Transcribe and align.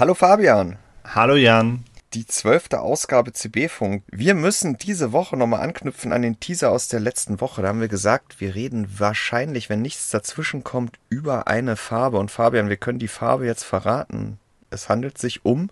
Hallo 0.00 0.14
Fabian. 0.14 0.78
Hallo 1.04 1.36
Jan. 1.36 1.84
Die 2.14 2.26
zwölfte 2.26 2.80
Ausgabe 2.80 3.34
CB-Funk. 3.34 4.02
Wir 4.10 4.34
müssen 4.34 4.78
diese 4.78 5.12
Woche 5.12 5.36
nochmal 5.36 5.60
anknüpfen 5.60 6.14
an 6.14 6.22
den 6.22 6.40
Teaser 6.40 6.70
aus 6.70 6.88
der 6.88 7.00
letzten 7.00 7.42
Woche. 7.42 7.60
Da 7.60 7.68
haben 7.68 7.82
wir 7.82 7.88
gesagt, 7.88 8.40
wir 8.40 8.54
reden 8.54 8.88
wahrscheinlich, 8.98 9.68
wenn 9.68 9.82
nichts 9.82 10.08
dazwischen 10.08 10.64
kommt, 10.64 10.98
über 11.10 11.48
eine 11.48 11.76
Farbe. 11.76 12.16
Und 12.16 12.30
Fabian, 12.30 12.70
wir 12.70 12.78
können 12.78 12.98
die 12.98 13.08
Farbe 13.08 13.44
jetzt 13.44 13.64
verraten. 13.64 14.38
Es 14.70 14.88
handelt 14.88 15.18
sich 15.18 15.44
um 15.44 15.68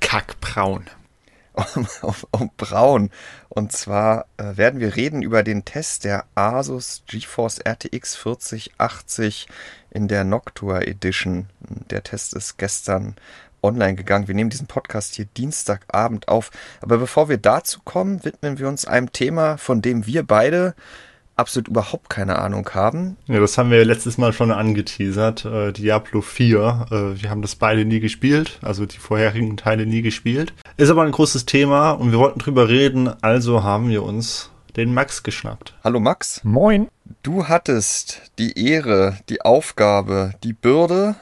Kackbraun. 0.00 0.90
Um, 1.54 1.86
um, 2.00 2.14
um 2.30 2.50
Braun. 2.56 3.10
Und 3.50 3.72
zwar 3.72 4.24
äh, 4.38 4.56
werden 4.56 4.80
wir 4.80 4.96
reden 4.96 5.20
über 5.20 5.42
den 5.42 5.66
Test 5.66 6.04
der 6.04 6.24
Asus 6.34 7.02
GeForce 7.06 7.60
RTX 7.66 8.16
4080 8.16 9.48
in 9.90 10.08
der 10.08 10.24
Noctua 10.24 10.80
Edition. 10.80 11.50
Der 11.90 12.02
Test 12.02 12.32
ist 12.32 12.56
gestern 12.56 13.16
online 13.62 13.94
gegangen. 13.94 14.28
Wir 14.28 14.34
nehmen 14.34 14.50
diesen 14.50 14.66
Podcast 14.66 15.14
hier 15.14 15.26
Dienstagabend 15.36 16.28
auf. 16.28 16.50
Aber 16.80 16.98
bevor 16.98 17.28
wir 17.28 17.38
dazu 17.38 17.80
kommen, 17.84 18.24
widmen 18.24 18.58
wir 18.58 18.68
uns 18.68 18.84
einem 18.84 19.12
Thema, 19.12 19.56
von 19.56 19.82
dem 19.82 20.06
wir 20.06 20.22
beide 20.22 20.74
absolut 21.36 21.68
überhaupt 21.68 22.10
keine 22.10 22.38
Ahnung 22.38 22.68
haben. 22.74 23.16
Ja, 23.26 23.40
das 23.40 23.56
haben 23.56 23.70
wir 23.70 23.84
letztes 23.84 24.18
Mal 24.18 24.32
schon 24.32 24.50
angeteasert. 24.50 25.44
Äh, 25.44 25.72
Diablo 25.72 26.20
4. 26.20 26.86
Äh, 26.90 27.22
wir 27.22 27.30
haben 27.30 27.42
das 27.42 27.56
beide 27.56 27.84
nie 27.84 28.00
gespielt, 28.00 28.58
also 28.62 28.86
die 28.86 28.98
vorherigen 28.98 29.56
Teile 29.56 29.86
nie 29.86 30.02
gespielt. 30.02 30.52
Ist 30.76 30.90
aber 30.90 31.02
ein 31.02 31.12
großes 31.12 31.46
Thema 31.46 31.92
und 31.92 32.12
wir 32.12 32.18
wollten 32.18 32.38
drüber 32.38 32.68
reden, 32.68 33.10
also 33.22 33.62
haben 33.62 33.88
wir 33.88 34.02
uns 34.02 34.50
den 34.76 34.94
Max 34.94 35.22
geschnappt. 35.22 35.74
Hallo 35.84 36.00
Max. 36.00 36.42
Moin. 36.44 36.88
Du 37.22 37.48
hattest 37.48 38.22
die 38.38 38.58
Ehre, 38.68 39.18
die 39.28 39.42
Aufgabe, 39.42 40.34
die 40.42 40.54
Bürde, 40.54 41.16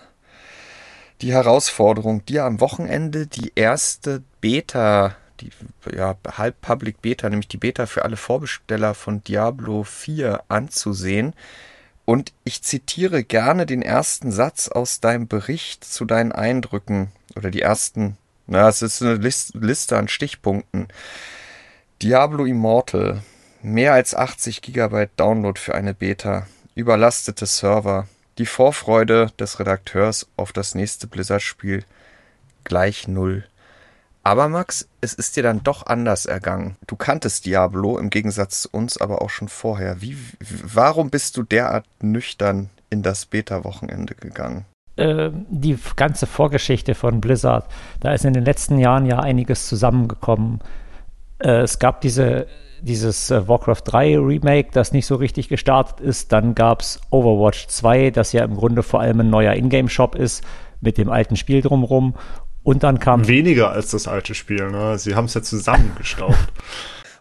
die 1.22 1.32
Herausforderung, 1.32 2.24
dir 2.24 2.44
am 2.44 2.60
Wochenende 2.60 3.26
die 3.26 3.52
erste 3.54 4.22
Beta, 4.40 5.16
die 5.40 5.50
ja, 5.94 6.16
halb 6.36 6.60
Public 6.60 7.02
Beta, 7.02 7.28
nämlich 7.28 7.48
die 7.48 7.56
Beta 7.56 7.86
für 7.86 8.04
alle 8.04 8.16
Vorbesteller 8.16 8.94
von 8.94 9.22
Diablo 9.24 9.84
4 9.84 10.42
anzusehen. 10.48 11.34
Und 12.04 12.32
ich 12.44 12.62
zitiere 12.62 13.22
gerne 13.22 13.66
den 13.66 13.82
ersten 13.82 14.32
Satz 14.32 14.68
aus 14.68 15.00
deinem 15.00 15.28
Bericht 15.28 15.84
zu 15.84 16.04
deinen 16.04 16.32
Eindrücken 16.32 17.12
oder 17.36 17.50
die 17.50 17.62
ersten, 17.62 18.16
na, 18.46 18.68
es 18.68 18.82
ist 18.82 19.02
eine 19.02 19.14
Liste 19.14 19.96
an 19.96 20.08
Stichpunkten. 20.08 20.88
Diablo 22.02 22.46
Immortal, 22.46 23.22
mehr 23.62 23.92
als 23.92 24.14
80 24.14 24.62
GB 24.62 25.08
Download 25.16 25.60
für 25.60 25.74
eine 25.74 25.94
Beta, 25.94 26.46
überlastete 26.74 27.46
Server, 27.46 28.08
die 28.40 28.46
Vorfreude 28.46 29.30
des 29.38 29.60
Redakteurs 29.60 30.26
auf 30.36 30.52
das 30.52 30.74
nächste 30.74 31.06
Blizzard-Spiel 31.06 31.84
gleich 32.64 33.06
null. 33.06 33.44
Aber 34.22 34.48
Max, 34.48 34.88
es 35.02 35.12
ist 35.12 35.36
dir 35.36 35.42
dann 35.42 35.62
doch 35.62 35.86
anders 35.86 36.24
ergangen. 36.24 36.76
Du 36.86 36.96
kanntest 36.96 37.44
Diablo 37.44 37.98
im 37.98 38.08
Gegensatz 38.08 38.62
zu 38.62 38.70
uns 38.72 38.96
aber 38.98 39.20
auch 39.20 39.28
schon 39.28 39.48
vorher. 39.48 40.00
Wie, 40.00 40.16
warum 40.40 41.10
bist 41.10 41.36
du 41.36 41.42
derart 41.42 41.84
nüchtern 42.00 42.70
in 42.88 43.02
das 43.02 43.26
Beta-Wochenende 43.26 44.14
gegangen? 44.14 44.64
Äh, 44.96 45.30
die 45.50 45.78
ganze 45.96 46.26
Vorgeschichte 46.26 46.94
von 46.94 47.20
Blizzard, 47.20 47.66
da 48.00 48.14
ist 48.14 48.24
in 48.24 48.32
den 48.32 48.44
letzten 48.46 48.78
Jahren 48.78 49.04
ja 49.04 49.18
einiges 49.18 49.68
zusammengekommen. 49.68 50.60
Äh, 51.40 51.62
es 51.62 51.78
gab 51.78 52.00
diese 52.00 52.46
dieses 52.82 53.30
äh, 53.30 53.46
Warcraft 53.46 53.82
3 53.84 54.18
Remake, 54.18 54.70
das 54.72 54.92
nicht 54.92 55.06
so 55.06 55.16
richtig 55.16 55.48
gestartet 55.48 56.00
ist. 56.00 56.32
Dann 56.32 56.54
gab 56.54 56.80
es 56.80 57.00
Overwatch 57.10 57.66
2, 57.68 58.10
das 58.10 58.32
ja 58.32 58.44
im 58.44 58.56
Grunde 58.56 58.82
vor 58.82 59.00
allem 59.00 59.20
ein 59.20 59.30
neuer 59.30 59.54
Ingame-Shop 59.54 60.14
ist, 60.14 60.44
mit 60.80 60.98
dem 60.98 61.10
alten 61.10 61.36
Spiel 61.36 61.62
drumrum. 61.62 62.14
Und 62.62 62.82
dann 62.82 62.98
kam. 62.98 63.26
Weniger 63.26 63.70
als 63.70 63.90
das 63.90 64.06
alte 64.06 64.34
Spiel, 64.34 64.70
ne? 64.70 64.98
Sie 64.98 65.14
haben 65.14 65.24
es 65.26 65.34
ja 65.34 65.42
zusammengestaucht. 65.42 66.36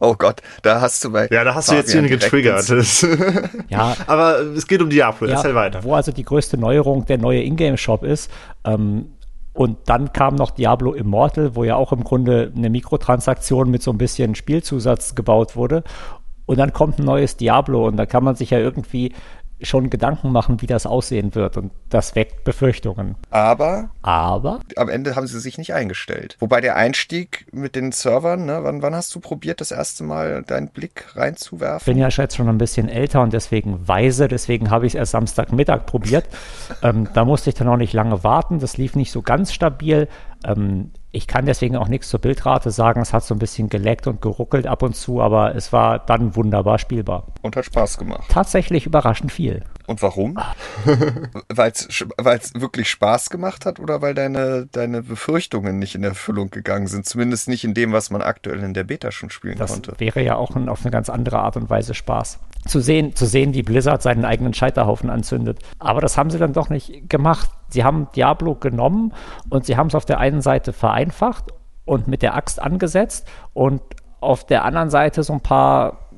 Oh 0.02 0.16
Gott, 0.18 0.42
da 0.62 0.80
hast 0.80 1.04
du 1.04 1.12
bei. 1.12 1.28
Ja, 1.30 1.44
da 1.44 1.56
hast 1.56 1.66
Fabian 1.66 1.84
du 1.84 1.92
jetzt 1.92 1.92
hier 1.92 2.18
getriggert. 2.18 2.70
ja. 3.68 3.98
Aber 4.08 4.40
es 4.56 4.66
geht 4.66 4.82
um 4.82 4.90
Diablo, 4.90 5.28
ja, 5.28 5.36
erzähl 5.36 5.54
weiter. 5.56 5.84
Wo 5.84 5.94
also 5.94 6.14
die 6.14 6.24
größte 6.24 6.58
Neuerung 6.58 7.06
der 7.06 7.18
neue 7.18 7.44
Ingame-Shop 7.44 8.06
ist. 8.06 8.32
Ähm, 8.64 9.08
und 9.60 9.78
dann 9.88 10.14
kam 10.14 10.36
noch 10.36 10.52
Diablo 10.52 10.94
Immortal, 10.94 11.54
wo 11.54 11.66
ja 11.66 11.76
auch 11.76 11.92
im 11.92 12.06
Grunde 12.06 12.50
eine 12.56 12.70
Mikrotransaktion 12.70 13.70
mit 13.70 13.84
so 13.84 13.92
ein 13.92 13.98
bisschen 13.98 14.36
Spielzusatz 14.36 15.16
gebaut 15.16 15.58
wurde. 15.58 15.84
Und 16.46 16.60
dann 16.60 16.72
kommt 16.72 16.98
ein 16.98 17.04
neues 17.04 17.36
Diablo 17.36 17.86
und 17.86 17.98
da 17.98 18.06
kann 18.06 18.24
man 18.24 18.36
sich 18.36 18.52
ja 18.52 18.58
irgendwie 18.58 19.12
schon 19.62 19.90
Gedanken 19.90 20.32
machen, 20.32 20.62
wie 20.62 20.68
das 20.68 20.86
aussehen 20.86 21.36
wird. 21.36 21.58
Und 21.58 21.72
das 21.90 22.16
weckt 22.16 22.44
Befürchtungen. 22.44 23.16
Aber, 23.30 23.90
aber 24.02 24.60
am 24.76 24.90
Ende 24.90 25.16
haben 25.16 25.28
sie 25.28 25.40
sich 25.40 25.58
nicht 25.58 25.74
eingestellt. 25.74 26.38
Wobei 26.40 26.62
der 26.62 26.76
Einstieg 26.76 27.46
mit 27.52 27.76
den 27.76 27.92
Servern, 27.92 28.46
ne, 28.46 28.60
wann, 28.64 28.82
wann 28.82 28.96
hast 28.96 29.14
du 29.16 29.20
probiert, 29.20 29.62
das 29.62 29.72
erste 29.72 30.04
Mal 30.04 30.44
deinen 30.44 30.70
Blick 30.70 31.16
reinzuwerfen? 31.16 31.80
Ich 31.80 31.86
bin 31.86 31.98
ja 31.98 32.10
jetzt 32.10 32.36
schon 32.36 32.50
ein 32.50 32.58
bisschen 32.58 32.90
älter 32.90 33.22
und 33.22 33.34
deswegen 33.34 33.88
weise, 33.88 34.28
deswegen 34.28 34.70
habe 34.70 34.86
ich 34.86 34.94
es 34.94 35.00
erst 35.00 35.12
Samstagmittag 35.12 35.86
probiert. 35.86 36.26
ähm, 36.84 37.10
da 37.14 37.26
musste 37.26 37.50
ich 37.50 37.56
dann 37.56 37.68
auch 37.68 37.78
nicht 37.78 37.94
lange 37.94 38.24
warten. 38.24 38.60
Das 38.60 38.78
lief 38.78 38.96
nicht 38.96 39.12
so 39.12 39.22
ganz 39.22 39.54
stabil. 39.54 40.08
Ähm, 40.46 40.92
ich 41.12 41.28
kann 41.28 41.46
deswegen 41.46 41.76
auch 41.76 41.88
nichts 41.88 42.10
zur 42.10 42.20
Bildrate 42.20 42.72
sagen. 42.72 43.02
Es 43.02 43.14
hat 43.14 43.24
so 43.24 43.34
ein 43.36 43.40
bisschen 43.40 43.70
geleckt 43.70 44.08
und 44.08 44.22
geruckelt 44.22 44.68
ab 44.68 44.84
und 44.84 44.96
zu, 44.96 45.22
aber 45.22 45.56
es 45.56 45.74
war 45.74 46.00
dann 46.00 46.36
wunderbar 46.36 46.78
spielbar. 46.78 47.28
Und 47.42 47.56
hat 47.56 47.66
Spaß 47.66 47.98
gemacht. 47.98 48.26
Tatsächlich 48.30 48.86
überraschend 48.86 49.32
viel. 49.32 49.64
Und 49.90 50.04
warum? 50.04 50.38
weil 51.50 51.72
es 51.72 52.54
wirklich 52.54 52.92
Spaß 52.92 53.32
gemacht 53.32 53.66
hat 53.66 53.80
oder 53.80 54.04
weil 54.04 54.14
deine, 54.14 54.68
deine 54.72 55.02
Befürchtungen 55.02 55.80
nicht 55.80 55.96
in 55.96 56.04
Erfüllung 56.04 56.52
gegangen 56.52 56.86
sind? 56.86 57.08
Zumindest 57.08 57.48
nicht 57.48 57.64
in 57.64 57.74
dem, 57.74 57.92
was 57.92 58.12
man 58.12 58.22
aktuell 58.22 58.62
in 58.64 58.76
der 58.76 58.84
Beta 58.84 59.12
schon 59.12 59.32
spielen 59.32 59.58
das 59.58 59.72
konnte. 59.72 59.90
Das 59.94 60.00
wäre 60.00 60.22
ja 60.22 60.36
auch 60.36 60.56
ein, 60.56 60.70
auf 60.70 60.82
eine 60.82 60.92
ganz 60.92 61.10
andere 61.10 61.40
Art 61.40 61.58
und 61.58 61.72
Weise 61.72 61.96
Spaß. 61.96 62.38
Zu 62.68 62.82
sehen, 62.82 63.16
zu 63.16 63.26
sehen, 63.26 63.56
wie 63.56 63.64
Blizzard 63.64 64.04
seinen 64.04 64.26
eigenen 64.26 64.54
Scheiterhaufen 64.54 65.10
anzündet. 65.10 65.58
Aber 65.80 66.02
das 66.02 66.20
haben 66.20 66.30
sie 66.30 66.38
dann 66.38 66.54
doch 66.54 66.70
nicht 66.70 67.10
gemacht. 67.10 67.50
Sie 67.70 67.84
haben 67.84 68.10
Diablo 68.16 68.54
genommen 68.54 69.16
und 69.50 69.66
sie 69.66 69.76
haben 69.76 69.88
es 69.88 69.96
auf 69.96 70.06
der 70.06 70.20
einen 70.20 70.42
Seite 70.42 70.72
vereinfacht 70.72 71.46
und 71.86 72.08
mit 72.08 72.22
der 72.22 72.36
Axt 72.36 72.62
angesetzt 72.62 73.28
und 73.54 73.82
auf 74.20 74.46
der 74.46 74.66
anderen 74.66 74.92
Seite 74.92 75.24
so 75.24 75.34
ein 75.34 75.42
paar 75.42 76.10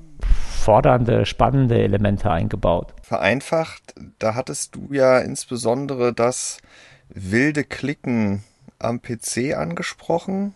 fordernde, 0.61 1.25
spannende 1.25 1.81
Elemente 1.81 2.29
eingebaut. 2.29 2.93
Vereinfacht, 3.01 3.95
da 4.19 4.35
hattest 4.35 4.75
du 4.75 4.89
ja 4.91 5.19
insbesondere 5.19 6.13
das 6.13 6.59
wilde 7.09 7.63
Klicken 7.63 8.43
am 8.79 9.01
PC 9.01 9.55
angesprochen. 9.57 10.53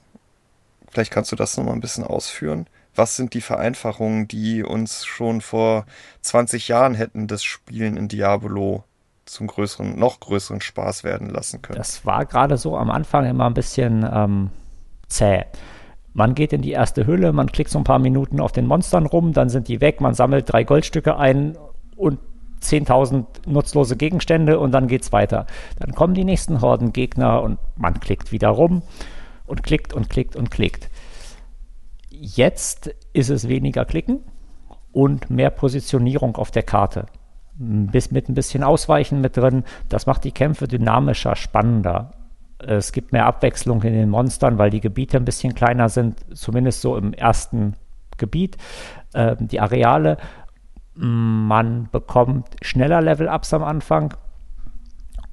Vielleicht 0.89 1.11
kannst 1.11 1.31
du 1.31 1.35
das 1.35 1.57
nochmal 1.57 1.73
ein 1.73 1.81
bisschen 1.81 2.03
ausführen. 2.03 2.67
Was 2.93 3.17
sind 3.17 3.33
die 3.33 3.41
Vereinfachungen, 3.41 4.27
die 4.27 4.63
uns 4.63 5.05
schon 5.05 5.41
vor 5.41 5.85
20 6.21 6.69
Jahren 6.69 6.95
hätten 6.95 7.27
das 7.27 7.43
Spielen 7.43 7.97
in 7.97 8.07
Diablo 8.07 8.85
zum 9.25 9.47
größeren, 9.47 9.99
noch 9.99 10.19
größeren 10.19 10.61
Spaß 10.61 11.03
werden 11.03 11.29
lassen 11.29 11.61
können? 11.61 11.77
Das 11.77 12.05
war 12.05 12.25
gerade 12.25 12.57
so 12.57 12.77
am 12.77 12.91
Anfang 12.91 13.25
immer 13.25 13.47
ein 13.47 13.53
bisschen 13.53 14.07
ähm, 14.09 14.51
zäh. 15.07 15.43
Man 16.15 16.33
geht 16.33 16.53
in 16.53 16.61
die 16.61 16.71
erste 16.71 17.05
Hülle, 17.05 17.33
man 17.33 17.51
klickt 17.51 17.69
so 17.69 17.77
ein 17.77 17.83
paar 17.83 17.99
Minuten 17.99 18.39
auf 18.39 18.53
den 18.53 18.67
Monstern 18.67 19.05
rum, 19.05 19.33
dann 19.33 19.49
sind 19.49 19.67
die 19.67 19.81
weg, 19.81 19.99
man 19.99 20.13
sammelt 20.13 20.49
drei 20.49 20.63
Goldstücke 20.63 21.17
ein 21.17 21.57
und 21.97 22.19
10.000 22.61 23.25
nutzlose 23.47 23.97
Gegenstände 23.97 24.57
und 24.57 24.71
dann 24.71 24.87
geht's 24.87 25.11
weiter. 25.11 25.45
Dann 25.77 25.93
kommen 25.93 26.13
die 26.13 26.23
nächsten 26.23 26.61
Horden 26.61 26.93
Gegner 26.93 27.41
und 27.41 27.59
man 27.75 27.99
klickt 27.99 28.31
wieder 28.31 28.47
rum 28.47 28.81
und 29.45 29.61
klickt 29.61 29.91
und 29.91 30.09
klickt 30.09 30.37
und 30.37 30.51
klickt. 30.51 30.89
Jetzt 32.09 32.95
ist 33.11 33.29
es 33.29 33.49
weniger 33.49 33.83
Klicken 33.83 34.21
und 34.93 35.29
mehr 35.29 35.49
Positionierung 35.49 36.37
auf 36.37 36.49
der 36.49 36.63
Karte. 36.63 37.07
Bis 37.57 38.11
mit 38.11 38.29
ein 38.29 38.35
bisschen 38.35 38.63
Ausweichen 38.63 39.19
mit 39.19 39.35
drin. 39.35 39.65
Das 39.89 40.05
macht 40.05 40.23
die 40.23 40.31
Kämpfe 40.31 40.69
dynamischer, 40.69 41.35
spannender. 41.35 42.13
Es 42.59 42.91
gibt 42.91 43.11
mehr 43.11 43.25
Abwechslung 43.25 43.81
in 43.83 43.93
den 43.93 44.09
Monstern, 44.09 44.57
weil 44.57 44.69
die 44.69 44.81
Gebiete 44.81 45.17
ein 45.17 45.25
bisschen 45.25 45.55
kleiner 45.55 45.89
sind, 45.89 46.19
zumindest 46.33 46.81
so 46.81 46.95
im 46.97 47.13
ersten 47.13 47.75
Gebiet. 48.17 48.57
Äh, 49.13 49.35
die 49.39 49.59
Areale, 49.59 50.17
man 50.95 51.89
bekommt 51.91 52.47
schneller 52.61 53.01
Level-Ups 53.01 53.53
am 53.53 53.63
Anfang, 53.63 54.13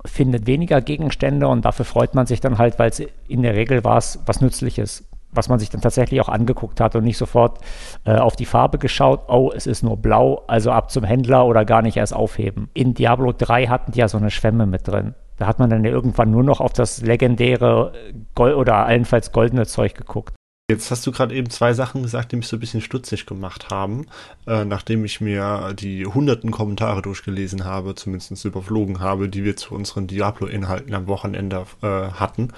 findet 0.05 0.47
weniger 0.47 0.81
Gegenstände 0.81 1.47
und 1.47 1.65
dafür 1.65 1.85
freut 1.85 2.15
man 2.15 2.27
sich 2.27 2.41
dann 2.41 2.59
halt, 2.59 2.79
weil 2.79 2.91
es 2.91 3.01
in 3.29 3.43
der 3.43 3.55
Regel 3.55 3.85
war 3.85 3.99
es 3.99 4.19
was 4.27 4.41
Nützliches, 4.41 5.09
was 5.31 5.49
man 5.49 5.61
sich 5.61 5.71
dann 5.71 5.81
tatsächlich 5.81 6.21
auch 6.21 6.29
angeguckt 6.29 6.81
hat 6.81 6.97
und 6.97 7.05
nicht 7.05 7.17
sofort 7.17 7.61
äh, 8.05 8.17
auf 8.17 8.35
die 8.35 8.45
Farbe 8.45 8.79
geschaut, 8.79 9.29
oh, 9.29 9.53
es 9.55 9.69
ist 9.69 9.85
nur 9.85 9.97
blau, 9.97 10.43
also 10.49 10.73
ab 10.73 10.91
zum 10.91 11.05
Händler 11.05 11.47
oder 11.47 11.65
gar 11.65 11.83
nicht 11.83 11.97
erst 11.97 12.15
aufheben. 12.15 12.69
In 12.75 12.95
Diablo 12.95 13.33
3 13.33 13.67
hatten 13.67 13.93
die 13.93 14.01
ja 14.01 14.09
so 14.09 14.19
eine 14.19 14.31
Schwemme 14.31 14.67
mit 14.67 14.89
drin. 14.89 15.15
Da 15.43 15.49
hat 15.49 15.59
man 15.59 15.71
dann 15.71 15.85
irgendwann 15.85 16.31
nur 16.31 16.45
noch 16.45 16.61
auf 16.61 16.73
das 16.73 17.03
legendäre 17.03 17.93
Gold 18.37 18.55
oder 18.55 18.87
allenfalls 18.87 19.33
goldene 19.33 19.67
Zeug 19.67 19.97
geguckt. 19.97 20.37
Jetzt 20.71 20.93
hast 20.93 21.05
du 21.05 21.11
gerade 21.11 21.35
eben 21.35 21.51
zwei 21.51 21.73
Sachen 21.73 22.05
gesagt, 22.05 22.31
die 22.31 22.37
mich 22.37 22.47
so 22.47 22.57
ein 22.57 22.61
bisschen 22.61 22.81
stutzig 22.81 23.27
gemacht 23.27 23.69
haben, 23.69 24.07
äh, 24.47 24.65
nachdem 24.65 25.05
ich 25.05 25.21
mir 25.21 25.75
die 25.77 26.07
hunderten 26.07 26.53
Kommentare 26.53 27.03
durchgelesen 27.03 27.65
habe, 27.65 27.97
zumindest 27.97 28.45
überflogen 28.45 29.01
habe, 29.01 29.29
die 29.29 29.43
wir 29.43 29.57
zu 29.57 29.75
unseren 29.75 30.07
Diablo-Inhalten 30.07 30.95
am 30.95 31.09
Wochenende 31.09 31.67
äh, 31.83 32.13
hatten. 32.13 32.53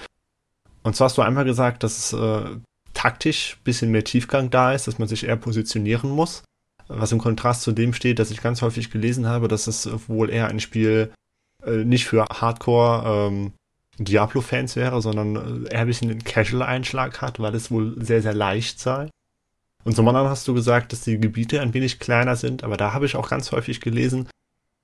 Und 0.83 0.95
zwar 0.95 1.07
hast 1.07 1.17
du 1.17 1.23
einmal 1.23 1.47
gesagt, 1.47 1.85
dass 1.85 2.13
äh, 2.13 2.45
taktisch 2.93 3.57
ein 3.57 3.65
bisschen 3.65 3.93
mehr 3.93 4.05
Tiefgang 4.05 4.51
da 4.51 4.75
ist, 4.75 4.89
dass 4.89 4.99
man 4.99 5.09
sich 5.09 5.25
eher 5.25 5.37
positionieren 5.37 6.11
muss. 6.11 6.43
Was 6.89 7.13
im 7.13 7.19
Kontrast 7.19 7.63
zu 7.63 7.73
dem 7.73 7.95
steht, 7.95 8.19
dass 8.19 8.31
ich 8.31 8.43
ganz 8.43 8.61
häufig 8.61 8.91
gelesen 8.91 9.27
habe, 9.27 9.49
dass 9.49 9.69
es 9.69 9.89
wohl 10.07 10.29
eher 10.29 10.49
ein 10.49 10.61
Spiel 10.61 11.11
äh, 11.67 11.85
nicht 11.85 12.07
für 12.07 12.25
Hardcore 12.27 13.29
ähm, 13.29 13.53
Diablo-Fans 13.99 14.77
wäre, 14.77 15.01
sondern 15.01 15.67
äh, 15.67 15.73
eher 15.73 15.81
ein 15.81 15.87
bisschen 15.87 16.09
den 16.09 16.25
Casual-Einschlag 16.25 17.21
hat, 17.21 17.41
weil 17.41 17.55
es 17.55 17.71
wohl 17.71 17.95
sehr, 18.03 18.23
sehr 18.23 18.35
leicht 18.35 18.81
sei. 18.81 19.09
Und 19.85 19.95
zum 19.95 20.09
anderen 20.09 20.29
hast 20.29 20.49
du 20.49 20.55
gesagt, 20.55 20.93
dass 20.93 21.03
die 21.03 21.19
Gebiete 21.19 21.61
ein 21.61 21.75
wenig 21.75 21.99
kleiner 21.99 22.37
sind, 22.37 22.65
aber 22.65 22.77
da 22.77 22.93
habe 22.93 23.07
ich 23.07 23.17
auch 23.17 23.29
ganz 23.29 23.53
häufig 23.53 23.81
gelesen, 23.81 24.29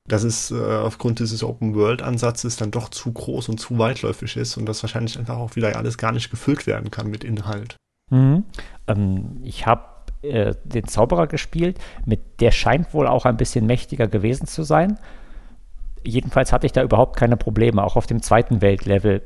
dass 0.07 0.25
es 0.25 0.51
äh, 0.51 0.57
aufgrund 0.57 1.21
dieses 1.21 1.43
Open-World-Ansatzes 1.43 2.57
dann 2.57 2.71
doch 2.71 2.89
zu 2.89 3.13
groß 3.13 3.49
und 3.49 3.59
zu 3.59 3.79
weitläufig 3.79 4.37
ist 4.37 4.57
und 4.57 4.67
das 4.67 4.83
wahrscheinlich 4.83 5.19
einfach 5.19 5.39
auch 5.39 5.57
wieder 5.57 5.77
alles 5.77 5.99
gar 5.99 6.13
nicht 6.13 6.31
gefüllt 6.31 6.67
werden 6.67 6.91
kann 6.91 7.09
mit 7.09 7.25
Inhalt. 7.25 7.77
Mhm. 8.11 8.45
Ähm, 8.87 9.41
ich 9.43 9.67
habe 9.67 9.85
äh, 10.23 10.55
den 10.65 10.87
Zauberer 10.87 11.27
gespielt, 11.27 11.79
mit 12.05 12.41
der 12.41 12.51
scheint 12.51 12.93
wohl 12.93 13.07
auch 13.07 13.25
ein 13.25 13.37
bisschen 13.37 13.67
mächtiger 13.67 14.07
gewesen 14.07 14.47
zu 14.47 14.65
sein. 14.65 14.99
Jedenfalls 16.03 16.53
hatte 16.53 16.67
ich 16.67 16.73
da 16.73 16.83
überhaupt 16.83 17.17
keine 17.17 17.37
Probleme, 17.37 17.85
auch 17.85 17.97
auf 17.97 18.07
dem 18.07 18.23
zweiten 18.23 18.63
Weltlevel. 18.63 19.23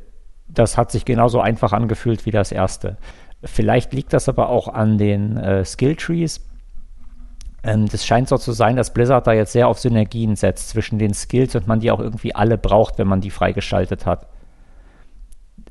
Das 0.49 0.76
hat 0.76 0.91
sich 0.91 1.05
genauso 1.05 1.41
einfach 1.41 1.73
angefühlt 1.73 2.26
wie 2.26 2.31
das 2.31 2.53
erste. 2.53 2.97
Vielleicht 3.43 3.93
liegt 3.93 4.12
das 4.12 4.29
aber 4.29 4.49
auch 4.49 4.69
an 4.69 4.99
den 4.99 5.37
äh, 5.37 5.65
Skilltrees. 5.65 6.41
Ähm, 7.62 7.88
das 7.88 8.06
scheint 8.06 8.29
so 8.29 8.38
zu 8.38 8.53
sein, 8.53 8.76
dass 8.76 8.93
Blizzard 8.93 9.26
da 9.26 9.32
jetzt 9.32 9.53
sehr 9.53 9.69
auf 9.69 9.79
Synergien 9.79 10.37
setzt 10.37 10.71
zwischen 10.71 10.99
den 10.99 11.15
Skills 11.15 11.55
und 11.55 11.67
man 11.67 11.81
die 11.81 11.91
auch 11.91 12.00
irgendwie 12.00 12.35
alle 12.35 12.59
braucht, 12.59 12.99
wenn 12.99 13.09
man 13.09 13.21
die 13.21 13.31
freigeschaltet 13.31 14.06
hat. 14.06 14.26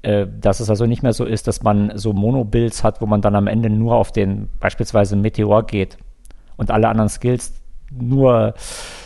Äh, 0.04 0.28
dass 0.40 0.60
es 0.60 0.70
also 0.70 0.86
nicht 0.86 1.04
mehr 1.04 1.14
so 1.14 1.26
ist, 1.26 1.48
dass 1.48 1.64
man 1.64 1.98
so 1.98 2.14
Mono-Builds 2.14 2.84
hat, 2.84 3.02
wo 3.02 3.06
man 3.06 3.22
dann 3.22 3.36
am 3.36 3.48
Ende 3.48 3.70
nur 3.70 3.96
auf 3.96 4.12
den 4.12 4.50
beispielsweise 4.60 5.16
Meteor 5.16 5.66
geht 5.66 5.98
und 6.58 6.72
alle 6.72 6.90
anderen 6.90 7.10
Skills 7.10 7.54
nur 7.92 8.54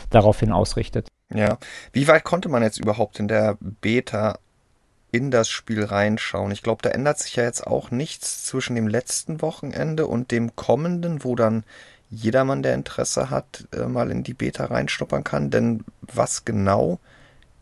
daraufhin 0.10 0.52
ausrichtet. 0.52 1.08
Ja. 1.34 1.58
Wie 1.92 2.08
weit 2.08 2.24
konnte 2.24 2.50
man 2.50 2.64
jetzt 2.64 2.80
überhaupt 2.80 3.20
in 3.20 3.28
der 3.28 3.58
Beta 3.60 4.40
in 5.12 5.32
das 5.32 5.50
Spiel 5.50 5.84
reinschauen? 5.84 6.52
Ich 6.52 6.64
glaube, 6.64 6.82
da 6.82 6.90
ändert 6.90 7.20
sich 7.20 7.36
ja 7.36 7.44
jetzt 7.44 7.66
auch 7.68 7.92
nichts 7.92 8.46
zwischen 8.46 8.76
dem 8.76 8.88
letzten 8.88 9.42
Wochenende 9.42 10.08
und 10.08 10.32
dem 10.32 10.56
kommenden, 10.56 11.24
wo 11.24 11.36
dann 11.36 11.64
jedermann, 12.10 12.64
der 12.64 12.74
Interesse 12.74 13.30
hat, 13.30 13.68
äh, 13.74 13.86
mal 13.86 14.12
in 14.12 14.24
die 14.24 14.34
Beta 14.34 14.66
reinschnuppern 14.66 15.26
kann. 15.26 15.50
Denn 15.50 15.84
was 16.02 16.46
genau 16.46 17.00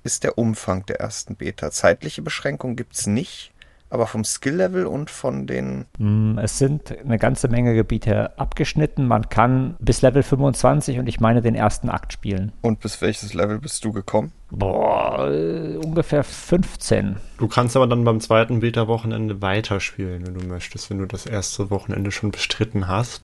ist 0.03 0.23
der 0.23 0.37
Umfang 0.37 0.85
der 0.85 0.99
ersten 0.99 1.35
Beta? 1.35 1.71
Zeitliche 1.71 2.21
Beschränkung 2.21 2.75
gibt's 2.75 3.07
nicht 3.07 3.51
aber 3.89 4.07
vom 4.07 4.23
Skill-Level 4.23 4.85
und 4.85 5.09
von 5.09 5.47
den. 5.47 5.85
Mm, 5.97 6.37
es 6.39 6.57
sind 6.57 6.97
eine 6.97 7.17
ganze 7.17 7.47
Menge 7.47 7.73
Gebiete 7.75 8.37
abgeschnitten. 8.37 9.07
Man 9.07 9.29
kann 9.29 9.75
bis 9.79 10.01
Level 10.01 10.23
25 10.23 10.99
und 10.99 11.07
ich 11.07 11.19
meine 11.19 11.41
den 11.41 11.55
ersten 11.55 11.89
Akt 11.89 12.13
spielen. 12.13 12.51
Und 12.61 12.79
bis 12.79 13.01
welches 13.01 13.33
Level 13.33 13.59
bist 13.59 13.85
du 13.85 13.91
gekommen? 13.91 14.31
Boah, 14.49 15.29
äh, 15.29 15.77
ungefähr 15.77 16.23
15. 16.23 17.17
Du 17.37 17.47
kannst 17.47 17.75
aber 17.75 17.87
dann 17.87 18.03
beim 18.03 18.19
zweiten 18.19 18.59
Beta-Wochenende 18.59 19.41
weiterspielen, 19.41 20.25
wenn 20.25 20.33
du 20.33 20.45
möchtest, 20.45 20.89
wenn 20.89 20.99
du 20.99 21.05
das 21.05 21.25
erste 21.25 21.69
Wochenende 21.69 22.11
schon 22.11 22.31
bestritten 22.31 22.87
hast. 22.87 23.21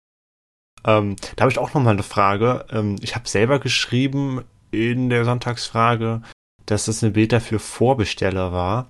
Ähm, 0.86 1.16
da 1.36 1.44
habe 1.44 1.52
ich 1.52 1.60
auch 1.60 1.74
nochmal 1.74 1.94
eine 1.94 2.04
Frage. 2.04 2.66
Ähm, 2.72 2.96
ich 3.02 3.16
habe 3.16 3.28
selber 3.28 3.60
geschrieben 3.60 4.44
in 4.72 5.10
der 5.10 5.25
Sonntagsfrage, 5.25 6.22
dass 6.66 6.86
das 6.86 7.04
eine 7.04 7.12
Beta 7.12 7.40
für 7.40 7.60
Vorbesteller 7.60 8.52
war. 8.52 8.88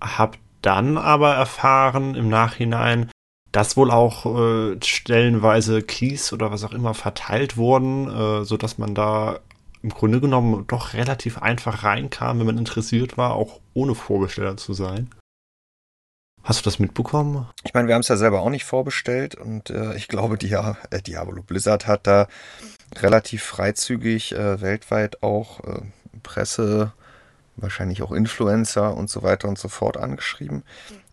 Hab 0.00 0.38
dann 0.62 0.98
aber 0.98 1.34
erfahren 1.34 2.14
im 2.14 2.28
Nachhinein, 2.28 3.10
dass 3.52 3.76
wohl 3.76 3.90
auch 3.90 4.26
äh, 4.26 4.76
stellenweise 4.82 5.82
Keys 5.82 6.32
oder 6.32 6.50
was 6.50 6.64
auch 6.64 6.72
immer 6.72 6.94
verteilt 6.94 7.56
wurden, 7.56 8.08
äh, 8.08 8.44
so 8.44 8.56
dass 8.56 8.78
man 8.78 8.94
da 8.94 9.40
im 9.82 9.90
Grunde 9.90 10.20
genommen 10.20 10.66
doch 10.66 10.94
relativ 10.94 11.38
einfach 11.38 11.84
reinkam, 11.84 12.38
wenn 12.38 12.46
man 12.46 12.58
interessiert 12.58 13.16
war, 13.16 13.34
auch 13.34 13.60
ohne 13.74 13.94
Vorbesteller 13.94 14.56
zu 14.56 14.74
sein. 14.74 15.10
Hast 16.42 16.60
du 16.60 16.64
das 16.64 16.78
mitbekommen? 16.78 17.46
Ich 17.64 17.74
meine, 17.74 17.88
wir 17.88 17.94
haben 17.94 18.00
es 18.00 18.08
ja 18.08 18.16
selber 18.16 18.40
auch 18.40 18.50
nicht 18.50 18.64
vorbestellt 18.64 19.34
und 19.34 19.70
äh, 19.70 19.94
ich 19.96 20.08
glaube, 20.08 20.38
die, 20.38 20.52
äh, 20.52 21.02
Diablo 21.02 21.42
Blizzard 21.42 21.86
hat 21.86 22.06
da 22.06 22.26
relativ 22.96 23.42
freizügig 23.42 24.32
äh, 24.32 24.60
weltweit 24.60 25.22
auch 25.22 25.60
äh, 25.64 25.80
Presse 26.22 26.92
wahrscheinlich 27.60 28.02
auch 28.02 28.12
Influencer 28.12 28.96
und 28.96 29.10
so 29.10 29.22
weiter 29.22 29.48
und 29.48 29.58
so 29.58 29.68
fort 29.68 29.96
angeschrieben. 29.96 30.62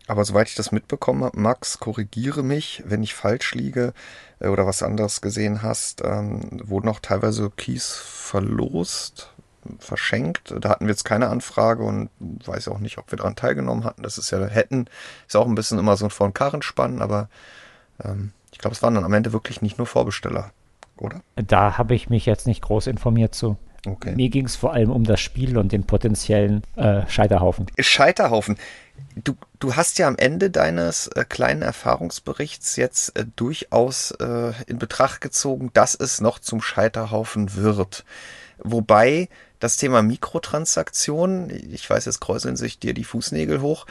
Aber 0.06 0.24
soweit 0.24 0.48
ich 0.48 0.54
das 0.54 0.72
mitbekommen 0.72 1.24
habe, 1.24 1.38
Max, 1.38 1.80
korrigiere 1.80 2.42
mich, 2.42 2.82
wenn 2.86 3.02
ich 3.02 3.14
falsch 3.14 3.54
liege 3.54 3.92
äh, 4.40 4.48
oder 4.48 4.66
was 4.66 4.82
anderes 4.82 5.20
gesehen 5.20 5.62
hast, 5.62 6.02
ähm, 6.04 6.60
wurden 6.64 6.88
auch 6.88 7.00
teilweise 7.00 7.50
Keys 7.50 7.92
verlost, 7.96 9.32
verschenkt. 9.80 10.54
Da 10.60 10.68
hatten 10.68 10.86
wir 10.86 10.92
jetzt 10.92 11.04
keine 11.04 11.28
Anfrage 11.28 11.82
und 11.82 12.10
weiß 12.20 12.68
auch 12.68 12.78
nicht, 12.78 12.98
ob 12.98 13.10
wir 13.10 13.18
daran 13.18 13.34
teilgenommen 13.34 13.84
hatten. 13.84 14.02
Das 14.02 14.16
ist 14.18 14.30
ja 14.30 14.44
hätten, 14.46 14.86
ist 15.26 15.36
auch 15.36 15.46
ein 15.46 15.56
bisschen 15.56 15.78
immer 15.78 15.96
so 15.96 16.06
ein 16.06 16.10
vor 16.10 16.32
Karren 16.32 16.62
spannen, 16.62 17.02
aber 17.02 17.28
ähm, 18.04 18.32
ich 18.52 18.58
glaube, 18.58 18.74
es 18.74 18.82
waren 18.82 18.94
dann 18.94 19.04
am 19.04 19.12
Ende 19.12 19.32
wirklich 19.32 19.60
nicht 19.60 19.78
nur 19.78 19.86
Vorbesteller, 19.86 20.52
oder? 20.96 21.20
Da 21.34 21.78
habe 21.78 21.94
ich 21.94 22.08
mich 22.08 22.26
jetzt 22.26 22.46
nicht 22.46 22.62
groß 22.62 22.86
informiert 22.86 23.34
zu. 23.34 23.56
Okay. 23.86 24.14
Mir 24.16 24.28
ging 24.28 24.46
es 24.46 24.56
vor 24.56 24.72
allem 24.72 24.90
um 24.90 25.04
das 25.04 25.20
Spiel 25.20 25.56
und 25.56 25.72
den 25.72 25.84
potenziellen 25.84 26.62
äh, 26.76 27.02
Scheiterhaufen. 27.08 27.66
Scheiterhaufen. 27.78 28.56
Du, 29.14 29.36
du 29.58 29.76
hast 29.76 29.98
ja 29.98 30.08
am 30.08 30.16
Ende 30.16 30.50
deines 30.50 31.08
äh, 31.08 31.24
kleinen 31.28 31.62
Erfahrungsberichts 31.62 32.76
jetzt 32.76 33.16
äh, 33.16 33.24
durchaus 33.36 34.10
äh, 34.12 34.52
in 34.66 34.78
Betracht 34.78 35.20
gezogen, 35.20 35.70
dass 35.72 35.94
es 35.94 36.20
noch 36.20 36.38
zum 36.38 36.60
Scheiterhaufen 36.60 37.54
wird. 37.54 38.04
Wobei 38.58 39.28
das 39.60 39.76
Thema 39.76 40.02
Mikrotransaktionen, 40.02 41.50
ich 41.72 41.88
weiß, 41.88 42.06
jetzt 42.06 42.20
kräuseln 42.20 42.56
sich 42.56 42.78
dir 42.78 42.94
die 42.94 43.04
Fußnägel 43.04 43.60
hoch, 43.60 43.86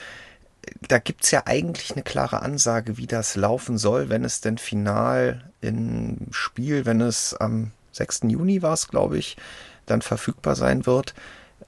da 0.87 0.97
gibt's 0.99 1.31
ja 1.31 1.43
eigentlich 1.45 1.91
eine 1.93 2.03
klare 2.03 2.41
Ansage, 2.41 2.97
wie 2.97 3.07
das 3.07 3.35
laufen 3.35 3.77
soll, 3.77 4.09
wenn 4.09 4.23
es 4.23 4.41
denn 4.41 4.57
final 4.57 5.43
im 5.61 6.27
Spiel, 6.31 6.85
wenn 6.85 7.01
es 7.01 7.33
am 7.35 7.71
6. 7.91 8.21
Juni 8.27 8.61
war 8.61 8.73
es, 8.73 8.87
glaube 8.87 9.17
ich, 9.17 9.37
dann 9.85 10.01
verfügbar 10.01 10.55
sein 10.55 10.85
wird, 10.85 11.13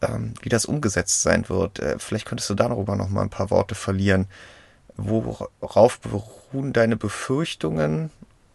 ähm, 0.02 0.34
wie 0.42 0.50
das 0.50 0.66
umgesetzt 0.66 1.22
sein 1.22 1.50
wird. 1.50 1.80
Äh, 1.80 2.00
vielleicht 2.00 2.26
könntest 2.26 2.50
du 2.50 2.56
darüber 2.56 2.96
noch 2.96 3.10
mal 3.10 3.22
ein 3.22 3.30
paar 3.30 3.50
Worte 3.50 3.76
verlieren. 3.76 4.28
Worauf 4.96 6.00
beruhen 6.00 6.74
deine 6.74 6.96
Befürchtungen 6.98 8.10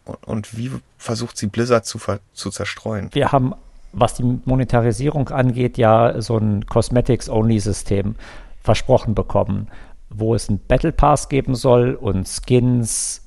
und, 0.05 0.23
und 0.27 0.57
wie 0.57 0.71
versucht 0.97 1.37
sie 1.37 1.47
Blizzard 1.47 1.85
zu, 1.85 1.99
zu 2.33 2.49
zerstreuen? 2.49 3.09
Wir 3.13 3.31
haben, 3.31 3.53
was 3.93 4.15
die 4.15 4.39
Monetarisierung 4.45 5.29
angeht, 5.29 5.77
ja 5.77 6.21
so 6.21 6.37
ein 6.37 6.65
Cosmetics-Only-System 6.65 8.15
versprochen 8.61 9.15
bekommen, 9.15 9.67
wo 10.09 10.35
es 10.35 10.49
einen 10.49 10.59
Battle 10.59 10.91
Pass 10.91 11.29
geben 11.29 11.55
soll 11.55 11.95
und 11.95 12.27
Skins 12.27 13.22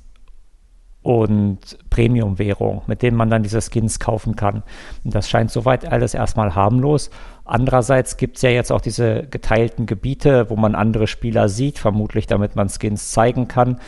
und 1.07 1.79
Premium-Währung, 1.89 2.83
mit 2.89 3.01
denen 3.01 3.17
man 3.17 3.31
dann 3.31 3.45
diese 3.45 3.61
Skins 3.61 4.01
kaufen 4.01 4.35
kann. 4.35 4.65
Und 5.05 5.15
das 5.15 5.31
scheint 5.31 5.53
soweit 5.53 5.87
alles 5.87 6.15
erstmal 6.15 6.57
harmlos. 6.57 7.11
Andererseits 7.45 8.17
gibt 8.17 8.37
es 8.37 8.43
ja 8.43 8.51
jetzt 8.51 8.73
auch 8.73 8.81
diese 8.81 9.23
geteilten 9.23 9.87
Gebiete, 9.87 10.51
wo 10.51 10.57
man 10.57 10.75
andere 10.75 11.07
Spieler 11.07 11.49
sieht, 11.49 11.79
vermutlich 11.79 12.27
damit 12.27 12.57
man 12.57 12.69
Skins 12.69 13.13
zeigen 13.13 13.47
kann. 13.47 13.79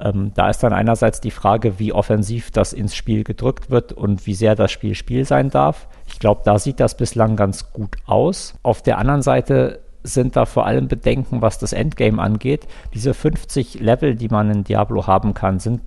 Ähm, 0.00 0.32
da 0.34 0.50
ist 0.50 0.64
dann 0.64 0.72
einerseits 0.72 1.20
die 1.20 1.30
Frage, 1.30 1.78
wie 1.78 1.92
offensiv 1.92 2.50
das 2.50 2.72
ins 2.72 2.96
Spiel 2.96 3.22
gedrückt 3.22 3.70
wird 3.70 3.92
und 3.92 4.26
wie 4.26 4.34
sehr 4.34 4.56
das 4.56 4.72
Spiel 4.72 4.96
Spiel 4.96 5.24
sein 5.24 5.50
darf. 5.50 5.86
Ich 6.08 6.18
glaube, 6.18 6.42
da 6.44 6.58
sieht 6.58 6.80
das 6.80 6.96
bislang 6.96 7.36
ganz 7.36 7.72
gut 7.72 7.98
aus. 8.04 8.54
Auf 8.64 8.82
der 8.82 8.98
anderen 8.98 9.22
Seite 9.22 9.78
sind 10.02 10.34
da 10.34 10.44
vor 10.44 10.66
allem 10.66 10.88
Bedenken, 10.88 11.40
was 11.40 11.60
das 11.60 11.72
Endgame 11.72 12.20
angeht. 12.20 12.66
Diese 12.94 13.14
50 13.14 13.78
Level, 13.78 14.16
die 14.16 14.28
man 14.28 14.50
in 14.50 14.64
Diablo 14.64 15.06
haben 15.06 15.34
kann, 15.34 15.60
sind 15.60 15.80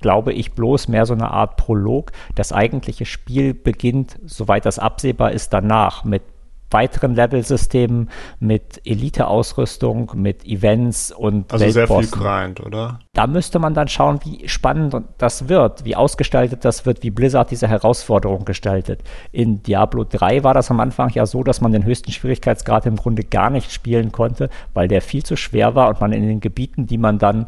glaube 0.00 0.32
ich, 0.32 0.52
bloß 0.52 0.88
mehr 0.88 1.06
so 1.06 1.14
eine 1.14 1.30
Art 1.30 1.56
Prolog. 1.56 2.12
Das 2.34 2.52
eigentliche 2.52 3.06
Spiel 3.06 3.54
beginnt, 3.54 4.18
soweit 4.24 4.66
das 4.66 4.78
absehbar 4.78 5.32
ist, 5.32 5.52
danach 5.52 6.04
mit 6.04 6.22
weiteren 6.70 7.14
Levelsystemen, 7.14 8.10
mit 8.40 8.80
Elite-Ausrüstung, 8.84 10.12
mit 10.14 10.44
Events 10.44 11.12
und 11.12 11.52
Also 11.52 11.68
sehr 11.70 11.88
viel 11.88 12.06
Grind, 12.06 12.60
oder? 12.60 13.00
Da 13.14 13.26
müsste 13.26 13.58
man 13.58 13.74
dann 13.74 13.88
schauen, 13.88 14.20
wie 14.24 14.48
spannend 14.48 14.94
das 15.18 15.48
wird, 15.48 15.84
wie 15.84 15.96
ausgestaltet 15.96 16.64
das 16.64 16.84
wird, 16.84 17.02
wie 17.02 17.10
Blizzard 17.10 17.50
diese 17.50 17.68
Herausforderung 17.68 18.44
gestaltet. 18.44 19.02
In 19.32 19.62
Diablo 19.62 20.04
3 20.04 20.44
war 20.44 20.54
das 20.54 20.70
am 20.70 20.80
Anfang 20.80 21.10
ja 21.10 21.26
so, 21.26 21.42
dass 21.42 21.60
man 21.60 21.72
den 21.72 21.84
höchsten 21.84 22.12
Schwierigkeitsgrad 22.12 22.86
im 22.86 22.96
Grunde 22.96 23.24
gar 23.24 23.50
nicht 23.50 23.72
spielen 23.72 24.12
konnte, 24.12 24.50
weil 24.74 24.88
der 24.88 25.00
viel 25.00 25.22
zu 25.22 25.36
schwer 25.36 25.74
war 25.74 25.88
und 25.88 26.00
man 26.00 26.12
in 26.12 26.26
den 26.26 26.40
Gebieten, 26.40 26.86
die 26.86 26.98
man 26.98 27.18
dann 27.18 27.46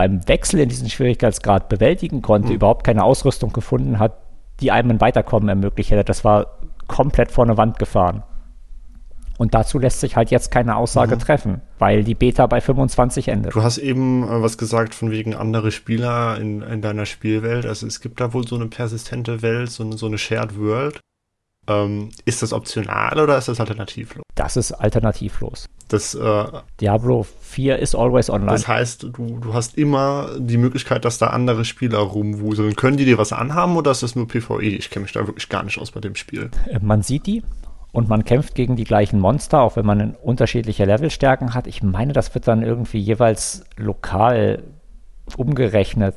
beim 0.00 0.26
Wechsel 0.28 0.60
in 0.60 0.70
diesen 0.70 0.88
Schwierigkeitsgrad 0.88 1.68
bewältigen 1.68 2.22
konnte, 2.22 2.48
mhm. 2.48 2.54
überhaupt 2.54 2.84
keine 2.84 3.04
Ausrüstung 3.04 3.52
gefunden 3.52 3.98
hat, 3.98 4.16
die 4.60 4.70
einem 4.70 4.92
ein 4.92 5.00
Weiterkommen 5.02 5.50
ermöglicht 5.50 5.90
hätte. 5.90 6.04
Das 6.04 6.24
war 6.24 6.58
komplett 6.86 7.30
vor 7.30 7.44
eine 7.44 7.58
Wand 7.58 7.78
gefahren. 7.78 8.22
Und 9.36 9.52
dazu 9.52 9.78
lässt 9.78 10.00
sich 10.00 10.16
halt 10.16 10.30
jetzt 10.30 10.50
keine 10.50 10.76
Aussage 10.76 11.16
mhm. 11.16 11.20
treffen, 11.20 11.60
weil 11.78 12.02
die 12.02 12.14
Beta 12.14 12.46
bei 12.46 12.62
25 12.62 13.28
endet. 13.28 13.54
Du 13.54 13.62
hast 13.62 13.76
eben 13.76 14.22
äh, 14.22 14.40
was 14.40 14.56
gesagt 14.56 14.94
von 14.94 15.10
wegen 15.10 15.34
andere 15.34 15.70
Spieler 15.70 16.38
in, 16.40 16.62
in 16.62 16.80
deiner 16.80 17.04
Spielwelt. 17.04 17.66
Also 17.66 17.86
es 17.86 18.00
gibt 18.00 18.22
da 18.22 18.32
wohl 18.32 18.48
so 18.48 18.56
eine 18.56 18.68
persistente 18.68 19.42
Welt, 19.42 19.70
so 19.70 19.82
eine, 19.82 19.98
so 19.98 20.06
eine 20.06 20.16
Shared 20.16 20.58
World. 20.58 20.98
Ähm, 21.70 22.08
ist 22.24 22.42
das 22.42 22.52
optional 22.52 23.18
oder 23.20 23.38
ist 23.38 23.48
das 23.48 23.60
alternativlos? 23.60 24.24
Das 24.34 24.56
ist 24.56 24.72
alternativlos. 24.72 25.66
Das, 25.88 26.14
äh, 26.14 26.44
Diablo 26.80 27.24
4 27.40 27.78
ist 27.78 27.94
always 27.94 28.30
online. 28.30 28.52
Das 28.52 28.66
heißt, 28.66 29.04
du, 29.04 29.38
du 29.40 29.54
hast 29.54 29.76
immer 29.78 30.30
die 30.38 30.56
Möglichkeit, 30.56 31.04
dass 31.04 31.18
da 31.18 31.28
andere 31.28 31.64
Spieler 31.64 31.98
rumwuseln. 31.98 32.74
Können 32.74 32.96
die 32.96 33.04
dir 33.04 33.18
was 33.18 33.32
anhaben 33.32 33.76
oder 33.76 33.90
ist 33.90 34.02
das 34.02 34.16
nur 34.16 34.26
PvE? 34.26 34.62
Ich 34.62 34.90
kenne 34.90 35.04
mich 35.04 35.12
da 35.12 35.26
wirklich 35.26 35.48
gar 35.48 35.62
nicht 35.62 35.78
aus 35.78 35.90
bei 35.92 36.00
dem 36.00 36.14
Spiel. 36.16 36.50
Äh, 36.66 36.78
man 36.80 37.02
sieht 37.02 37.26
die 37.26 37.42
und 37.92 38.08
man 38.08 38.24
kämpft 38.24 38.54
gegen 38.54 38.76
die 38.76 38.84
gleichen 38.84 39.20
Monster, 39.20 39.60
auch 39.60 39.76
wenn 39.76 39.86
man 39.86 40.14
unterschiedliche 40.14 40.84
Levelstärken 40.84 41.54
hat. 41.54 41.66
Ich 41.66 41.82
meine, 41.82 42.12
das 42.12 42.34
wird 42.34 42.48
dann 42.48 42.62
irgendwie 42.62 42.98
jeweils 42.98 43.64
lokal 43.76 44.62
umgerechnet 45.36 46.16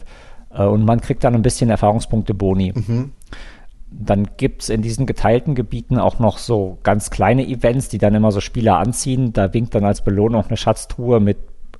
äh, 0.52 0.64
und 0.64 0.86
man 0.86 1.02
kriegt 1.02 1.24
dann 1.24 1.36
ein 1.36 1.42
bisschen 1.42 1.70
Erfahrungspunkte 1.70 2.34
Boni. 2.34 2.74
Mhm. 2.76 3.12
Dann 4.00 4.28
gibt 4.38 4.64
es 4.64 4.70
in 4.70 4.82
diesen 4.82 5.06
geteilten 5.06 5.56
Gebieten 5.56 6.00
auch 6.00 6.20
noch 6.20 6.38
so 6.38 6.80
ganz 6.84 7.10
kleine 7.10 7.48
Events, 7.48 7.90
die 7.90 7.98
dann 7.98 8.16
immer 8.16 8.32
so 8.32 8.42
Spieler 8.42 8.78
anziehen. 8.78 9.34
Da 9.34 9.54
winkt 9.54 9.76
dann 9.76 9.86
als 9.86 10.04
Belohnung 10.04 10.44
eine 10.46 10.58
Schatztruhe 10.58 11.20
mit 11.20 11.38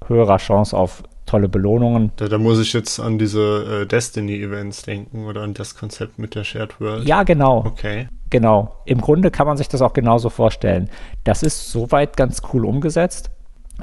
höherer 0.08 0.38
Chance 0.38 0.77
auf 0.77 1.03
tolle 1.25 1.50
Belohnungen. 1.50 2.12
Da, 2.17 2.27
da 2.27 2.38
muss 2.38 2.60
ich 2.60 2.74
jetzt 2.74 3.00
an 3.00 3.17
diese 3.17 3.82
äh, 3.82 3.86
Destiny-Events 3.88 4.84
denken 4.84 5.25
oder 5.25 5.41
an 5.41 5.53
das 5.53 5.75
Konzept 5.75 6.20
mit 6.20 6.36
der 6.36 6.43
Shared 6.43 6.79
World. 6.79 7.08
Ja, 7.08 7.24
genau. 7.24 7.63
Okay. 7.65 8.08
Genau. 8.29 8.75
Im 8.86 9.00
Grunde 9.00 9.32
kann 9.32 9.48
man 9.48 9.58
sich 9.58 9.67
das 9.67 9.82
auch 9.82 9.93
genauso 9.93 10.29
vorstellen. 10.29 10.89
Das 11.24 11.43
ist 11.43 11.72
soweit 11.72 12.17
ganz 12.17 12.41
cool 12.53 12.65
umgesetzt. 12.65 13.32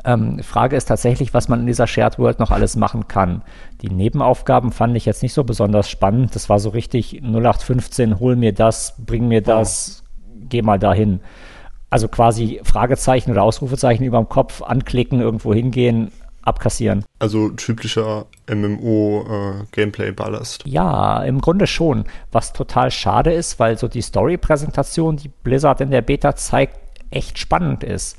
Ähm, 0.05 0.43
Frage 0.43 0.77
ist 0.77 0.87
tatsächlich, 0.87 1.35
was 1.35 1.49
man 1.49 1.61
in 1.61 1.67
dieser 1.67 1.87
Shared 1.87 2.19
World 2.19 2.39
noch 2.39 2.51
alles 2.51 2.77
machen 2.77 3.09
kann. 3.09 3.43
Die 3.83 3.91
Nebenaufgaben 3.91 4.73
fand 4.73 4.97
ich 4.97 5.05
jetzt 5.05 5.23
nicht 5.23 5.35
so 5.35 5.45
besonders 5.45 5.91
spannend. 5.91 6.35
Das 6.35 6.49
war 6.49 6.59
so 6.59 6.71
richtig 6.71 7.23
0815, 7.23 8.19
hol 8.21 8.37
mir 8.37 8.53
das, 8.53 8.95
bring 8.99 9.29
mir 9.29 9.43
das, 9.43 10.03
oh. 10.03 10.07
geh 10.49 10.63
mal 10.63 10.79
dahin. 10.79 11.21
Also 11.91 12.09
quasi 12.09 12.61
Fragezeichen 12.63 13.33
oder 13.33 13.43
Ausrufezeichen 13.43 14.05
über 14.05 14.19
dem 14.19 14.29
Kopf 14.29 14.63
anklicken, 14.63 15.21
irgendwo 15.21 15.53
hingehen, 15.53 16.13
abkassieren. 16.43 17.05
Also 17.19 17.49
typischer 17.51 18.27
MMO-Gameplay-Ballast. 18.49 20.67
Äh, 20.67 20.71
ja, 20.71 21.21
im 21.25 21.41
Grunde 21.41 21.67
schon. 21.67 22.05
Was 22.31 22.53
total 22.53 22.93
schade 22.93 23.33
ist, 23.33 23.59
weil 23.59 23.77
so 23.77 23.89
die 23.89 24.03
Story-Präsentation, 24.03 25.17
die 25.17 25.33
Blizzard 25.43 25.81
in 25.81 25.91
der 25.91 26.03
Beta 26.03 26.37
zeigt, 26.37 26.79
echt 27.11 27.41
spannend 27.41 27.83
ist 27.83 28.17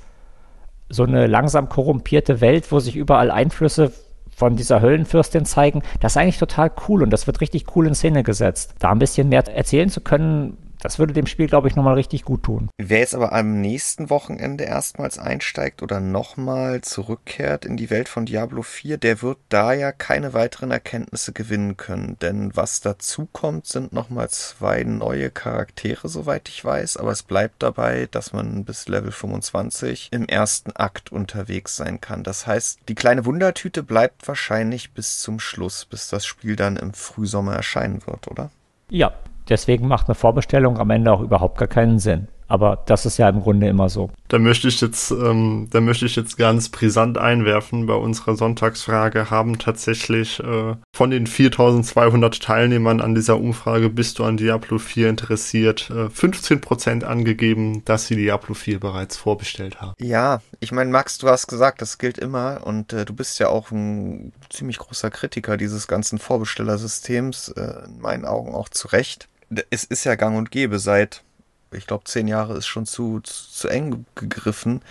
so 0.91 1.03
eine 1.03 1.27
langsam 1.27 1.69
korrumpierte 1.69 2.41
Welt, 2.41 2.71
wo 2.71 2.79
sich 2.79 2.95
überall 2.95 3.31
Einflüsse 3.31 3.91
von 4.35 4.55
dieser 4.55 4.81
Höllenfürstin 4.81 5.45
zeigen, 5.45 5.83
das 5.99 6.13
ist 6.13 6.17
eigentlich 6.17 6.39
total 6.39 6.71
cool 6.87 7.03
und 7.03 7.11
das 7.11 7.27
wird 7.27 7.41
richtig 7.41 7.75
cool 7.75 7.87
in 7.87 7.95
Szene 7.95 8.23
gesetzt. 8.23 8.75
Da 8.79 8.91
ein 8.91 8.99
bisschen 8.99 9.29
mehr 9.29 9.47
erzählen 9.47 9.89
zu 9.89 10.01
können, 10.01 10.57
das 10.81 10.99
würde 10.99 11.13
dem 11.13 11.27
Spiel, 11.27 11.47
glaube 11.47 11.67
ich, 11.67 11.75
nochmal 11.75 11.93
richtig 11.93 12.25
gut 12.25 12.43
tun. 12.43 12.69
Wer 12.77 12.99
jetzt 12.99 13.15
aber 13.15 13.31
am 13.33 13.61
nächsten 13.61 14.09
Wochenende 14.09 14.63
erstmals 14.63 15.19
einsteigt 15.19 15.81
oder 15.83 15.99
nochmal 15.99 16.81
zurückkehrt 16.81 17.65
in 17.65 17.77
die 17.77 17.89
Welt 17.89 18.09
von 18.09 18.25
Diablo 18.25 18.63
4, 18.63 18.97
der 18.97 19.21
wird 19.21 19.37
da 19.49 19.73
ja 19.73 19.91
keine 19.91 20.33
weiteren 20.33 20.71
Erkenntnisse 20.71 21.33
gewinnen 21.33 21.77
können. 21.77 22.17
Denn 22.21 22.55
was 22.55 22.81
dazu 22.81 23.27
kommt, 23.31 23.67
sind 23.67 23.93
nochmal 23.93 24.29
zwei 24.29 24.83
neue 24.83 25.29
Charaktere, 25.29 26.09
soweit 26.09 26.49
ich 26.49 26.65
weiß. 26.65 26.97
Aber 26.97 27.11
es 27.11 27.23
bleibt 27.23 27.61
dabei, 27.63 28.07
dass 28.09 28.33
man 28.33 28.65
bis 28.65 28.87
Level 28.87 29.11
25 29.11 30.09
im 30.11 30.25
ersten 30.25 30.71
Akt 30.71 31.11
unterwegs 31.11 31.75
sein 31.75 32.01
kann. 32.01 32.23
Das 32.23 32.47
heißt, 32.47 32.79
die 32.87 32.95
kleine 32.95 33.25
Wundertüte 33.25 33.83
bleibt 33.83 34.27
wahrscheinlich 34.27 34.93
bis 34.93 35.19
zum 35.19 35.39
Schluss, 35.39 35.85
bis 35.85 36.09
das 36.09 36.25
Spiel 36.25 36.55
dann 36.55 36.77
im 36.77 36.93
Frühsommer 36.93 37.55
erscheinen 37.55 38.05
wird, 38.07 38.27
oder? 38.27 38.49
Ja, 38.89 39.13
Deswegen 39.51 39.89
macht 39.89 40.07
eine 40.07 40.15
Vorbestellung 40.15 40.77
am 40.77 40.91
Ende 40.91 41.11
auch 41.11 41.19
überhaupt 41.19 41.57
gar 41.57 41.67
keinen 41.67 41.99
Sinn. 41.99 42.29
Aber 42.47 42.83
das 42.85 43.05
ist 43.05 43.17
ja 43.17 43.27
im 43.29 43.41
Grunde 43.41 43.67
immer 43.67 43.89
so. 43.89 44.09
Da 44.29 44.39
möchte 44.39 44.69
ich 44.69 44.79
jetzt, 44.79 45.11
ähm, 45.11 45.67
da 45.71 45.81
möchte 45.81 46.05
ich 46.05 46.15
jetzt 46.15 46.37
ganz 46.37 46.69
brisant 46.69 47.17
einwerfen. 47.17 47.85
Bei 47.85 47.93
unserer 47.93 48.35
Sonntagsfrage 48.35 49.29
haben 49.29 49.57
tatsächlich 49.57 50.39
äh, 50.39 50.75
von 50.93 51.11
den 51.11 51.27
4200 51.27 52.41
Teilnehmern 52.41 53.01
an 53.01 53.13
dieser 53.13 53.37
Umfrage 53.37 53.89
bist 53.89 54.19
du 54.19 54.23
an 54.23 54.37
Diablo 54.37 54.79
4 54.79 55.09
interessiert, 55.09 55.89
äh, 55.89 56.07
15% 56.07 57.03
angegeben, 57.03 57.83
dass 57.83 58.07
sie 58.07 58.15
Diablo 58.15 58.53
4 58.53 58.79
bereits 58.79 59.17
vorbestellt 59.17 59.81
haben. 59.81 59.93
Ja, 59.99 60.41
ich 60.61 60.71
meine, 60.71 60.91
Max, 60.91 61.17
du 61.17 61.27
hast 61.27 61.47
gesagt, 61.47 61.81
das 61.81 61.97
gilt 61.97 62.17
immer 62.17 62.61
und 62.65 62.93
äh, 62.93 63.03
du 63.03 63.13
bist 63.13 63.39
ja 63.39 63.47
auch 63.49 63.71
ein 63.71 64.31
ziemlich 64.49 64.77
großer 64.77 65.09
Kritiker 65.09 65.57
dieses 65.57 65.87
ganzen 65.87 66.19
Vorbestellersystems, 66.19 67.49
äh, 67.49 67.85
in 67.85 67.99
meinen 67.99 68.25
Augen 68.25 68.53
auch 68.53 68.67
zu 68.67 68.89
Recht. 68.89 69.29
Es 69.69 69.83
ist 69.83 70.03
ja 70.05 70.15
gang 70.15 70.37
und 70.37 70.51
gäbe 70.51 70.79
seit 70.79 71.23
ich 71.71 71.87
glaube, 71.87 72.03
zehn 72.05 72.27
Jahre 72.27 72.57
ist 72.57 72.67
schon 72.67 72.85
zu, 72.85 73.19
zu, 73.21 73.49
zu 73.51 73.67
eng 73.67 74.05
gegriffen, 74.15 74.81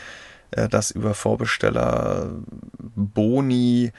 äh, 0.50 0.68
dass 0.68 0.90
über 0.90 1.14
Vorbesteller 1.14 2.30
Boni 2.78 3.92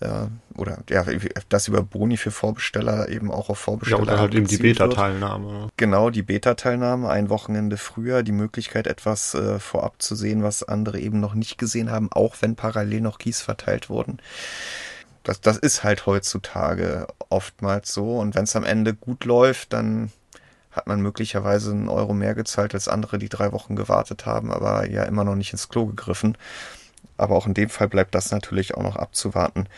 äh, 0.00 0.26
oder 0.54 0.78
ja, 0.90 1.04
dass 1.48 1.68
über 1.68 1.82
Boni 1.82 2.16
für 2.16 2.30
Vorbesteller 2.30 3.08
eben 3.08 3.30
auch 3.30 3.48
auf 3.48 3.58
Vorbesteller. 3.58 3.98
Ja, 3.98 4.02
oder 4.02 4.18
halt 4.20 4.34
eben 4.34 4.46
die 4.46 4.58
Beta-Teilnahme. 4.58 5.68
Genau, 5.76 6.10
die 6.10 6.22
Beta-Teilnahme, 6.22 7.08
ein 7.08 7.30
Wochenende 7.30 7.78
früher, 7.78 8.22
die 8.22 8.32
Möglichkeit, 8.32 8.86
etwas 8.86 9.34
äh, 9.34 9.58
vorab 9.58 10.02
zu 10.02 10.14
sehen, 10.14 10.42
was 10.42 10.62
andere 10.62 11.00
eben 11.00 11.20
noch 11.20 11.34
nicht 11.34 11.56
gesehen 11.56 11.90
haben, 11.90 12.12
auch 12.12 12.36
wenn 12.40 12.56
parallel 12.56 13.00
noch 13.00 13.18
Keys 13.18 13.40
verteilt 13.40 13.88
wurden. 13.88 14.18
Das, 15.26 15.40
das 15.40 15.56
ist 15.56 15.82
halt 15.82 16.06
heutzutage 16.06 17.08
oftmals 17.30 17.92
so. 17.92 18.18
Und 18.18 18.36
wenn 18.36 18.44
es 18.44 18.54
am 18.54 18.62
Ende 18.62 18.94
gut 18.94 19.24
läuft, 19.24 19.72
dann 19.72 20.12
hat 20.70 20.86
man 20.86 21.00
möglicherweise 21.00 21.72
einen 21.72 21.88
Euro 21.88 22.14
mehr 22.14 22.36
gezahlt 22.36 22.74
als 22.74 22.86
andere, 22.86 23.18
die 23.18 23.28
drei 23.28 23.50
Wochen 23.50 23.74
gewartet 23.74 24.24
haben, 24.24 24.52
aber 24.52 24.88
ja 24.88 25.02
immer 25.02 25.24
noch 25.24 25.34
nicht 25.34 25.50
ins 25.50 25.68
Klo 25.68 25.86
gegriffen. 25.86 26.38
Aber 27.16 27.34
auch 27.34 27.48
in 27.48 27.54
dem 27.54 27.70
Fall 27.70 27.88
bleibt 27.88 28.14
das 28.14 28.30
natürlich 28.30 28.76
auch 28.76 28.84
noch 28.84 28.94
abzuwarten. 28.94 29.68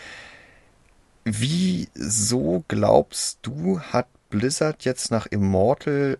Wieso 1.25 2.63
glaubst 2.69 3.39
du, 3.41 3.81
hat 3.81 4.07
Blizzard 4.29 4.85
jetzt 4.85 5.11
nach 5.11 5.25
Immortal 5.25 6.19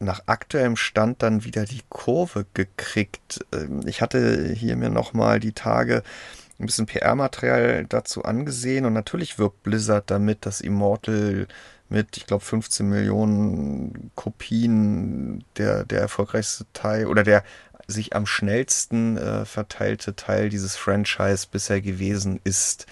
nach 0.00 0.22
aktuellem 0.26 0.76
Stand 0.76 1.22
dann 1.22 1.44
wieder 1.44 1.64
die 1.64 1.82
Kurve 1.90 2.44
gekriegt? 2.54 3.46
Ähm, 3.52 3.86
ich 3.86 4.02
hatte 4.02 4.52
hier 4.52 4.74
mir 4.74 4.90
nochmal 4.90 5.38
die 5.38 5.52
Tage 5.52 6.02
ein 6.58 6.66
bisschen 6.66 6.86
PR-Material 6.86 7.86
dazu 7.88 8.24
angesehen 8.24 8.84
und 8.84 8.92
natürlich 8.92 9.38
wirbt 9.38 9.62
Blizzard 9.62 10.10
damit, 10.10 10.46
dass 10.46 10.60
Immortal 10.60 11.48
mit, 11.88 12.16
ich 12.16 12.26
glaube, 12.26 12.44
15 12.44 12.88
Millionen 12.88 14.10
Kopien 14.14 15.44
der, 15.56 15.84
der 15.84 16.00
erfolgreichste 16.00 16.66
Teil 16.72 17.06
oder 17.06 17.22
der 17.22 17.44
sich 17.86 18.14
am 18.14 18.26
schnellsten 18.26 19.16
äh, 19.16 19.44
verteilte 19.44 20.16
Teil 20.16 20.48
dieses 20.48 20.76
Franchise 20.76 21.46
bisher 21.50 21.80
gewesen 21.80 22.40
ist. 22.44 22.86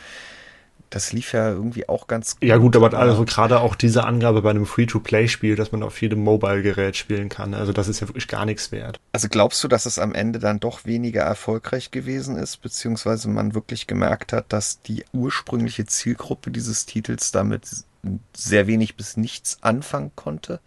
Das 0.93 1.15
lief 1.15 1.33
ja 1.33 1.49
irgendwie 1.49 1.89
auch 1.89 2.07
ganz 2.07 2.35
gut. 2.35 2.45
Ja 2.47 2.59
gut, 2.59 2.77
aber 2.77 2.93
also 2.93 3.25
gerade 3.25 3.61
auch 3.61 3.75
diese 3.75 4.05
Angabe 4.05 4.43
bei 4.43 4.51
einem 4.51 4.67
Free-to-Play-Spiel, 4.67 5.57
dass 5.57 5.73
man 5.73 5.83
auf 5.83 6.01
jedem 6.03 6.23
Mobile-Gerät 6.23 6.99
spielen 6.99 7.31
kann, 7.31 7.55
also 7.55 7.73
das 7.73 7.89
ist 7.89 8.01
ja 8.01 8.09
wirklich 8.09 8.29
gar 8.29 8.45
nichts 8.45 8.73
wert. 8.73 9.01
Also 9.13 9.29
glaubst 9.31 9.65
du, 9.65 9.69
dass 9.69 9.87
es 9.87 9.99
am 9.99 10.15
Ende 10.15 10.39
dann 10.39 10.61
doch 10.61 10.85
weniger 10.85 11.23
erfolgreich 11.23 11.93
gewesen 11.93 12.37
ist, 12.37 12.59
beziehungsweise 12.59 13.31
man 13.31 13.55
wirklich 13.55 13.87
gemerkt 13.87 14.35
hat, 14.35 14.53
dass 14.53 14.83
die 14.83 15.05
ursprüngliche 15.15 15.87
Zielgruppe 15.87 16.51
dieses 16.51 16.85
Titels 16.85 17.33
damit 17.33 17.67
sehr 18.37 18.67
wenig 18.67 18.97
bis 18.97 19.17
nichts 19.17 19.63
anfangen 19.63 20.13
konnte? 20.15 20.61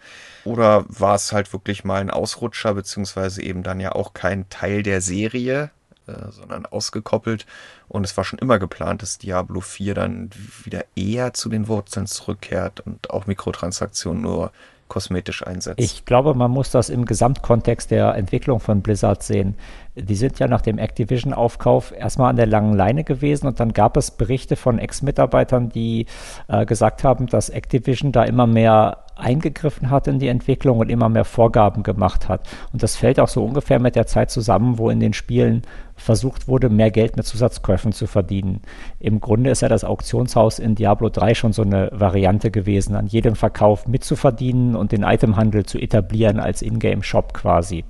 Oder 0.43 0.85
war 0.87 1.13
es 1.13 1.33
halt 1.33 1.53
wirklich 1.53 1.83
mal 1.83 2.01
ein 2.01 2.09
Ausrutscher, 2.09 2.73
beziehungsweise 2.73 3.43
eben 3.43 3.61
dann 3.61 3.79
ja 3.79 3.91
auch 3.91 4.13
kein 4.13 4.49
Teil 4.49 4.81
der 4.81 5.01
Serie, 5.01 5.69
äh, 6.07 6.31
sondern 6.31 6.65
ausgekoppelt? 6.65 7.45
Und 7.87 8.03
es 8.03 8.15
war 8.17 8.23
schon 8.23 8.39
immer 8.39 8.59
geplant, 8.59 9.01
dass 9.01 9.17
Diablo 9.17 9.61
4 9.61 9.93
dann 9.93 10.29
wieder 10.63 10.85
eher 10.95 11.33
zu 11.33 11.49
den 11.49 11.67
Wurzeln 11.67 12.07
zurückkehrt 12.07 12.81
und 12.81 13.09
auch 13.09 13.27
Mikrotransaktionen 13.27 14.21
nur 14.21 14.51
kosmetisch 14.87 15.45
einsetzt. 15.45 15.79
Ich 15.79 16.05
glaube, 16.05 16.35
man 16.35 16.51
muss 16.51 16.69
das 16.69 16.89
im 16.89 17.05
Gesamtkontext 17.05 17.89
der 17.91 18.15
Entwicklung 18.15 18.59
von 18.59 18.81
Blizzard 18.81 19.23
sehen. 19.23 19.55
Die 19.95 20.15
sind 20.15 20.39
ja 20.39 20.47
nach 20.47 20.61
dem 20.61 20.77
Activision-Aufkauf 20.77 21.93
erstmal 21.97 22.29
an 22.29 22.35
der 22.35 22.47
langen 22.47 22.73
Leine 22.73 23.03
gewesen 23.03 23.47
und 23.47 23.59
dann 23.59 23.71
gab 23.71 23.95
es 23.95 24.11
Berichte 24.11 24.57
von 24.57 24.77
Ex-Mitarbeitern, 24.77 25.69
die 25.69 26.07
äh, 26.49 26.65
gesagt 26.65 27.03
haben, 27.05 27.27
dass 27.27 27.49
Activision 27.49 28.11
da 28.11 28.23
immer 28.23 28.45
mehr 28.45 29.05
eingegriffen 29.15 29.89
hat 29.89 30.07
in 30.07 30.19
die 30.19 30.27
Entwicklung 30.27 30.79
und 30.79 30.89
immer 30.89 31.09
mehr 31.09 31.23
Vorgaben 31.23 31.83
gemacht 31.83 32.27
hat. 32.27 32.47
Und 32.73 32.83
das 32.83 32.97
fällt 32.97 33.19
auch 33.19 33.27
so 33.27 33.43
ungefähr 33.43 33.79
mit 33.79 33.95
der 33.95 34.07
Zeit 34.07 34.29
zusammen, 34.29 34.77
wo 34.77 34.89
in 34.89 34.99
den 34.99 35.13
Spielen 35.13 35.61
versucht 35.95 36.47
wurde, 36.47 36.69
mehr 36.69 36.91
Geld 36.91 37.15
mit 37.15 37.25
Zusatzkäufen 37.25 37.93
zu 37.93 38.07
verdienen. 38.07 38.61
Im 38.99 39.21
Grunde 39.21 39.49
ist 39.49 39.61
ja 39.61 39.69
das 39.69 39.85
Auktionshaus 39.85 40.59
in 40.59 40.75
Diablo 40.75 41.09
3 41.09 41.33
schon 41.33 41.53
so 41.53 41.61
eine 41.61 41.89
Variante 41.93 42.51
gewesen, 42.51 42.95
an 42.95 43.07
jedem 43.07 43.35
Verkauf 43.35 43.87
mitzuverdienen 43.87 44.75
und 44.75 44.91
den 44.91 45.03
Itemhandel 45.03 45.65
zu 45.65 45.79
etablieren 45.79 46.39
als 46.39 46.61
Ingame-Shop 46.61 47.33
quasi. 47.33 47.85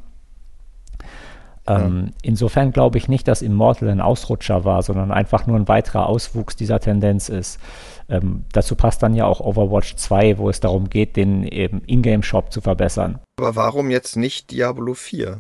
Ähm, 1.68 2.12
insofern 2.22 2.72
glaube 2.72 2.98
ich 2.98 3.08
nicht, 3.08 3.28
dass 3.28 3.42
Immortal 3.42 3.90
ein 3.90 4.02
Ausrutscher 4.02 4.66
war, 4.66 4.84
sondern 4.84 5.12
einfach 5.12 5.48
nur 5.48 5.58
ein 5.58 5.68
weiterer 5.68 6.08
Auswuchs 6.08 6.56
dieser 6.56 6.80
Tendenz 6.80 7.30
ist. 7.30 7.60
Ähm, 8.08 8.46
dazu 8.52 8.76
passt 8.76 9.02
dann 9.02 9.16
ja 9.16 9.26
auch 9.26 9.40
Overwatch 9.40 9.96
2, 9.96 10.38
wo 10.38 10.50
es 10.50 10.60
darum 10.60 10.90
geht, 10.90 11.16
den 11.16 11.44
Ingame-Shop 11.44 12.52
zu 12.52 12.62
verbessern. 12.62 13.20
Aber 13.40 13.56
warum 13.56 13.90
jetzt 13.90 14.16
nicht 14.16 14.52
Diablo 14.52 14.94
4? 14.94 15.40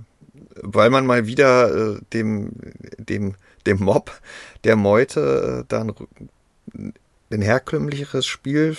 Weil 0.61 0.89
man 0.89 1.05
mal 1.05 1.27
wieder 1.27 1.95
äh, 1.95 1.99
dem, 2.13 2.53
dem, 2.97 3.35
dem 3.67 3.83
Mob 3.83 4.19
der 4.63 4.75
Meute 4.75 5.61
äh, 5.61 5.65
dann 5.67 5.93
ein 7.31 7.41
herkömmlicheres 7.41 8.25
Spiel 8.25 8.75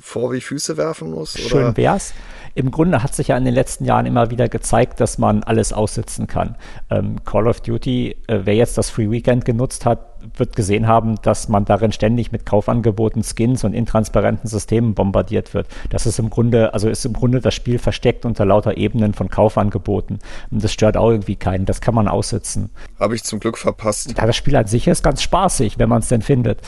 vor 0.00 0.32
wie 0.32 0.40
Füße 0.40 0.76
werfen 0.76 1.10
muss? 1.10 1.34
Oder? 1.36 1.48
Schön 1.48 1.76
wär's 1.76 2.14
im 2.54 2.70
Grunde 2.70 3.02
hat 3.02 3.14
sich 3.14 3.28
ja 3.28 3.36
in 3.36 3.44
den 3.44 3.54
letzten 3.54 3.84
Jahren 3.84 4.06
immer 4.06 4.30
wieder 4.30 4.48
gezeigt, 4.48 5.00
dass 5.00 5.18
man 5.18 5.42
alles 5.42 5.72
aussitzen 5.72 6.26
kann. 6.26 6.56
Ähm, 6.88 7.16
Call 7.24 7.48
of 7.48 7.60
Duty, 7.60 8.16
äh, 8.28 8.40
wer 8.44 8.54
jetzt 8.54 8.78
das 8.78 8.90
Free 8.90 9.10
Weekend 9.10 9.44
genutzt 9.44 9.84
hat, 9.84 10.14
wird 10.36 10.56
gesehen 10.56 10.86
haben, 10.86 11.16
dass 11.22 11.48
man 11.48 11.64
darin 11.64 11.92
ständig 11.92 12.32
mit 12.32 12.46
Kaufangeboten, 12.46 13.22
Skins 13.22 13.64
und 13.64 13.74
intransparenten 13.74 14.48
Systemen 14.48 14.94
bombardiert 14.94 15.52
wird. 15.52 15.66
Das 15.90 16.06
ist 16.06 16.18
im 16.18 16.30
Grunde, 16.30 16.72
also 16.72 16.88
ist 16.88 17.04
im 17.04 17.12
Grunde 17.12 17.40
das 17.40 17.54
Spiel 17.54 17.78
versteckt 17.78 18.24
unter 18.24 18.46
lauter 18.46 18.76
Ebenen 18.76 19.12
von 19.12 19.28
Kaufangeboten. 19.28 20.20
Und 20.50 20.64
das 20.64 20.72
stört 20.72 20.96
auch 20.96 21.10
irgendwie 21.10 21.36
keinen. 21.36 21.66
Das 21.66 21.80
kann 21.80 21.94
man 21.94 22.08
aussitzen. 22.08 22.70
Habe 22.98 23.16
ich 23.16 23.24
zum 23.24 23.40
Glück 23.40 23.58
verpasst. 23.58 24.14
Ja, 24.16 24.26
das 24.26 24.36
Spiel 24.36 24.56
an 24.56 24.66
sich 24.66 24.86
ist 24.86 25.02
ganz 25.02 25.22
spaßig, 25.22 25.78
wenn 25.78 25.88
man 25.88 26.00
es 26.00 26.08
denn 26.08 26.22
findet 26.22 26.60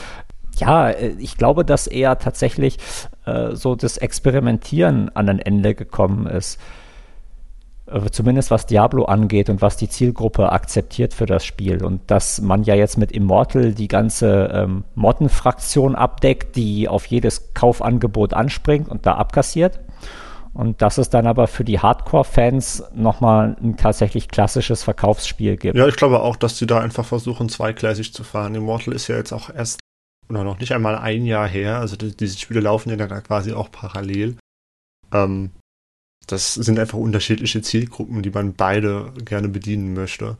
ja, 0.59 0.89
äh, 0.89 1.15
ich 1.19 1.37
glaube, 1.37 1.65
dass 1.65 1.87
eher 1.87 2.19
tatsächlich 2.19 2.77
äh, 3.25 3.55
so 3.55 3.75
das 3.75 3.97
Experimentieren 3.97 5.09
an 5.15 5.29
ein 5.29 5.39
Ende 5.39 5.75
gekommen 5.75 6.27
ist. 6.27 6.59
Äh, 7.87 8.09
zumindest 8.11 8.51
was 8.51 8.65
Diablo 8.65 9.05
angeht 9.05 9.49
und 9.49 9.61
was 9.61 9.77
die 9.77 9.87
Zielgruppe 9.87 10.51
akzeptiert 10.51 11.13
für 11.13 11.25
das 11.25 11.45
Spiel. 11.45 11.83
Und 11.83 12.11
dass 12.11 12.41
man 12.41 12.63
ja 12.63 12.75
jetzt 12.75 12.97
mit 12.97 13.11
Immortal 13.11 13.73
die 13.73 13.87
ganze 13.87 14.51
ähm, 14.53 14.83
Modden-Fraktion 14.95 15.95
abdeckt, 15.95 16.55
die 16.55 16.89
auf 16.89 17.05
jedes 17.05 17.53
Kaufangebot 17.53 18.33
anspringt 18.33 18.89
und 18.89 19.05
da 19.05 19.15
abkassiert. 19.15 19.79
Und 20.53 20.81
dass 20.81 20.97
es 20.97 21.09
dann 21.09 21.27
aber 21.27 21.47
für 21.47 21.63
die 21.63 21.79
Hardcore-Fans 21.79 22.85
nochmal 22.95 23.55
ein 23.61 23.77
tatsächlich 23.77 24.27
klassisches 24.27 24.83
Verkaufsspiel 24.83 25.55
gibt. 25.55 25.77
Ja, 25.77 25.87
ich 25.87 25.95
glaube 25.95 26.21
auch, 26.21 26.35
dass 26.35 26.57
sie 26.57 26.65
da 26.65 26.79
einfach 26.79 27.05
versuchen, 27.05 27.47
zweigleisig 27.47 28.11
zu 28.11 28.23
fahren. 28.23 28.55
Immortal 28.55 28.95
ist 28.95 29.07
ja 29.07 29.17
jetzt 29.17 29.31
auch 29.33 29.53
erst 29.53 29.79
oder 30.29 30.43
noch 30.43 30.59
nicht 30.59 30.71
einmal 30.71 30.95
ein 30.97 31.25
Jahr 31.25 31.47
her. 31.47 31.79
Also 31.79 31.95
die, 31.95 32.15
diese 32.15 32.37
Spiele 32.37 32.59
laufen 32.61 32.89
ja 32.89 32.95
dann 32.95 33.23
quasi 33.23 33.53
auch 33.53 33.71
parallel. 33.71 34.37
Ähm, 35.13 35.51
das 36.27 36.53
sind 36.53 36.77
einfach 36.77 36.97
unterschiedliche 36.97 37.61
Zielgruppen, 37.61 38.21
die 38.21 38.29
man 38.29 38.53
beide 38.53 39.13
gerne 39.23 39.47
bedienen 39.47 39.93
möchte. 39.93 40.37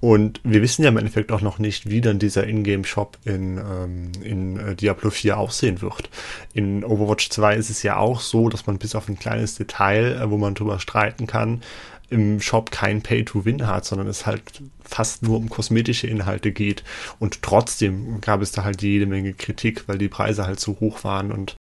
Und 0.00 0.40
wir 0.44 0.62
wissen 0.62 0.82
ja 0.82 0.88
im 0.88 0.96
Endeffekt 0.96 1.30
auch 1.30 1.42
noch 1.42 1.58
nicht, 1.58 1.90
wie 1.90 2.00
dann 2.00 2.18
dieser 2.18 2.46
Ingame-Shop 2.46 3.18
in, 3.24 3.58
ähm, 3.58 4.12
in 4.22 4.56
äh, 4.56 4.74
Diablo 4.74 5.10
4 5.10 5.36
aussehen 5.36 5.82
wird. 5.82 6.08
In 6.54 6.84
Overwatch 6.84 7.28
2 7.28 7.56
ist 7.56 7.68
es 7.68 7.82
ja 7.82 7.98
auch 7.98 8.20
so, 8.20 8.48
dass 8.48 8.66
man 8.66 8.78
bis 8.78 8.94
auf 8.94 9.08
ein 9.08 9.18
kleines 9.18 9.56
Detail, 9.56 10.16
äh, 10.16 10.30
wo 10.30 10.38
man 10.38 10.54
drüber 10.54 10.80
streiten 10.80 11.26
kann, 11.26 11.62
im 12.10 12.40
Shop 12.40 12.70
kein 12.70 13.02
Pay-to-Win 13.02 13.66
hat, 13.66 13.84
sondern 13.84 14.08
es 14.08 14.26
halt 14.26 14.42
fast 14.82 15.22
nur 15.22 15.38
um 15.38 15.48
kosmetische 15.48 16.06
Inhalte 16.06 16.52
geht. 16.52 16.84
Und 17.18 17.42
trotzdem 17.42 18.20
gab 18.20 18.42
es 18.42 18.52
da 18.52 18.64
halt 18.64 18.82
jede 18.82 19.06
Menge 19.06 19.32
Kritik, 19.32 19.86
weil 19.86 19.98
die 19.98 20.08
Preise 20.08 20.46
halt 20.46 20.60
so 20.60 20.78
hoch 20.80 21.04
waren 21.04 21.32
und 21.32 21.56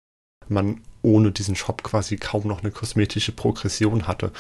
man 0.48 0.82
ohne 1.04 1.32
diesen 1.32 1.54
Shop 1.54 1.82
quasi 1.82 2.16
kaum 2.16 2.49
noch 2.49 2.62
eine 2.62 2.73
kosmetische 2.73 3.32
Progression 3.32 4.08
hatte. 4.08 4.32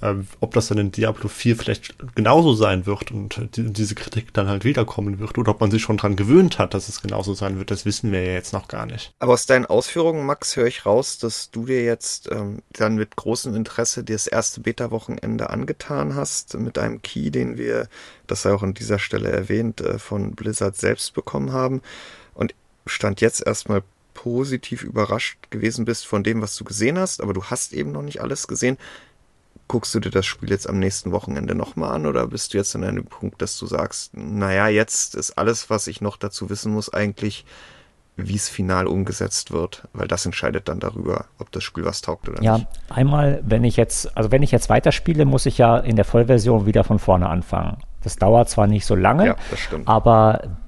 Ähm, 0.00 0.28
ob 0.40 0.54
das 0.54 0.68
dann 0.68 0.78
in 0.78 0.92
Diablo 0.92 1.28
4 1.28 1.56
vielleicht 1.56 1.94
genauso 2.14 2.54
sein 2.54 2.86
wird 2.86 3.10
und 3.10 3.56
die, 3.56 3.72
diese 3.72 3.94
Kritik 3.94 4.32
dann 4.32 4.48
halt 4.48 4.64
wiederkommen 4.64 5.18
wird 5.18 5.38
oder 5.38 5.50
ob 5.50 5.60
man 5.60 5.70
sich 5.70 5.82
schon 5.82 5.96
dran 5.96 6.16
gewöhnt 6.16 6.58
hat, 6.58 6.74
dass 6.74 6.88
es 6.88 7.02
genauso 7.02 7.34
sein 7.34 7.58
wird, 7.58 7.70
das 7.70 7.84
wissen 7.84 8.12
wir 8.12 8.22
ja 8.22 8.32
jetzt 8.32 8.52
noch 8.52 8.68
gar 8.68 8.86
nicht. 8.86 9.12
Aber 9.18 9.32
aus 9.32 9.46
deinen 9.46 9.66
Ausführungen, 9.66 10.24
Max, 10.24 10.56
höre 10.56 10.66
ich 10.66 10.86
raus, 10.86 11.18
dass 11.18 11.50
du 11.50 11.66
dir 11.66 11.84
jetzt 11.84 12.30
ähm, 12.30 12.62
dann 12.70 12.94
mit 12.94 13.16
großem 13.16 13.54
Interesse 13.54 14.04
das 14.04 14.26
erste 14.26 14.60
Beta-Wochenende 14.60 15.50
angetan 15.50 16.14
hast 16.14 16.56
mit 16.58 16.78
einem 16.78 17.02
Key, 17.02 17.30
den 17.30 17.58
wir, 17.58 17.88
das 18.26 18.42
sei 18.42 18.52
auch 18.52 18.62
an 18.62 18.74
dieser 18.74 18.98
Stelle 18.98 19.30
erwähnt, 19.30 19.80
äh, 19.80 19.98
von 19.98 20.32
Blizzard 20.32 20.76
selbst 20.76 21.14
bekommen 21.14 21.52
haben. 21.52 21.82
Und 22.34 22.54
stand 22.86 23.20
jetzt 23.20 23.46
erstmal 23.46 23.82
positiv 24.14 24.82
überrascht 24.82 25.50
gewesen 25.50 25.84
bist 25.84 26.06
von 26.06 26.22
dem, 26.22 26.40
was 26.40 26.56
du 26.56 26.64
gesehen 26.64 26.98
hast, 26.98 27.20
aber 27.20 27.34
du 27.34 27.44
hast 27.44 27.72
eben 27.72 27.92
noch 27.92 28.02
nicht 28.02 28.22
alles 28.22 28.48
gesehen. 28.48 28.78
Guckst 29.66 29.94
du 29.94 30.00
dir 30.00 30.10
das 30.10 30.26
Spiel 30.26 30.50
jetzt 30.50 30.68
am 30.68 30.78
nächsten 30.78 31.12
Wochenende 31.12 31.54
nochmal 31.54 31.94
an 31.94 32.06
oder 32.06 32.26
bist 32.26 32.54
du 32.54 32.58
jetzt 32.58 32.74
an 32.76 32.84
einem 32.84 33.04
Punkt, 33.04 33.42
dass 33.42 33.58
du 33.58 33.66
sagst, 33.66 34.16
naja, 34.16 34.68
jetzt 34.68 35.14
ist 35.14 35.32
alles, 35.32 35.70
was 35.70 35.86
ich 35.86 36.00
noch 36.00 36.16
dazu 36.16 36.50
wissen 36.50 36.72
muss, 36.72 36.92
eigentlich, 36.92 37.44
wie 38.16 38.36
es 38.36 38.48
final 38.48 38.86
umgesetzt 38.86 39.50
wird, 39.50 39.88
weil 39.92 40.06
das 40.06 40.24
entscheidet 40.24 40.68
dann 40.68 40.80
darüber, 40.80 41.26
ob 41.38 41.50
das 41.50 41.64
Spiel 41.64 41.84
was 41.84 42.00
taugt 42.00 42.28
oder 42.28 42.42
ja, 42.42 42.58
nicht. 42.58 42.68
Ja, 42.88 42.94
einmal, 42.94 43.42
wenn 43.44 43.64
ich 43.64 43.76
jetzt, 43.76 44.16
also 44.16 44.30
wenn 44.30 44.42
ich 44.42 44.52
jetzt 44.52 44.68
weiterspiele, 44.68 45.24
muss 45.24 45.46
ich 45.46 45.58
ja 45.58 45.78
in 45.78 45.96
der 45.96 46.04
Vollversion 46.04 46.66
wieder 46.66 46.84
von 46.84 46.98
vorne 46.98 47.28
anfangen. 47.28 47.78
Das 48.02 48.16
dauert 48.16 48.50
zwar 48.50 48.66
nicht 48.66 48.84
so 48.84 48.94
lange, 48.94 49.26
ja, 49.26 49.36
aber 49.86 50.58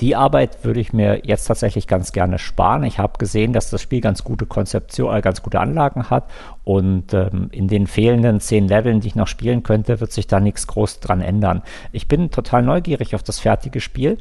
die 0.00 0.16
Arbeit 0.16 0.64
würde 0.64 0.80
ich 0.80 0.92
mir 0.92 1.24
jetzt 1.24 1.44
tatsächlich 1.46 1.86
ganz 1.86 2.12
gerne 2.12 2.38
sparen. 2.38 2.82
Ich 2.84 2.98
habe 2.98 3.18
gesehen, 3.18 3.52
dass 3.52 3.70
das 3.70 3.80
Spiel 3.80 4.00
ganz 4.00 4.24
gute 4.24 4.46
Konzeption, 4.46 5.14
äh, 5.14 5.20
ganz 5.20 5.42
gute 5.42 5.60
Anlagen 5.60 6.10
hat 6.10 6.30
und 6.64 7.14
ähm, 7.14 7.48
in 7.52 7.68
den 7.68 7.86
fehlenden 7.86 8.40
zehn 8.40 8.66
Leveln, 8.66 9.00
die 9.00 9.08
ich 9.08 9.14
noch 9.14 9.28
spielen 9.28 9.62
könnte, 9.62 10.00
wird 10.00 10.12
sich 10.12 10.26
da 10.26 10.40
nichts 10.40 10.66
groß 10.66 11.00
dran 11.00 11.20
ändern. 11.20 11.62
Ich 11.92 12.08
bin 12.08 12.30
total 12.30 12.62
neugierig 12.62 13.14
auf 13.14 13.22
das 13.22 13.38
fertige 13.38 13.80
Spiel 13.80 14.18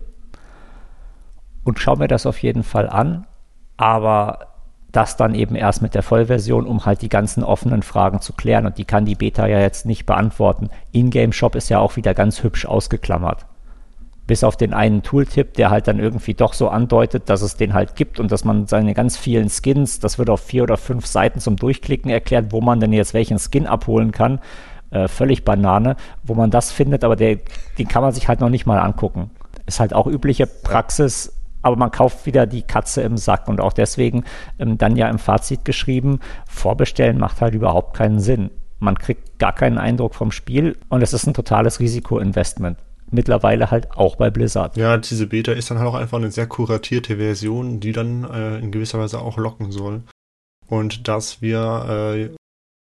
und 1.64 1.80
schaue 1.80 1.98
mir 1.98 2.08
das 2.08 2.26
auf 2.26 2.42
jeden 2.44 2.64
Fall 2.64 2.88
an, 2.88 3.26
aber 3.76 4.48
das 4.92 5.18
dann 5.18 5.34
eben 5.34 5.56
erst 5.56 5.82
mit 5.82 5.96
der 5.96 6.04
Vollversion, 6.04 6.68
um 6.68 6.86
halt 6.86 7.02
die 7.02 7.10
ganzen 7.10 7.44
offenen 7.44 7.82
Fragen 7.82 8.22
zu 8.22 8.34
klären 8.34 8.68
und 8.68 8.78
die 8.78 8.86
kann 8.86 9.06
die 9.06 9.16
Beta 9.16 9.48
ja 9.48 9.60
jetzt 9.60 9.88
nicht 9.88 10.06
beantworten. 10.06 10.70
Ingame 10.92 11.34
Shop 11.34 11.56
ist 11.56 11.70
ja 11.70 11.80
auch 11.80 11.96
wieder 11.96 12.14
ganz 12.14 12.44
hübsch 12.44 12.68
ausgeklammert 12.68 13.48
bis 14.34 14.44
auf 14.44 14.58
den 14.58 14.74
einen 14.74 15.04
Tooltip, 15.04 15.54
der 15.54 15.70
halt 15.70 15.88
dann 15.88 16.00
irgendwie 16.00 16.34
doch 16.34 16.54
so 16.54 16.68
andeutet, 16.68 17.30
dass 17.30 17.44
es 17.44 17.56
den 17.56 17.76
halt 17.76 17.96
gibt 17.96 18.20
und 18.20 18.32
dass 18.32 18.44
man 18.44 18.66
seine 18.66 18.96
ganz 18.96 19.16
vielen 19.16 19.48
Skins, 19.48 20.00
das 20.00 20.18
wird 20.18 20.32
auf 20.32 20.42
vier 20.42 20.64
oder 20.64 20.76
fünf 20.76 21.06
Seiten 21.06 21.40
zum 21.40 21.56
Durchklicken 21.56 22.10
erklärt, 22.10 22.48
wo 22.50 22.60
man 22.60 22.80
denn 22.80 22.94
jetzt 22.94 23.14
welchen 23.14 23.38
Skin 23.38 23.68
abholen 23.68 24.12
kann. 24.12 24.40
Äh, 24.90 25.08
völlig 25.08 25.46
Banane, 25.46 25.98
wo 26.24 26.34
man 26.34 26.50
das 26.50 26.72
findet, 26.72 27.04
aber 27.04 27.16
der, 27.16 27.38
den 27.78 27.88
kann 27.88 28.02
man 28.02 28.12
sich 28.12 28.28
halt 28.28 28.40
noch 28.40 28.50
nicht 28.50 28.66
mal 28.66 28.80
angucken. 28.80 29.30
Ist 29.68 29.80
halt 29.80 29.94
auch 29.94 30.08
übliche 30.08 30.48
Praxis, 30.48 31.32
aber 31.62 31.76
man 31.76 31.92
kauft 31.92 32.26
wieder 32.26 32.48
die 32.48 32.64
Katze 32.64 33.04
im 33.04 33.18
Sack 33.18 33.48
und 33.48 33.62
auch 33.62 33.74
deswegen 33.74 34.24
ähm, 34.58 34.80
dann 34.80 34.96
ja 34.96 35.10
im 35.10 35.20
Fazit 35.20 35.64
geschrieben, 35.64 36.22
vorbestellen 36.48 37.20
macht 37.20 37.40
halt 37.40 37.54
überhaupt 37.54 37.96
keinen 37.96 38.20
Sinn. 38.20 38.50
Man 38.80 38.98
kriegt 38.98 39.38
gar 39.38 39.54
keinen 39.54 39.78
Eindruck 39.78 40.16
vom 40.16 40.32
Spiel 40.32 40.76
und 40.90 41.04
es 41.04 41.14
ist 41.14 41.28
ein 41.28 41.36
totales 41.36 41.80
Risikoinvestment 41.80 42.80
mittlerweile 43.14 43.72
halt 43.72 43.92
auch 43.92 44.16
bei 44.16 44.30
Blizzard. 44.30 44.78
Ja, 44.78 44.98
diese 44.98 45.28
Beta 45.28 45.52
ist 45.52 45.72
dann 45.72 45.80
halt 45.80 45.90
auch 45.90 45.96
einfach 45.96 46.18
eine 46.18 46.32
sehr 46.32 46.48
kuratierte 46.48 47.18
Version, 47.18 47.80
die 47.80 47.92
dann 47.92 48.24
äh, 48.24 48.60
in 48.60 48.72
gewisser 48.72 49.00
Weise 49.00 49.20
auch 49.20 49.38
locken 49.38 49.72
soll. 49.72 50.04
Und 50.68 51.08
dass 51.08 51.42
wir 51.42 52.30
äh, 52.32 52.36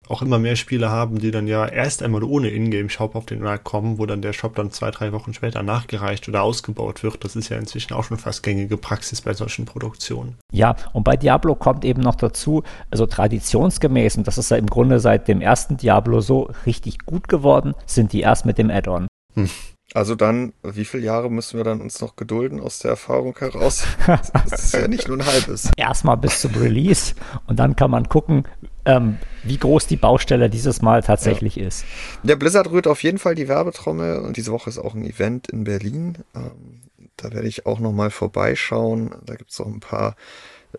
auch 0.08 0.22
immer 0.22 0.38
mehr 0.38 0.56
Spiele 0.56 0.90
haben, 0.90 1.18
die 1.18 1.30
dann 1.30 1.46
ja 1.46 1.66
erst 1.66 2.02
einmal 2.02 2.22
ohne 2.22 2.50
Ingame-Shop 2.50 3.14
auf 3.14 3.26
den 3.26 3.40
Markt 3.40 3.64
kommen, 3.64 3.98
wo 3.98 4.06
dann 4.06 4.22
der 4.22 4.32
Shop 4.32 4.54
dann 4.54 4.70
zwei, 4.70 4.90
drei 4.90 5.12
Wochen 5.12 5.34
später 5.34 5.62
nachgereicht 5.62 6.28
oder 6.28 6.42
ausgebaut 6.42 7.02
wird. 7.02 7.24
Das 7.24 7.36
ist 7.36 7.48
ja 7.48 7.58
inzwischen 7.58 7.94
auch 7.94 8.04
schon 8.04 8.18
fast 8.18 8.42
gängige 8.42 8.76
Praxis 8.76 9.22
bei 9.22 9.34
solchen 9.34 9.64
Produktionen. 9.64 10.36
Ja, 10.52 10.76
und 10.92 11.04
bei 11.04 11.16
Diablo 11.16 11.54
kommt 11.54 11.84
eben 11.84 12.02
noch 12.02 12.14
dazu, 12.14 12.62
also 12.90 13.06
traditionsgemäß, 13.06 14.16
und 14.16 14.26
das 14.26 14.38
ist 14.38 14.50
ja 14.50 14.56
im 14.56 14.66
Grunde 14.66 15.00
seit 15.00 15.28
dem 15.28 15.40
ersten 15.40 15.76
Diablo 15.76 16.20
so 16.20 16.50
richtig 16.66 17.00
gut 17.04 17.28
geworden, 17.28 17.74
sind 17.86 18.12
die 18.12 18.20
erst 18.20 18.46
mit 18.46 18.58
dem 18.58 18.70
Add-on. 18.70 19.08
Hm. 19.34 19.50
Also 19.94 20.16
dann, 20.16 20.52
wie 20.62 20.84
viele 20.84 21.04
Jahre 21.04 21.30
müssen 21.30 21.58
wir 21.58 21.64
dann 21.64 21.80
uns 21.80 22.00
noch 22.00 22.16
gedulden 22.16 22.60
aus 22.60 22.80
der 22.80 22.90
Erfahrung 22.90 23.38
heraus? 23.38 23.84
Das 24.32 24.64
ist 24.64 24.74
ja 24.74 24.88
nicht 24.88 25.08
nur 25.08 25.18
ein 25.18 25.26
halbes. 25.26 25.70
Erstmal 25.76 26.16
bis 26.16 26.40
zum 26.40 26.54
Release 26.54 27.14
und 27.46 27.58
dann 27.58 27.76
kann 27.76 27.90
man 27.90 28.08
gucken, 28.08 28.48
ähm, 28.84 29.18
wie 29.44 29.58
groß 29.58 29.86
die 29.86 29.96
Baustelle 29.96 30.50
dieses 30.50 30.82
Mal 30.82 31.02
tatsächlich 31.02 31.56
ja. 31.56 31.68
ist. 31.68 31.84
Der 32.24 32.36
Blizzard 32.36 32.70
rührt 32.70 32.86
auf 32.88 33.02
jeden 33.02 33.18
Fall 33.18 33.36
die 33.36 33.48
Werbetrommel 33.48 34.18
und 34.18 34.36
diese 34.36 34.50
Woche 34.50 34.70
ist 34.70 34.78
auch 34.78 34.94
ein 34.94 35.04
Event 35.04 35.48
in 35.48 35.64
Berlin. 35.64 36.18
Ähm, 36.34 36.82
da 37.16 37.32
werde 37.32 37.48
ich 37.48 37.64
auch 37.66 37.78
nochmal 37.78 38.10
vorbeischauen. 38.10 39.14
Da 39.24 39.36
gibt 39.36 39.52
es 39.52 39.60
auch 39.60 39.66
ein 39.66 39.80
paar, 39.80 40.16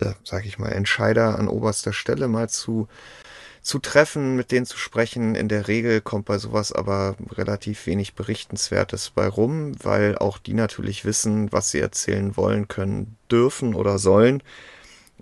äh, 0.00 0.12
sage 0.22 0.46
ich 0.46 0.58
mal, 0.58 0.68
Entscheider 0.68 1.38
an 1.38 1.48
oberster 1.48 1.92
Stelle 1.92 2.28
mal 2.28 2.48
zu 2.48 2.88
zu 3.68 3.78
treffen, 3.78 4.34
mit 4.34 4.50
denen 4.50 4.64
zu 4.64 4.78
sprechen. 4.78 5.34
In 5.34 5.48
der 5.48 5.68
Regel 5.68 6.00
kommt 6.00 6.24
bei 6.24 6.38
sowas 6.38 6.72
aber 6.72 7.16
relativ 7.32 7.86
wenig 7.86 8.14
Berichtenswertes 8.14 9.10
bei 9.10 9.28
rum, 9.28 9.72
weil 9.82 10.16
auch 10.16 10.38
die 10.38 10.54
natürlich 10.54 11.04
wissen, 11.04 11.52
was 11.52 11.70
sie 11.70 11.80
erzählen 11.80 12.34
wollen, 12.38 12.68
können, 12.68 13.18
dürfen 13.30 13.74
oder 13.74 13.98
sollen. 13.98 14.42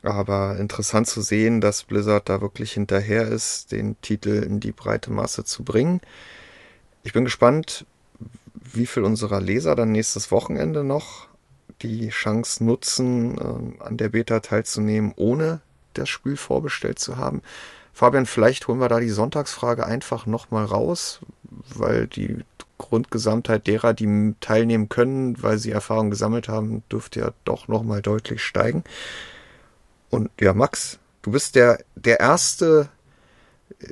Aber 0.02 0.58
interessant 0.58 1.08
zu 1.08 1.22
sehen, 1.22 1.60
dass 1.60 1.82
Blizzard 1.82 2.28
da 2.28 2.40
wirklich 2.40 2.72
hinterher 2.72 3.26
ist, 3.26 3.72
den 3.72 4.00
Titel 4.00 4.44
in 4.44 4.60
die 4.60 4.72
breite 4.72 5.10
Masse 5.10 5.42
zu 5.42 5.64
bringen. 5.64 6.00
ich 7.02 7.12
bin 7.12 7.24
gespannt, 7.24 7.84
wie 8.54 8.86
viel 8.86 9.02
unserer 9.02 9.40
Leser 9.40 9.74
dann 9.74 9.90
nächstes 9.90 10.30
Wochenende 10.30 10.84
noch 10.84 11.26
die 11.82 12.10
Chance 12.10 12.64
nutzen, 12.64 13.38
äh, 13.38 13.82
an 13.82 13.96
der 13.96 14.10
Beta 14.10 14.38
teilzunehmen, 14.38 15.12
ohne 15.16 15.60
das 15.94 16.08
Spiel 16.08 16.36
vorbestellt 16.36 17.00
zu 17.00 17.16
haben. 17.16 17.42
Fabian, 17.96 18.26
vielleicht 18.26 18.68
holen 18.68 18.78
wir 18.78 18.90
da 18.90 19.00
die 19.00 19.08
Sonntagsfrage 19.08 19.86
einfach 19.86 20.26
nochmal 20.26 20.66
raus, 20.66 21.20
weil 21.74 22.06
die 22.06 22.44
Grundgesamtheit 22.76 23.66
derer, 23.66 23.94
die 23.94 24.34
teilnehmen 24.42 24.90
können, 24.90 25.42
weil 25.42 25.56
sie 25.56 25.70
Erfahrung 25.70 26.10
gesammelt 26.10 26.46
haben, 26.46 26.82
dürfte 26.92 27.20
ja 27.20 27.30
doch 27.46 27.68
nochmal 27.68 28.02
deutlich 28.02 28.44
steigen. 28.44 28.84
Und 30.10 30.28
ja, 30.38 30.52
Max, 30.52 30.98
du 31.22 31.30
bist 31.30 31.54
der, 31.54 31.78
der 31.94 32.20
erste, 32.20 32.90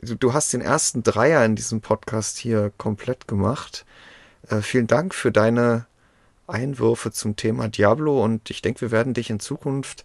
du 0.02 0.34
hast 0.34 0.52
den 0.52 0.60
ersten 0.60 1.02
Dreier 1.02 1.42
in 1.42 1.56
diesem 1.56 1.80
Podcast 1.80 2.36
hier 2.36 2.72
komplett 2.76 3.26
gemacht. 3.26 3.86
Äh, 4.50 4.60
vielen 4.60 4.86
Dank 4.86 5.14
für 5.14 5.32
deine 5.32 5.86
Einwürfe 6.46 7.10
zum 7.10 7.36
Thema 7.36 7.68
Diablo 7.68 8.22
und 8.22 8.50
ich 8.50 8.60
denke, 8.60 8.82
wir 8.82 8.90
werden 8.90 9.14
dich 9.14 9.30
in 9.30 9.40
Zukunft 9.40 10.04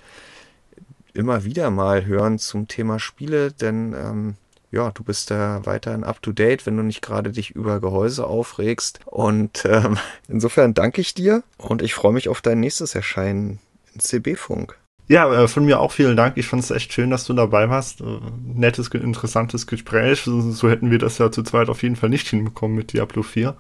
immer 1.14 1.44
wieder 1.44 1.70
mal 1.72 2.06
hören 2.06 2.40
zum 2.40 2.68
Thema 2.68 3.00
Spiele, 3.00 3.52
denn 3.52 3.94
ähm, 3.94 4.36
ja, 4.72 4.92
du 4.92 5.04
bist 5.04 5.32
da 5.32 5.66
weiterhin 5.66 6.04
up 6.04 6.22
to 6.22 6.32
date, 6.32 6.66
wenn 6.66 6.78
du 6.78 6.84
nicht 6.84 7.02
gerade 7.02 7.32
dich 7.32 7.52
über 7.52 7.80
Gehäuse 7.80 8.28
aufregst. 8.28 9.00
Und 9.06 9.66
ähm, 9.66 9.98
insofern 10.28 10.74
danke 10.74 11.02
ich 11.02 11.14
dir 11.14 11.44
und 11.58 11.82
ich 11.82 11.94
freue 11.94 12.14
mich 12.14 12.30
auf 12.30 12.42
dein 12.42 12.60
nächstes 12.60 12.96
Erscheinen 12.96 13.60
in 13.94 14.00
CB-Funk. 14.00 14.78
Ja, 15.08 15.32
äh, 15.34 15.48
von 15.48 15.66
mir 15.66 15.80
auch 15.80 15.92
vielen 15.92 16.16
Dank. 16.16 16.38
Ich 16.38 16.48
fand 16.48 16.64
es 16.64 16.70
echt 16.70 16.94
schön, 16.94 17.10
dass 17.10 17.26
du 17.26 17.34
dabei 17.34 17.68
warst. 17.70 18.02
Äh, 18.02 18.20
nettes, 18.46 18.90
interessantes 18.90 19.66
Gespräch. 19.66 20.22
So 20.24 20.70
hätten 20.70 20.92
wir 20.92 21.00
das 21.00 21.18
ja 21.18 21.32
zu 21.32 21.42
zweit 21.42 21.70
auf 21.70 21.82
jeden 21.82 21.96
Fall 21.96 22.10
nicht 22.10 22.28
hinbekommen 22.28 22.78
mit 22.78 22.94
Diablo 22.94 23.24
4. 23.24 23.56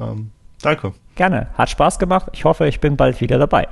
Ähm, 0.00 0.32
danke. 0.60 0.92
Gerne. 1.14 1.50
Hat 1.54 1.70
Spaß 1.70 2.00
gemacht. 2.00 2.30
Ich 2.32 2.44
hoffe, 2.44 2.66
ich 2.66 2.80
bin 2.80 2.96
bald 2.96 3.20
wieder 3.20 3.38
dabei. 3.38 3.68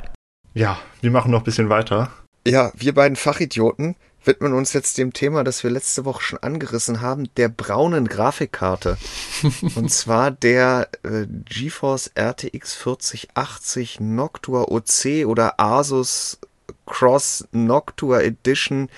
Ja, 0.55 0.79
wir 1.01 1.11
machen 1.11 1.33
noch 1.33 1.41
ein 1.41 1.45
bisschen 1.45 1.69
weiter. 1.69 2.11
Ja, 2.47 2.73
wir 2.75 2.95
beiden 2.95 3.17
Fachidioten 3.17 3.97
widmen 4.25 4.53
uns 4.53 4.73
jetzt 4.73 4.99
dem 4.99 5.13
Thema, 5.13 5.45
das 5.45 5.63
wir 5.63 5.71
letzte 5.71 6.05
Woche 6.05 6.23
schon 6.23 6.39
angerissen 6.39 7.01
haben, 7.01 7.33
der 7.37 7.49
braunen 7.49 8.07
Grafikkarte. 8.07 8.99
Und 9.75 9.91
zwar 9.91 10.31
der 10.31 10.89
äh, 11.03 11.27
GeForce 11.27 12.11
RTX 12.15 12.75
4080 12.75 14.01
Noctua 14.01 14.65
OC 14.65 15.27
oder 15.27 15.59
Asus 15.59 16.39
Cross 16.87 17.49
Noctua 17.53 18.21
Edition, 18.21 18.91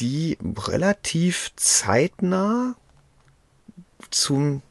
die 0.00 0.38
relativ 0.66 1.52
zeitnah 1.56 2.74
zum 4.10 4.62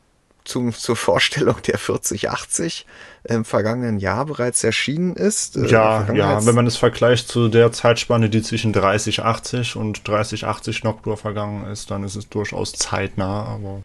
zum, 0.47 0.73
zur 0.73 0.95
Vorstellung 0.95 1.61
der 1.63 1.77
4080 1.77 2.85
im 3.29 3.45
vergangenen 3.45 3.99
Jahr 3.99 4.25
bereits 4.25 4.63
erschienen 4.63 5.15
ist. 5.15 5.57
Äh, 5.57 5.67
ja, 5.67 6.11
ja, 6.13 6.45
wenn 6.45 6.55
man 6.55 6.67
es 6.67 6.77
vergleicht 6.77 7.27
zu 7.27 7.49
der 7.49 7.71
Zeitspanne, 7.71 8.29
die 8.29 8.41
zwischen 8.41 8.73
3080 8.73 9.75
und 9.75 10.07
3080 10.07 10.83
Noctua 10.83 11.15
vergangen 11.15 11.65
ist, 11.67 11.91
dann 11.91 12.03
ist 12.03 12.15
es 12.15 12.29
durchaus 12.29 12.73
zeitnah, 12.73 13.43
aber. 13.43 13.81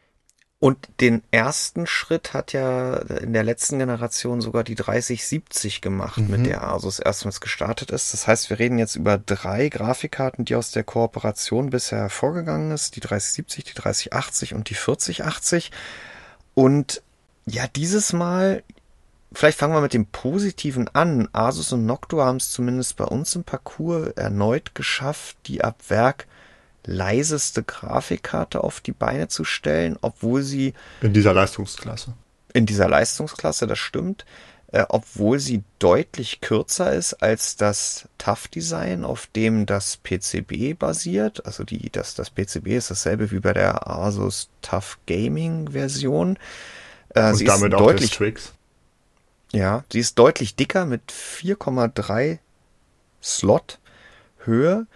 Und 0.62 0.78
den 1.00 1.24
ersten 1.32 1.88
Schritt 1.88 2.34
hat 2.34 2.52
ja 2.52 2.94
in 2.94 3.32
der 3.32 3.42
letzten 3.42 3.80
Generation 3.80 4.40
sogar 4.40 4.62
die 4.62 4.76
3070 4.76 5.80
gemacht, 5.80 6.18
mhm. 6.18 6.30
mit 6.30 6.46
der 6.46 6.62
Asus 6.62 7.00
erstmals 7.00 7.40
gestartet 7.40 7.90
ist. 7.90 8.12
Das 8.12 8.28
heißt, 8.28 8.48
wir 8.48 8.60
reden 8.60 8.78
jetzt 8.78 8.94
über 8.94 9.18
drei 9.18 9.68
Grafikkarten, 9.68 10.44
die 10.44 10.54
aus 10.54 10.70
der 10.70 10.84
Kooperation 10.84 11.70
bisher 11.70 11.98
hervorgegangen 11.98 12.70
ist. 12.70 12.94
Die 12.94 13.00
3070, 13.00 13.64
die 13.64 13.74
3080 13.74 14.54
und 14.54 14.70
die 14.70 14.74
4080. 14.74 15.72
Und 16.54 17.02
ja, 17.44 17.66
dieses 17.66 18.12
Mal, 18.12 18.62
vielleicht 19.34 19.58
fangen 19.58 19.74
wir 19.74 19.80
mit 19.80 19.94
dem 19.94 20.06
Positiven 20.06 20.88
an. 20.88 21.28
Asus 21.32 21.72
und 21.72 21.86
Noctua 21.86 22.26
haben 22.26 22.36
es 22.36 22.50
zumindest 22.50 22.96
bei 22.96 23.04
uns 23.04 23.34
im 23.34 23.44
Parcours 23.44 24.08
erneut 24.16 24.74
geschafft, 24.74 25.36
die 25.46 25.62
ab 25.62 25.76
Werk 25.88 26.26
leiseste 26.84 27.62
Grafikkarte 27.62 28.64
auf 28.64 28.80
die 28.80 28.92
Beine 28.92 29.28
zu 29.28 29.44
stellen, 29.44 29.96
obwohl 30.00 30.42
sie. 30.42 30.74
In 31.00 31.12
dieser 31.12 31.34
Leistungsklasse. 31.34 32.14
In 32.52 32.66
dieser 32.66 32.88
Leistungsklasse, 32.88 33.66
das 33.66 33.78
stimmt. 33.78 34.24
Äh, 34.72 34.86
obwohl 34.88 35.38
sie 35.38 35.64
deutlich 35.78 36.40
kürzer 36.40 36.94
ist 36.94 37.22
als 37.22 37.56
das 37.56 38.08
TAF-Design, 38.16 39.04
auf 39.04 39.26
dem 39.36 39.66
das 39.66 39.98
PCB 39.98 40.78
basiert. 40.78 41.44
Also 41.44 41.62
die, 41.62 41.90
das, 41.90 42.14
das 42.14 42.30
PCB 42.30 42.68
ist 42.68 42.90
dasselbe 42.90 43.30
wie 43.30 43.40
bei 43.40 43.52
der 43.52 43.86
Asus 43.86 44.48
TAF 44.62 44.98
Gaming 45.06 45.72
Version. 45.72 46.38
Äh, 47.10 47.32
Und 47.32 47.46
damit 47.46 47.74
auch 47.74 47.80
deutlich, 47.80 48.12
Tricks. 48.12 48.54
Ja, 49.52 49.84
sie 49.92 50.00
ist 50.00 50.18
deutlich 50.18 50.56
dicker 50.56 50.86
mit 50.86 51.12
4,3 51.12 52.38
Slot 53.22 53.78
Höhe 54.44 54.86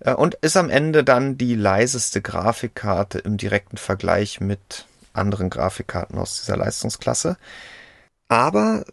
äh, 0.00 0.14
und 0.14 0.34
ist 0.36 0.56
am 0.56 0.70
Ende 0.70 1.04
dann 1.04 1.36
die 1.36 1.54
leiseste 1.54 2.22
Grafikkarte 2.22 3.18
im 3.18 3.36
direkten 3.36 3.76
Vergleich 3.76 4.40
mit 4.40 4.86
anderen 5.12 5.50
Grafikkarten 5.50 6.18
aus 6.18 6.40
dieser 6.40 6.56
Leistungsklasse. 6.56 7.36
Aber 8.28 8.84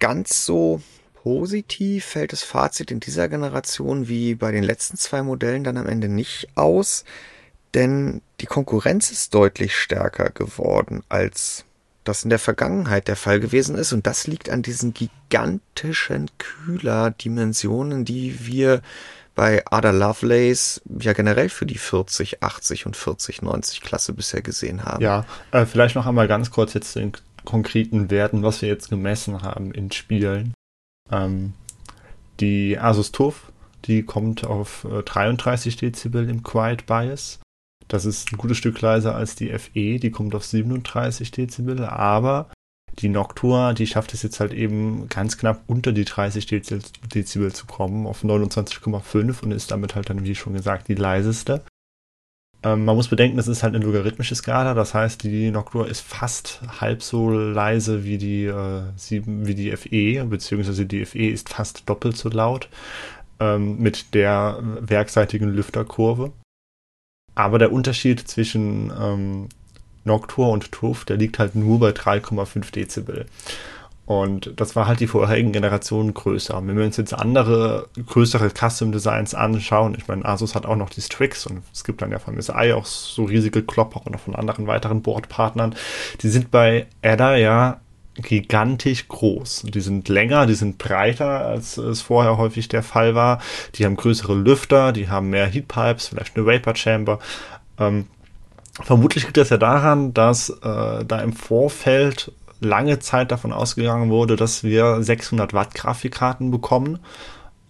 ganz 0.00 0.44
so 0.44 0.82
positiv 1.14 2.04
fällt 2.04 2.32
das 2.32 2.42
Fazit 2.42 2.90
in 2.90 3.00
dieser 3.00 3.28
Generation 3.28 4.08
wie 4.08 4.34
bei 4.34 4.52
den 4.52 4.64
letzten 4.64 4.96
zwei 4.96 5.22
Modellen 5.22 5.64
dann 5.64 5.76
am 5.76 5.86
Ende 5.86 6.08
nicht 6.08 6.48
aus, 6.56 7.04
denn 7.74 8.22
die 8.40 8.46
Konkurrenz 8.46 9.10
ist 9.10 9.34
deutlich 9.34 9.76
stärker 9.76 10.30
geworden, 10.30 11.02
als 11.08 11.64
das 12.04 12.22
in 12.22 12.30
der 12.30 12.38
Vergangenheit 12.38 13.08
der 13.08 13.16
Fall 13.16 13.40
gewesen 13.40 13.76
ist. 13.76 13.92
Und 13.92 14.06
das 14.06 14.26
liegt 14.26 14.50
an 14.50 14.62
diesen 14.62 14.94
gigantischen 14.94 16.30
Kühler-Dimensionen, 16.38 18.04
die 18.04 18.46
wir 18.46 18.82
bei 19.34 19.64
Ada 19.68 19.90
Lovelace 19.90 20.80
ja 21.00 21.12
generell 21.12 21.48
für 21.48 21.66
die 21.66 21.78
4080 21.78 22.86
und 22.86 22.96
4090 22.96 23.80
Klasse 23.80 24.12
bisher 24.12 24.42
gesehen 24.42 24.84
haben. 24.84 25.02
Ja, 25.02 25.24
äh, 25.50 25.66
vielleicht 25.66 25.96
noch 25.96 26.06
einmal 26.06 26.28
ganz 26.28 26.50
kurz 26.50 26.74
jetzt 26.74 26.94
den 26.94 27.12
konkreten 27.44 28.10
Werten, 28.10 28.42
was 28.42 28.62
wir 28.62 28.68
jetzt 28.68 28.90
gemessen 28.90 29.42
haben 29.42 29.72
in 29.72 29.90
Spielen. 29.90 30.54
Ähm, 31.10 31.54
die 32.40 32.78
Asus 32.78 33.12
TUF, 33.12 33.52
die 33.84 34.02
kommt 34.02 34.44
auf 34.44 34.84
äh, 34.84 35.02
33 35.02 35.76
Dezibel 35.76 36.28
im 36.28 36.42
Quiet 36.42 36.86
Bias. 36.86 37.40
Das 37.88 38.04
ist 38.04 38.32
ein 38.32 38.38
gutes 38.38 38.56
Stück 38.56 38.80
leiser 38.80 39.14
als 39.14 39.36
die 39.36 39.50
FE, 39.58 39.98
die 39.98 40.10
kommt 40.10 40.34
auf 40.34 40.44
37 40.44 41.30
Dezibel, 41.30 41.84
aber 41.84 42.50
die 42.98 43.08
Noctua, 43.08 43.72
die 43.72 43.86
schafft 43.86 44.14
es 44.14 44.22
jetzt 44.22 44.40
halt 44.40 44.52
eben 44.52 45.08
ganz 45.08 45.36
knapp 45.36 45.62
unter 45.66 45.92
die 45.92 46.04
30 46.04 46.46
Dezibel 46.46 47.52
zu 47.52 47.66
kommen, 47.66 48.06
auf 48.06 48.24
29,5 48.24 49.42
und 49.42 49.52
ist 49.52 49.70
damit 49.70 49.94
halt 49.94 50.10
dann, 50.10 50.24
wie 50.24 50.34
schon 50.34 50.54
gesagt, 50.54 50.88
die 50.88 50.94
leiseste. 50.94 51.64
Ähm, 52.62 52.84
man 52.84 52.96
muss 52.96 53.08
bedenken, 53.08 53.36
das 53.36 53.48
ist 53.48 53.62
halt 53.62 53.74
eine 53.74 53.84
logarithmische 53.84 54.34
Skala, 54.34 54.74
das 54.74 54.94
heißt, 54.94 55.24
die 55.24 55.50
Noctua 55.50 55.86
ist 55.86 56.00
fast 56.00 56.62
halb 56.80 57.02
so 57.02 57.30
leise 57.30 58.04
wie 58.04 58.16
die, 58.16 58.46
äh, 58.46 58.82
7, 58.96 59.46
wie 59.46 59.54
die 59.54 59.76
FE, 59.76 60.24
beziehungsweise 60.24 60.86
die 60.86 61.04
FE 61.04 61.28
ist 61.28 61.50
fast 61.50 61.88
doppelt 61.88 62.16
so 62.16 62.28
laut 62.30 62.68
ähm, 63.40 63.78
mit 63.78 64.14
der 64.14 64.60
werkseitigen 64.80 65.48
Lüfterkurve. 65.48 66.32
Aber 67.34 67.58
der 67.58 67.72
Unterschied 67.72 68.26
zwischen 68.28 68.92
ähm, 68.98 69.48
Noctua 70.04 70.48
und 70.48 70.70
TUF, 70.70 71.04
der 71.04 71.16
liegt 71.16 71.38
halt 71.38 71.54
nur 71.54 71.80
bei 71.80 71.90
3,5 71.90 72.70
Dezibel. 72.72 73.26
Und 74.06 74.52
das 74.60 74.76
war 74.76 74.86
halt 74.86 75.00
die 75.00 75.06
vorherigen 75.06 75.52
Generationen 75.52 76.12
größer. 76.12 76.54
wenn 76.66 76.76
wir 76.76 76.84
uns 76.84 76.98
jetzt 76.98 77.14
andere, 77.14 77.88
größere 78.06 78.50
Custom-Designs 78.50 79.34
anschauen, 79.34 79.94
ich 79.96 80.06
meine, 80.08 80.26
Asus 80.26 80.54
hat 80.54 80.66
auch 80.66 80.76
noch 80.76 80.90
die 80.90 81.00
Strix 81.00 81.46
und 81.46 81.62
es 81.72 81.84
gibt 81.84 82.02
dann 82.02 82.10
ja 82.10 82.18
von 82.18 82.34
MSI 82.34 82.74
auch 82.74 82.84
so 82.84 83.24
riesige 83.24 83.62
Klopper 83.62 84.02
und 84.04 84.14
auch 84.14 84.20
von 84.20 84.36
anderen 84.36 84.66
weiteren 84.66 85.00
Bordpartnern. 85.00 85.74
Die 86.20 86.28
sind 86.28 86.50
bei 86.50 86.86
Ada 87.02 87.36
ja 87.36 87.80
gigantisch 88.16 89.08
groß. 89.08 89.64
Die 89.68 89.80
sind 89.80 90.08
länger, 90.08 90.46
die 90.46 90.54
sind 90.54 90.78
breiter, 90.78 91.46
als 91.46 91.76
es 91.76 92.02
vorher 92.02 92.38
häufig 92.38 92.68
der 92.68 92.82
Fall 92.82 93.14
war. 93.14 93.40
Die 93.74 93.84
haben 93.84 93.96
größere 93.96 94.34
Lüfter, 94.34 94.92
die 94.92 95.08
haben 95.08 95.30
mehr 95.30 95.46
Heatpipes, 95.46 96.08
vielleicht 96.08 96.36
eine 96.36 96.46
Vapor 96.46 96.76
Chamber. 96.76 97.18
Ähm, 97.78 98.06
vermutlich 98.82 99.24
liegt 99.24 99.36
das 99.36 99.50
ja 99.50 99.56
daran, 99.56 100.14
dass 100.14 100.50
äh, 100.50 101.04
da 101.04 101.20
im 101.20 101.32
Vorfeld 101.32 102.32
lange 102.60 102.98
Zeit 103.00 103.32
davon 103.32 103.52
ausgegangen 103.52 104.10
wurde, 104.10 104.36
dass 104.36 104.62
wir 104.62 105.02
600 105.02 105.52
Watt 105.52 105.74
Grafikkarten 105.74 106.50
bekommen. 106.50 107.00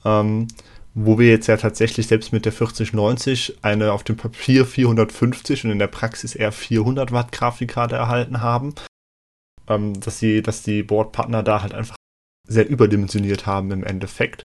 Ähm, 0.05 0.49
wo 0.95 1.19
wir 1.19 1.29
jetzt 1.29 1.49
ja 1.49 1.57
tatsächlich 1.57 2.07
selbst 2.07 2.33
mit 2.33 2.45
der 2.45 2.53
4090 2.53 3.59
eine 3.63 3.93
auf 3.93 4.05
dem 4.05 4.17
Papier 4.17 4.65
450 4.65 5.65
und 5.65 5.73
in 5.73 5.81
der 5.81 5.89
Praxis 5.89 6.37
eher 6.37 6.53
400 6.53 7.11
Watt 7.11 7.33
Grafikkarte 7.33 7.97
erhalten 7.97 8.41
haben, 8.41 8.75
ähm, 9.69 9.99
dass, 10.01 10.19
die, 10.19 10.43
dass 10.43 10.63
die 10.63 10.83
Boardpartner 10.83 11.43
da 11.43 11.63
halt 11.63 11.75
einfach 11.75 11.97
sehr 12.47 12.69
überdimensioniert 12.69 13.47
haben 13.47 13.71
im 13.71 13.85
Endeffekt. 13.85 14.43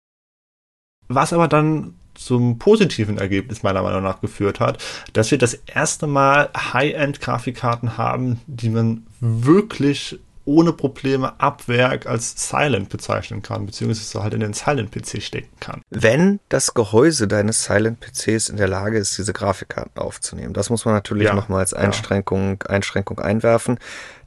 Was 1.07 1.33
aber 1.33 1.47
dann 1.47 1.95
zum 2.15 2.57
positiven 2.57 3.17
Ergebnis 3.17 3.63
meiner 3.63 3.83
Meinung 3.83 4.03
nach 4.03 4.21
geführt 4.21 4.59
hat, 4.59 4.83
dass 5.13 5.31
wir 5.31 5.37
das 5.37 5.53
erste 5.53 6.07
Mal 6.07 6.49
High-End-Grafikkarten 6.55 7.97
haben, 7.97 8.39
die 8.47 8.69
man 8.69 9.05
wirklich 9.19 10.19
ohne 10.45 10.73
Probleme 10.73 11.39
ab 11.39 11.67
Werk 11.67 12.05
als 12.05 12.49
Silent 12.49 12.89
bezeichnen 12.89 13.41
kann, 13.41 13.65
beziehungsweise 13.65 14.23
halt 14.23 14.35
in 14.35 14.39
den 14.39 14.53
Silent-PC 14.53 15.21
stecken 15.21 15.59
kann. 15.59 15.81
Wenn 15.89 16.39
das 16.49 16.75
Gehäuse 16.75 17.27
deines 17.27 17.63
Silent-PCs 17.63 18.49
in 18.49 18.57
der 18.57 18.67
Lage 18.67 18.99
ist, 18.99 19.17
diese 19.17 19.33
Grafikkarten 19.33 19.99
aufzunehmen. 20.01 20.53
Das 20.53 20.69
muss 20.69 20.85
man 20.85 20.93
natürlich 20.93 21.25
ja, 21.25 21.33
nochmal 21.33 21.59
als 21.61 21.73
Einschränkung, 21.73 22.59
ja. 22.63 22.69
Einschränkung 22.69 23.19
einwerfen. 23.19 23.79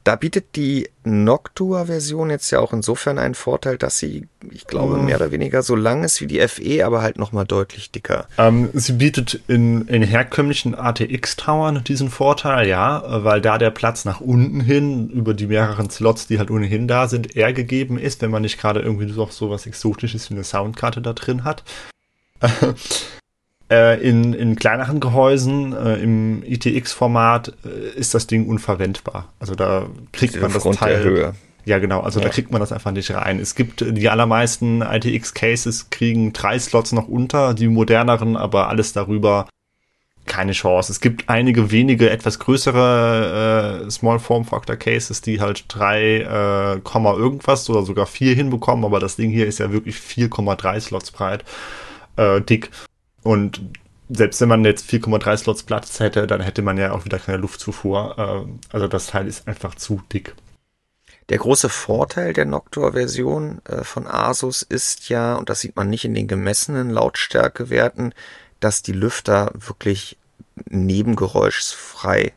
Da 0.08 0.16
bietet 0.16 0.56
die 0.56 0.88
Noctua-Version 1.04 2.30
jetzt 2.30 2.50
ja 2.50 2.60
auch 2.60 2.72
insofern 2.72 3.18
einen 3.18 3.34
Vorteil, 3.34 3.76
dass 3.76 3.98
sie, 3.98 4.26
ich 4.50 4.66
glaube, 4.66 4.96
mehr 4.96 5.16
oder 5.16 5.32
weniger 5.32 5.62
so 5.62 5.76
lang 5.76 6.02
ist 6.02 6.22
wie 6.22 6.26
die 6.26 6.40
FE, 6.48 6.86
aber 6.86 7.02
halt 7.02 7.18
nochmal 7.18 7.44
deutlich 7.44 7.90
dicker. 7.90 8.26
Ähm, 8.38 8.70
sie 8.72 8.94
bietet 8.94 9.38
in, 9.48 9.86
in 9.86 10.02
herkömmlichen 10.02 10.74
ATX-Towern 10.74 11.84
diesen 11.84 12.08
Vorteil, 12.08 12.66
ja, 12.66 13.02
weil 13.22 13.42
da 13.42 13.58
der 13.58 13.68
Platz 13.70 14.06
nach 14.06 14.22
unten 14.22 14.60
hin 14.60 15.10
über 15.10 15.34
die 15.34 15.48
mehreren 15.48 15.90
Slots, 15.90 16.26
die 16.26 16.38
halt 16.38 16.50
ohnehin 16.50 16.88
da 16.88 17.06
sind, 17.06 17.36
eher 17.36 17.52
gegeben 17.52 17.98
ist, 17.98 18.22
wenn 18.22 18.30
man 18.30 18.40
nicht 18.40 18.58
gerade 18.58 18.80
irgendwie 18.80 19.12
noch 19.12 19.30
so 19.30 19.50
was 19.50 19.66
Exotisches 19.66 20.30
wie 20.30 20.34
eine 20.36 20.44
Soundkarte 20.44 21.02
da 21.02 21.12
drin 21.12 21.44
hat. 21.44 21.64
Äh, 23.70 24.00
in, 24.00 24.32
in 24.32 24.56
kleineren 24.56 24.98
Gehäusen 24.98 25.74
äh, 25.74 25.96
im 25.96 26.42
ITX-Format 26.42 27.52
äh, 27.66 27.98
ist 27.98 28.14
das 28.14 28.26
Ding 28.26 28.46
unverwendbar. 28.46 29.28
Also 29.40 29.54
da 29.54 29.86
kriegt 30.12 30.40
man 30.40 30.52
das 30.52 30.64
Teil. 30.64 31.02
Höhe. 31.02 31.34
Ja, 31.66 31.78
genau. 31.78 32.00
Also 32.00 32.18
ja. 32.18 32.24
da 32.24 32.32
kriegt 32.32 32.50
man 32.50 32.60
das 32.60 32.72
einfach 32.72 32.92
nicht 32.92 33.10
rein. 33.10 33.38
Es 33.38 33.54
gibt 33.54 33.84
die 33.86 34.08
allermeisten 34.08 34.80
ITX-Cases 34.80 35.90
kriegen 35.90 36.32
drei 36.32 36.58
Slots 36.58 36.92
noch 36.92 37.08
unter, 37.08 37.52
die 37.52 37.68
moderneren, 37.68 38.38
aber 38.38 38.68
alles 38.68 38.94
darüber 38.94 39.46
keine 40.24 40.52
Chance. 40.52 40.92
Es 40.92 41.00
gibt 41.00 41.28
einige 41.28 41.70
wenige 41.70 42.08
etwas 42.08 42.38
größere 42.38 43.84
äh, 43.86 43.90
Small 43.90 44.18
Form 44.18 44.44
Factor 44.44 44.76
Cases, 44.76 45.20
die 45.20 45.40
halt 45.40 45.64
drei 45.68 46.20
äh, 46.20 46.80
Komma 46.80 47.14
irgendwas 47.14 47.68
oder 47.68 47.82
sogar 47.82 48.06
vier 48.06 48.34
hinbekommen, 48.34 48.84
aber 48.84 49.00
das 49.00 49.16
Ding 49.16 49.30
hier 49.30 49.46
ist 49.46 49.58
ja 49.58 49.72
wirklich 49.72 49.96
4,3 49.96 50.80
Slots 50.80 51.10
breit, 51.10 51.44
äh, 52.16 52.40
dick. 52.40 52.70
Und 53.22 53.60
selbst 54.08 54.40
wenn 54.40 54.48
man 54.48 54.64
jetzt 54.64 54.88
4,3 54.90 55.36
Slots 55.36 55.62
Platz 55.62 56.00
hätte, 56.00 56.26
dann 56.26 56.40
hätte 56.40 56.62
man 56.62 56.78
ja 56.78 56.92
auch 56.92 57.04
wieder 57.04 57.18
keine 57.18 57.38
Luftzufuhr. 57.38 58.18
Äh, 58.18 58.72
also 58.72 58.88
das 58.88 59.08
Teil 59.08 59.26
ist 59.26 59.46
einfach 59.46 59.74
zu 59.74 60.02
dick. 60.12 60.34
Der 61.28 61.38
große 61.38 61.68
Vorteil 61.68 62.32
der 62.32 62.46
Noctua-Version 62.46 63.60
äh, 63.66 63.84
von 63.84 64.06
Asus 64.06 64.62
ist 64.62 65.10
ja, 65.10 65.34
und 65.34 65.50
das 65.50 65.60
sieht 65.60 65.76
man 65.76 65.90
nicht 65.90 66.06
in 66.06 66.14
den 66.14 66.26
gemessenen 66.26 66.88
Lautstärkewerten, 66.88 68.14
dass 68.60 68.82
die 68.82 68.92
Lüfter 68.92 69.52
wirklich 69.54 70.16
nebengeräuschfrei 70.70 72.32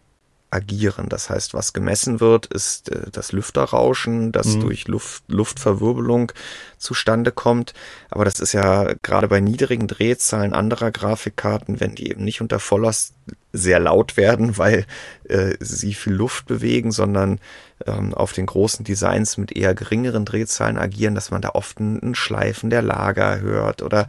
agieren. 0.52 1.08
Das 1.10 1.30
heißt, 1.30 1.54
was 1.54 1.74
gemessen 1.74 2.20
wird, 2.20 2.46
ist 2.46 2.90
äh, 2.90 3.10
das 3.12 3.32
Lüfterrauschen, 3.32 4.32
das 4.32 4.48
mhm. 4.56 4.62
durch 4.62 4.88
Luft, 4.88 5.24
Luftverwirbelung 5.28 6.32
zustande 6.78 7.32
kommt. 7.32 7.74
Aber 8.10 8.26
das 8.26 8.40
ist 8.40 8.54
ja 8.54 8.94
gerade 9.02 9.28
bei 9.28 9.40
niedrigen 9.40 9.88
Drehzahlen 9.88 10.54
anderer 10.54 10.92
Grafikkarten, 10.92 11.80
wenn 11.80 11.96
die 11.96 12.10
eben 12.10 12.24
nicht 12.24 12.42
unter 12.42 12.60
Volllast 12.60 13.14
sehr 13.54 13.80
laut 13.80 14.18
werden, 14.18 14.58
weil 14.58 14.86
äh, 15.28 15.56
sie 15.60 15.94
viel 15.94 16.14
Luft 16.14 16.46
bewegen, 16.46 16.92
sondern 16.92 17.40
ähm, 17.88 18.14
auf 18.14 18.34
den 18.34 18.46
großen 18.46 18.84
Designs 18.84 19.38
mit 19.38 19.56
eher 19.56 19.74
geringeren 19.74 20.26
Drehzahlen 20.26 20.78
agieren, 20.78 21.16
dass 21.16 21.32
man 21.32 21.42
da 21.42 21.50
oft 21.50 21.80
ein, 21.80 22.14
Schleifen 22.14 22.70
der 22.70 22.82
Lager 22.82 23.40
hört 23.40 23.82
oder 23.82 24.08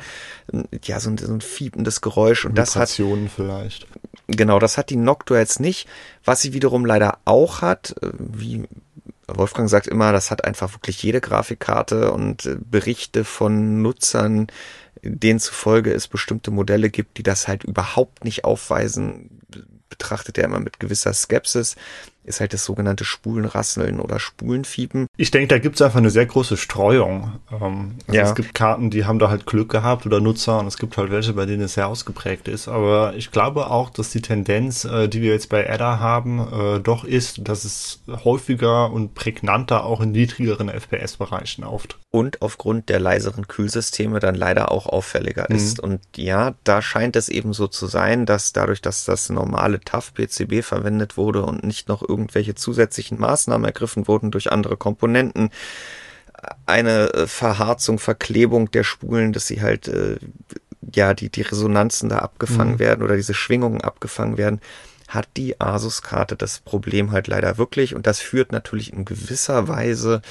ja 0.85 1.01
so 1.01 1.11
ein, 1.11 1.19
so 1.19 1.33
ein 1.33 1.41
fiependes 1.41 2.01
Geräusch 2.01 2.45
und 2.45 2.59
das 2.59 2.77
hat 2.77 2.91
vielleicht 2.91 3.87
Genau, 4.29 4.59
das 4.59 4.79
hat 4.79 4.91
die 4.91 4.97
Noctua 4.97 5.39
jetzt 5.39 5.61
nicht. 5.61 5.89
Was 6.25 6.41
sie 6.41 6.53
wiederum 6.53 6.85
leider 6.85 7.19
auch 7.25 7.61
hat, 7.61 7.95
äh, 8.03 8.11
wie 8.19 8.65
Wolfgang 9.27 9.69
sagt 9.69 9.87
immer, 9.87 10.13
das 10.13 10.31
hat 10.31 10.45
einfach 10.45 10.73
wirklich 10.73 11.03
jede 11.03 11.21
Grafikkarte 11.21 12.13
und 12.13 12.47
äh, 12.47 12.57
Berichte 12.59 13.25
von 13.25 13.83
Nutzern, 13.83 14.49
denen 15.03 15.41
zufolge 15.41 15.93
es 15.93 16.09
bestimmte 16.09 16.51
Modelle 16.51 16.91
gibt, 16.91 17.19
die 17.19 17.23
das 17.23 17.49
halt 17.49 17.65
überhaupt 17.65 18.25
nicht 18.25 18.45
aufweisen, 18.45 19.41
betrachtet 19.89 20.39
er 20.39 20.45
immer 20.45 20.61
mit 20.61 20.81
gewisser 20.81 21.13
Skepsis 21.13 21.77
ist 22.25 22.41
halt 22.41 22.53
das 22.53 22.65
sogenannte 22.65 23.05
Spulenrasseln 23.05 24.01
oder 24.01 24.19
Spulenfiepen. 24.19 25.07
Ich 25.17 25.31
denke, 25.31 25.49
da 25.49 25.59
gibt 25.59 25.77
es 25.77 25.83
einfach 25.83 25.99
eine 25.99 26.11
sehr 26.11 26.27
große 26.27 26.57
Streuung. 26.57 27.33
Ähm, 27.51 27.97
also 28.07 28.19
ja. 28.19 28.23
Es 28.23 28.35
gibt 28.35 28.55
Karten, 28.55 28.91
die 28.91 29.05
haben 29.05 29.19
da 29.19 29.29
halt 29.29 29.47
Glück 29.47 29.71
gehabt 29.71 30.07
oder 30.07 30.21
Nutzer 30.21 30.59
und 30.59 30.67
es 30.67 30.79
gibt 30.79 30.97
halt 30.97 31.11
welche, 31.11 31.33
bei 31.33 31.47
denen 31.47 31.63
es 31.63 31.75
sehr 31.75 31.89
ausgeprägt 31.89 32.49
ist. 32.49 32.69
Aber 32.69 33.15
ich 33.17 33.31
glaube 33.31 33.71
auch, 33.71 33.91
dass 33.91 34.11
die 34.11 34.23
Tendenz, 34.23 34.85
äh, 34.85 35.09
die 35.09 35.21
wir 35.21 35.33
jetzt 35.33 35.49
bei 35.49 35.69
Ada 35.69 35.99
haben, 35.99 36.39
äh, 36.39 36.81
doch 36.81 37.05
ist, 37.05 37.41
dass 37.49 37.65
es 37.65 38.01
häufiger 38.25 38.93
und 38.93 39.15
prägnanter 39.15 39.85
auch 39.85 40.01
in 40.01 40.13
niedrigeren 40.13 40.69
FPS-Bereichen 40.69 41.65
auftritt. 41.65 42.01
Und 42.11 42.43
aufgrund 42.43 42.89
der 42.91 43.01
leiseren 43.01 43.49
Kühlsysteme 43.49 44.21
dann 44.21 44.35
leider 44.35 44.71
auch 44.71 44.87
auffälliger 44.87 45.47
mhm. 45.49 45.57
ist. 45.57 45.81
Und 45.81 46.01
ja, 46.17 46.55
da 46.63 46.83
scheint 46.83 47.17
es 47.17 47.29
eben 47.29 47.53
so 47.53 47.67
zu 47.67 47.87
sein, 47.87 48.27
dass 48.27 48.53
dadurch, 48.53 48.83
dass 48.83 49.05
das 49.05 49.31
normale 49.31 49.81
TAF-PCB 49.81 50.63
verwendet 50.63 51.17
wurde 51.17 51.43
und 51.45 51.65
nicht 51.65 51.89
noch 51.89 52.03
irgendwelche 52.13 52.55
zusätzlichen 52.55 53.19
Maßnahmen 53.19 53.65
ergriffen 53.65 54.07
wurden 54.07 54.31
durch 54.31 54.53
andere 54.53 54.77
Komponenten. 54.77 55.51
Eine 56.67 57.13
äh, 57.15 57.27
Verharzung, 57.27 57.99
Verklebung 57.99 58.71
der 58.71 58.85
Spulen, 58.85 59.33
dass 59.33 59.47
sie 59.47 59.63
halt, 59.63 59.89
äh, 59.89 60.17
ja, 60.95 61.15
die, 61.15 61.31
die 61.31 61.43
Resonanzen 61.43 62.09
da 62.09 62.19
abgefangen 62.19 62.75
mhm. 62.75 62.79
werden 62.79 63.03
oder 63.03 63.17
diese 63.17 63.35
Schwingungen 63.35 63.81
abgefangen 63.81 64.37
werden, 64.37 64.61
hat 65.09 65.29
die 65.37 65.61
Asus-Karte 65.61 66.37
das 66.37 66.61
Problem 66.61 67.13
halt 67.13 67.29
leider 67.29 67.59
wirklich. 67.59 67.95
Und 67.95 68.07
das 68.07 68.21
führt 68.21 68.53
natürlich 68.53 68.93
in 68.93 69.05
gewisser 69.05 69.69
Weise 69.69 70.23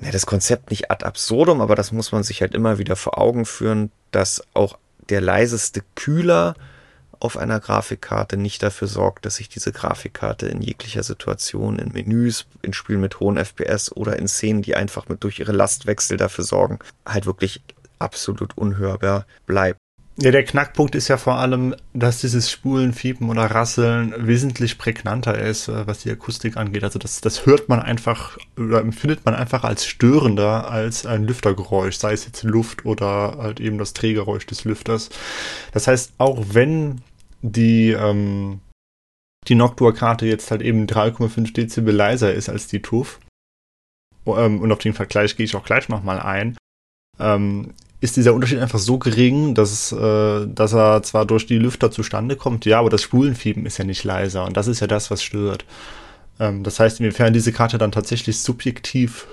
ne, 0.00 0.10
das 0.10 0.26
Konzept 0.26 0.70
nicht 0.70 0.90
ad 0.90 1.04
absurdum, 1.04 1.60
aber 1.60 1.74
das 1.74 1.92
muss 1.92 2.12
man 2.12 2.22
sich 2.22 2.40
halt 2.40 2.54
immer 2.54 2.78
wieder 2.78 2.96
vor 2.96 3.18
Augen 3.18 3.44
führen, 3.44 3.90
dass 4.10 4.42
auch 4.54 4.78
der 5.08 5.20
leiseste 5.20 5.82
Kühler 5.94 6.54
auf 7.22 7.36
einer 7.36 7.60
Grafikkarte 7.60 8.36
nicht 8.36 8.62
dafür 8.62 8.88
sorgt, 8.88 9.24
dass 9.24 9.36
sich 9.36 9.48
diese 9.48 9.72
Grafikkarte 9.72 10.46
in 10.46 10.60
jeglicher 10.60 11.02
Situation, 11.02 11.78
in 11.78 11.92
Menüs, 11.92 12.46
in 12.62 12.72
Spielen 12.72 13.00
mit 13.00 13.20
hohen 13.20 13.36
FPS 13.36 13.92
oder 13.92 14.18
in 14.18 14.26
Szenen, 14.26 14.62
die 14.62 14.74
einfach 14.74 15.08
mit 15.08 15.22
durch 15.22 15.38
ihre 15.38 15.52
Lastwechsel 15.52 16.16
dafür 16.16 16.44
sorgen, 16.44 16.80
halt 17.06 17.26
wirklich 17.26 17.62
absolut 17.98 18.58
unhörbar 18.58 19.26
bleibt. 19.46 19.78
Ja, 20.18 20.30
der 20.30 20.44
Knackpunkt 20.44 20.94
ist 20.94 21.08
ja 21.08 21.16
vor 21.16 21.36
allem, 21.36 21.74
dass 21.94 22.20
dieses 22.20 22.50
Spulen, 22.50 22.92
Fiepen 22.92 23.30
oder 23.30 23.46
Rasseln 23.46 24.14
wesentlich 24.18 24.76
prägnanter 24.76 25.38
ist, 25.38 25.68
äh, 25.68 25.86
was 25.86 26.00
die 26.00 26.10
Akustik 26.10 26.58
angeht. 26.58 26.84
Also 26.84 26.98
das, 26.98 27.22
das 27.22 27.46
hört 27.46 27.70
man 27.70 27.80
einfach 27.80 28.36
oder 28.58 28.80
empfindet 28.80 29.24
man 29.24 29.34
einfach 29.34 29.64
als 29.64 29.86
störender 29.86 30.70
als 30.70 31.06
ein 31.06 31.24
Lüftergeräusch, 31.24 31.96
sei 31.96 32.12
es 32.12 32.26
jetzt 32.26 32.42
Luft 32.42 32.84
oder 32.84 33.38
halt 33.38 33.58
eben 33.58 33.78
das 33.78 33.94
Drehgeräusch 33.94 34.46
des 34.46 34.64
Lüfters. 34.64 35.08
Das 35.72 35.86
heißt, 35.86 36.12
auch 36.18 36.44
wenn 36.50 37.00
die, 37.42 37.90
ähm, 37.90 38.60
die 39.48 39.54
Noctua-Karte 39.54 40.26
jetzt 40.26 40.50
halt 40.50 40.62
eben 40.62 40.86
3,5 40.86 41.52
Dezibel 41.52 41.94
leiser 41.94 42.32
ist 42.32 42.48
als 42.48 42.68
die 42.68 42.80
TUF, 42.80 43.18
ähm, 44.26 44.60
und 44.60 44.72
auf 44.72 44.78
den 44.78 44.94
Vergleich 44.94 45.36
gehe 45.36 45.44
ich 45.44 45.56
auch 45.56 45.64
gleich 45.64 45.88
nochmal 45.88 46.20
ein, 46.20 46.56
ähm, 47.18 47.74
ist 48.00 48.16
dieser 48.16 48.34
Unterschied 48.34 48.58
einfach 48.58 48.78
so 48.78 48.98
gering, 48.98 49.54
dass, 49.54 49.92
äh, 49.92 50.46
dass 50.46 50.72
er 50.72 51.02
zwar 51.02 51.24
durch 51.24 51.46
die 51.46 51.58
Lüfter 51.58 51.90
zustande 51.90 52.36
kommt, 52.36 52.64
ja, 52.64 52.78
aber 52.78 52.90
das 52.90 53.02
Spulenfieben 53.02 53.66
ist 53.66 53.78
ja 53.78 53.84
nicht 53.84 54.02
leiser 54.04 54.44
und 54.44 54.56
das 54.56 54.66
ist 54.66 54.80
ja 54.80 54.86
das, 54.86 55.10
was 55.10 55.22
stört. 55.22 55.64
Ähm, 56.40 56.64
das 56.64 56.80
heißt, 56.80 57.00
inwiefern 57.00 57.32
diese 57.32 57.52
Karte 57.52 57.78
dann 57.78 57.92
tatsächlich 57.92 58.40
subjektiv 58.40 59.26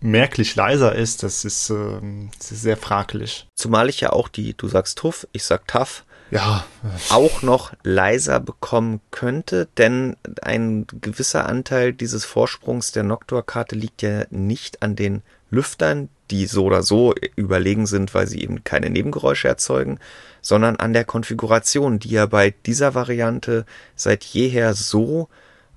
merklich 0.00 0.54
leiser 0.54 0.94
ist, 0.94 1.22
das 1.22 1.46
ist, 1.46 1.70
äh, 1.70 2.00
sehr 2.38 2.76
fraglich. 2.76 3.46
Zumal 3.56 3.88
ich 3.88 4.00
ja 4.00 4.12
auch 4.12 4.28
die, 4.28 4.54
du 4.54 4.68
sagst 4.68 4.98
Tuff, 4.98 5.26
ich 5.32 5.44
sag 5.44 5.66
Taff, 5.66 6.04
ja. 6.34 6.64
auch 7.10 7.42
noch 7.42 7.72
leiser 7.84 8.40
bekommen 8.40 9.00
könnte, 9.10 9.68
denn 9.78 10.16
ein 10.42 10.86
gewisser 11.00 11.46
Anteil 11.46 11.92
dieses 11.92 12.24
Vorsprungs 12.24 12.92
der 12.92 13.04
Noctua-Karte 13.04 13.76
liegt 13.76 14.02
ja 14.02 14.24
nicht 14.30 14.82
an 14.82 14.96
den 14.96 15.22
Lüftern, 15.50 16.08
die 16.30 16.46
so 16.46 16.64
oder 16.64 16.82
so 16.82 17.14
überlegen 17.36 17.86
sind, 17.86 18.14
weil 18.14 18.26
sie 18.26 18.42
eben 18.42 18.64
keine 18.64 18.90
Nebengeräusche 18.90 19.46
erzeugen, 19.46 20.00
sondern 20.40 20.76
an 20.76 20.92
der 20.92 21.04
Konfiguration, 21.04 22.00
die 22.00 22.10
ja 22.10 22.26
bei 22.26 22.54
dieser 22.66 22.94
Variante 22.94 23.64
seit 23.94 24.24
jeher 24.24 24.74
so 24.74 25.28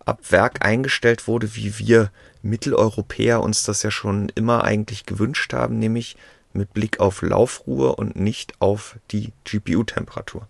ab 0.06 0.20
Werk 0.32 0.66
eingestellt 0.66 1.28
wurde, 1.28 1.56
wie 1.56 1.78
wir 1.78 2.12
Mitteleuropäer 2.42 3.42
uns 3.42 3.64
das 3.64 3.84
ja 3.84 3.92
schon 3.92 4.30
immer 4.36 4.64
eigentlich 4.64 5.06
gewünscht 5.06 5.54
haben, 5.54 5.78
nämlich 5.80 6.16
mit 6.58 6.74
Blick 6.74 7.00
auf 7.00 7.22
Laufruhe 7.22 7.96
und 7.96 8.16
nicht 8.16 8.54
auf 8.60 8.98
die 9.12 9.32
GPU-Temperatur. 9.46 10.48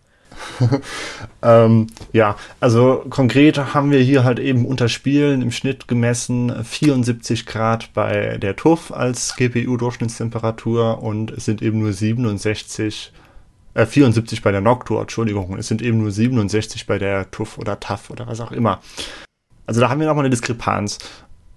ähm, 1.42 1.88
ja, 2.14 2.36
also 2.60 3.06
konkret 3.10 3.74
haben 3.74 3.92
wir 3.92 4.00
hier 4.00 4.24
halt 4.24 4.40
eben 4.40 4.66
unter 4.66 4.88
Spielen 4.88 5.42
im 5.42 5.52
Schnitt 5.52 5.88
gemessen 5.88 6.64
74 6.64 7.46
Grad 7.46 7.94
bei 7.94 8.38
der 8.38 8.56
TUF 8.56 8.92
als 8.92 9.36
GPU-Durchschnittstemperatur 9.36 11.02
und 11.02 11.32
es 11.32 11.46
sind 11.46 11.62
eben 11.62 11.80
nur 11.80 11.94
67 11.94 13.14
äh, 13.74 13.86
74 13.86 14.42
bei 14.42 14.52
der 14.52 14.62
Noctua, 14.62 15.02
Entschuldigung. 15.02 15.58
Es 15.58 15.68
sind 15.68 15.82
eben 15.82 16.00
nur 16.00 16.12
67 16.12 16.88
bei 16.88 16.98
der 16.98 17.30
TUF 17.32 17.58
oder 17.58 17.80
TAF 17.80 18.10
oder 18.10 18.28
was 18.28 18.40
auch 18.40 18.52
immer. 18.52 18.82
Also 19.68 19.82
da 19.82 19.90
haben 19.90 20.00
wir 20.00 20.08
nochmal 20.08 20.26
eine 20.26 20.32
Diskrepanz. 20.32 20.98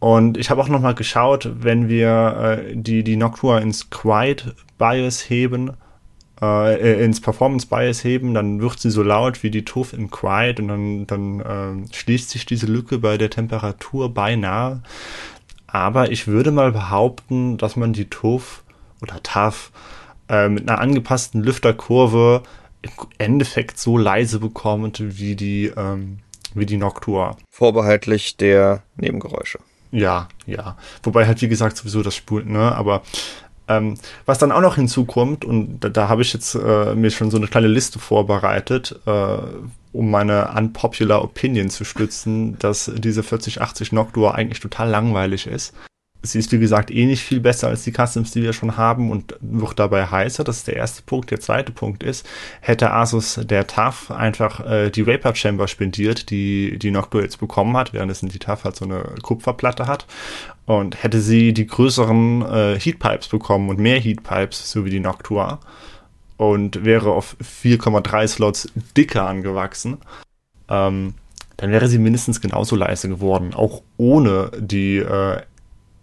Und 0.01 0.39
ich 0.39 0.49
habe 0.49 0.63
auch 0.63 0.69
nochmal 0.69 0.95
geschaut, 0.95 1.51
wenn 1.61 1.89
wir 1.89 2.59
äh, 2.59 2.75
die, 2.75 3.05
die 3.05 3.17
Noctua 3.17 3.59
ins 3.59 3.91
Quiet 3.91 4.55
Bias 4.79 5.29
heben, 5.29 5.73
äh, 6.41 6.75
äh, 6.75 7.05
ins 7.05 7.21
Performance 7.21 7.67
Bias 7.67 8.03
heben, 8.03 8.33
dann 8.33 8.63
wird 8.63 8.81
sie 8.81 8.91
so 8.91 9.03
laut 9.03 9.43
wie 9.43 9.51
die 9.51 9.65
TUF 9.65 9.93
im 9.93 10.11
Quiet 10.11 10.59
und 10.59 10.69
dann, 10.69 11.07
dann 11.07 11.41
äh, 11.41 11.95
schließt 11.95 12.31
sich 12.31 12.47
diese 12.47 12.67
Lücke 12.67 12.99
bei 12.99 13.19
der 13.19 13.29
Temperatur 13.29 14.13
beinahe. 14.13 14.83
Aber 15.67 16.11
ich 16.11 16.27
würde 16.27 16.51
mal 16.51 16.73
behaupten, 16.73 17.59
dass 17.59 17.77
man 17.77 17.93
die 17.93 18.09
TUF 18.09 18.65
oder 19.03 19.23
TAF 19.23 19.71
äh, 20.31 20.49
mit 20.49 20.67
einer 20.69 20.81
angepassten 20.81 21.43
Lüfterkurve 21.43 22.43
im 22.81 22.91
Endeffekt 23.19 23.79
so 23.79 23.99
leise 23.99 24.41
bekommt 24.41 25.03
wie 25.19 25.37
die, 25.37 25.67
ähm, 25.77 26.21
wie 26.55 26.65
die 26.65 26.79
Noctua. 26.79 27.37
Vorbehaltlich 27.51 28.39
der 28.39 28.83
Nebengeräusche. 28.97 29.59
Ja, 29.93 30.29
ja. 30.47 30.77
Wobei 31.03 31.27
halt, 31.27 31.43
wie 31.43 31.49
gesagt, 31.49 31.77
sowieso 31.77 32.03
das 32.03 32.15
spult, 32.15 32.47
ne? 32.47 32.75
Aber 32.75 33.03
ähm, 33.69 33.95
was 34.27 34.39
dann 34.39 34.53
auch 34.53 34.61
noch 34.61 34.77
hinzukommt, 34.77 35.45
und 35.45 35.81
da, 35.81 35.89
da 35.89 36.09
habe 36.09 36.23
ich 36.23 36.33
jetzt 36.33 36.55
äh, 36.55 36.95
mir 36.95 37.11
schon 37.11 37.31
so 37.31 37.37
eine 37.37 37.47
kleine 37.47 37.69
Liste 37.69 37.99
vorbereitet, 37.99 38.99
äh, 39.07 39.39
um 39.93 40.11
meine 40.11 40.53
unpopular 40.57 41.23
Opinion 41.23 41.71
zu 41.71 41.85
stützen, 41.85 42.59
dass 42.59 42.91
diese 42.97 43.23
4080 43.23 43.93
Noctua 43.93 44.33
eigentlich 44.33 44.61
total 44.61 44.89
langweilig 44.89 45.47
ist. 45.47 45.75
Sie 46.23 46.39
ist, 46.39 46.53
wie 46.53 46.59
gesagt, 46.59 46.91
eh 46.91 47.07
nicht 47.07 47.23
viel 47.23 47.41
besser 47.41 47.69
als 47.69 47.85
die 47.85 47.93
Customs, 47.93 48.31
die 48.31 48.43
wir 48.43 48.53
schon 48.53 48.77
haben 48.77 49.11
und 49.11 49.37
wird 49.41 49.79
dabei 49.79 50.07
heißer. 50.07 50.45
Das 50.45 50.59
ist 50.59 50.67
der 50.67 50.77
erste 50.77 51.03
Punkt. 51.03 51.31
Der 51.31 51.41
zweite 51.41 51.73
Punkt 51.73 52.03
ist, 52.03 52.29
hätte 52.61 52.93
Asus 52.93 53.41
der 53.43 53.67
TAF 53.67 54.11
einfach 54.11 54.61
äh, 54.67 54.91
die 54.91 55.07
Vapor 55.07 55.35
Chamber 55.35 55.67
spendiert, 55.67 56.31
die 56.31 56.79
die 56.79 56.91
Noctua 56.91 57.23
jetzt 57.23 57.41
bekommen 57.41 57.77
hat, 57.77 57.95
währenddessen 57.95 58.29
die 58.29 58.39
TAF 58.39 58.65
halt 58.65 58.77
so 58.77 58.85
eine 58.85 59.03
Kupferplatte 59.23 59.87
hat. 59.87 60.07
Und 60.67 61.03
hätte 61.03 61.21
sie 61.21 61.55
die 61.55 61.67
größeren 61.67 62.43
äh, 62.43 62.79
Heatpipes 62.79 63.29
bekommen 63.29 63.71
und 63.71 63.79
mehr 63.79 63.99
Heatpipes, 63.99 64.71
so 64.71 64.85
wie 64.85 64.91
die 64.91 65.01
Noctua, 65.01 65.59
und 66.37 66.85
wäre 66.85 67.13
auf 67.13 67.37
4,3 67.43 68.27
Slots 68.27 68.73
dicker 68.97 69.27
angewachsen, 69.27 69.99
ähm, 70.71 71.15
dann 71.59 71.71
wäre 71.71 71.89
sie 71.89 71.99
mindestens 71.99 72.41
genauso 72.41 72.77
leise 72.77 73.09
geworden, 73.11 73.53
auch 73.53 73.83
ohne 73.99 74.51
die 74.59 74.97
äh, 74.97 75.43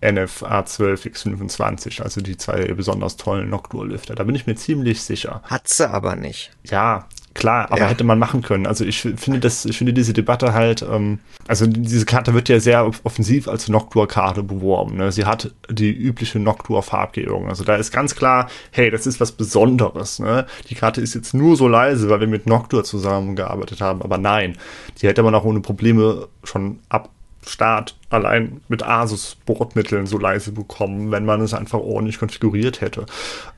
NFA12X25, 0.02 2.02
also 2.02 2.22
die 2.22 2.38
zwei 2.38 2.66
besonders 2.74 3.18
tollen 3.18 3.50
Noctua-Lüfter. 3.50 4.16
Da 4.16 4.24
bin 4.24 4.36
ich 4.36 4.46
mir 4.46 4.56
ziemlich 4.56 5.02
sicher. 5.02 5.42
Hat 5.44 5.68
sie 5.68 5.90
aber 5.90 6.16
nicht. 6.16 6.52
Ja, 6.64 7.08
klar, 7.34 7.72
aber 7.72 7.82
ja. 7.82 7.88
hätte 7.88 8.04
man 8.04 8.20
machen 8.20 8.42
können. 8.42 8.68
Also 8.68 8.84
ich 8.84 9.02
finde 9.02 9.40
das, 9.40 9.66
ich 9.66 9.78
finde 9.78 9.94
diese 9.94 10.14
Debatte 10.14 10.54
halt, 10.54 10.84
ähm, 10.84 11.20
also 11.48 11.66
diese 11.66 12.06
Karte 12.06 12.34
wird 12.34 12.50
ja 12.50 12.60
sehr 12.60 12.86
offensiv 12.86 13.48
als 13.48 13.70
Noctua-Karte 13.70 14.44
beworben. 14.44 14.98
Ne? 14.98 15.12
Sie 15.12 15.26
hat 15.26 15.52
die 15.70 15.92
übliche 15.92 16.40
Noctua-Farbgebung. 16.40 17.48
Also 17.48 17.64
da 17.64 17.76
ist 17.76 17.92
ganz 17.92 18.16
klar, 18.16 18.50
hey, 18.72 18.92
das 18.92 19.08
ist 19.08 19.20
was 19.20 19.32
Besonderes. 19.32 20.20
Ne? 20.20 20.46
Die 20.70 20.76
Karte 20.76 21.02
ist 21.02 21.16
jetzt 21.16 21.34
nur 21.34 21.56
so 21.56 21.68
leise, 21.68 22.10
weil 22.10 22.20
wir 22.20 22.28
mit 22.28 22.46
Noctua 22.46 22.84
zusammengearbeitet 22.84 23.82
haben. 23.82 24.02
Aber 24.02 24.18
nein, 24.18 24.58
die 25.02 25.08
hätte 25.08 25.24
man 25.24 25.34
auch 25.34 25.46
ohne 25.46 25.62
Probleme 25.62 26.28
schon 26.44 26.80
ab 26.90 27.10
Start 27.48 27.96
allein 28.10 28.62
mit 28.68 28.84
Asus 28.84 29.38
Bordmitteln 29.46 30.06
so 30.06 30.18
leise 30.18 30.52
bekommen, 30.52 31.12
wenn 31.12 31.26
man 31.26 31.42
es 31.42 31.54
einfach 31.54 31.80
ordentlich 31.80 32.20
konfiguriert 32.20 32.82
hätte. 32.82 33.06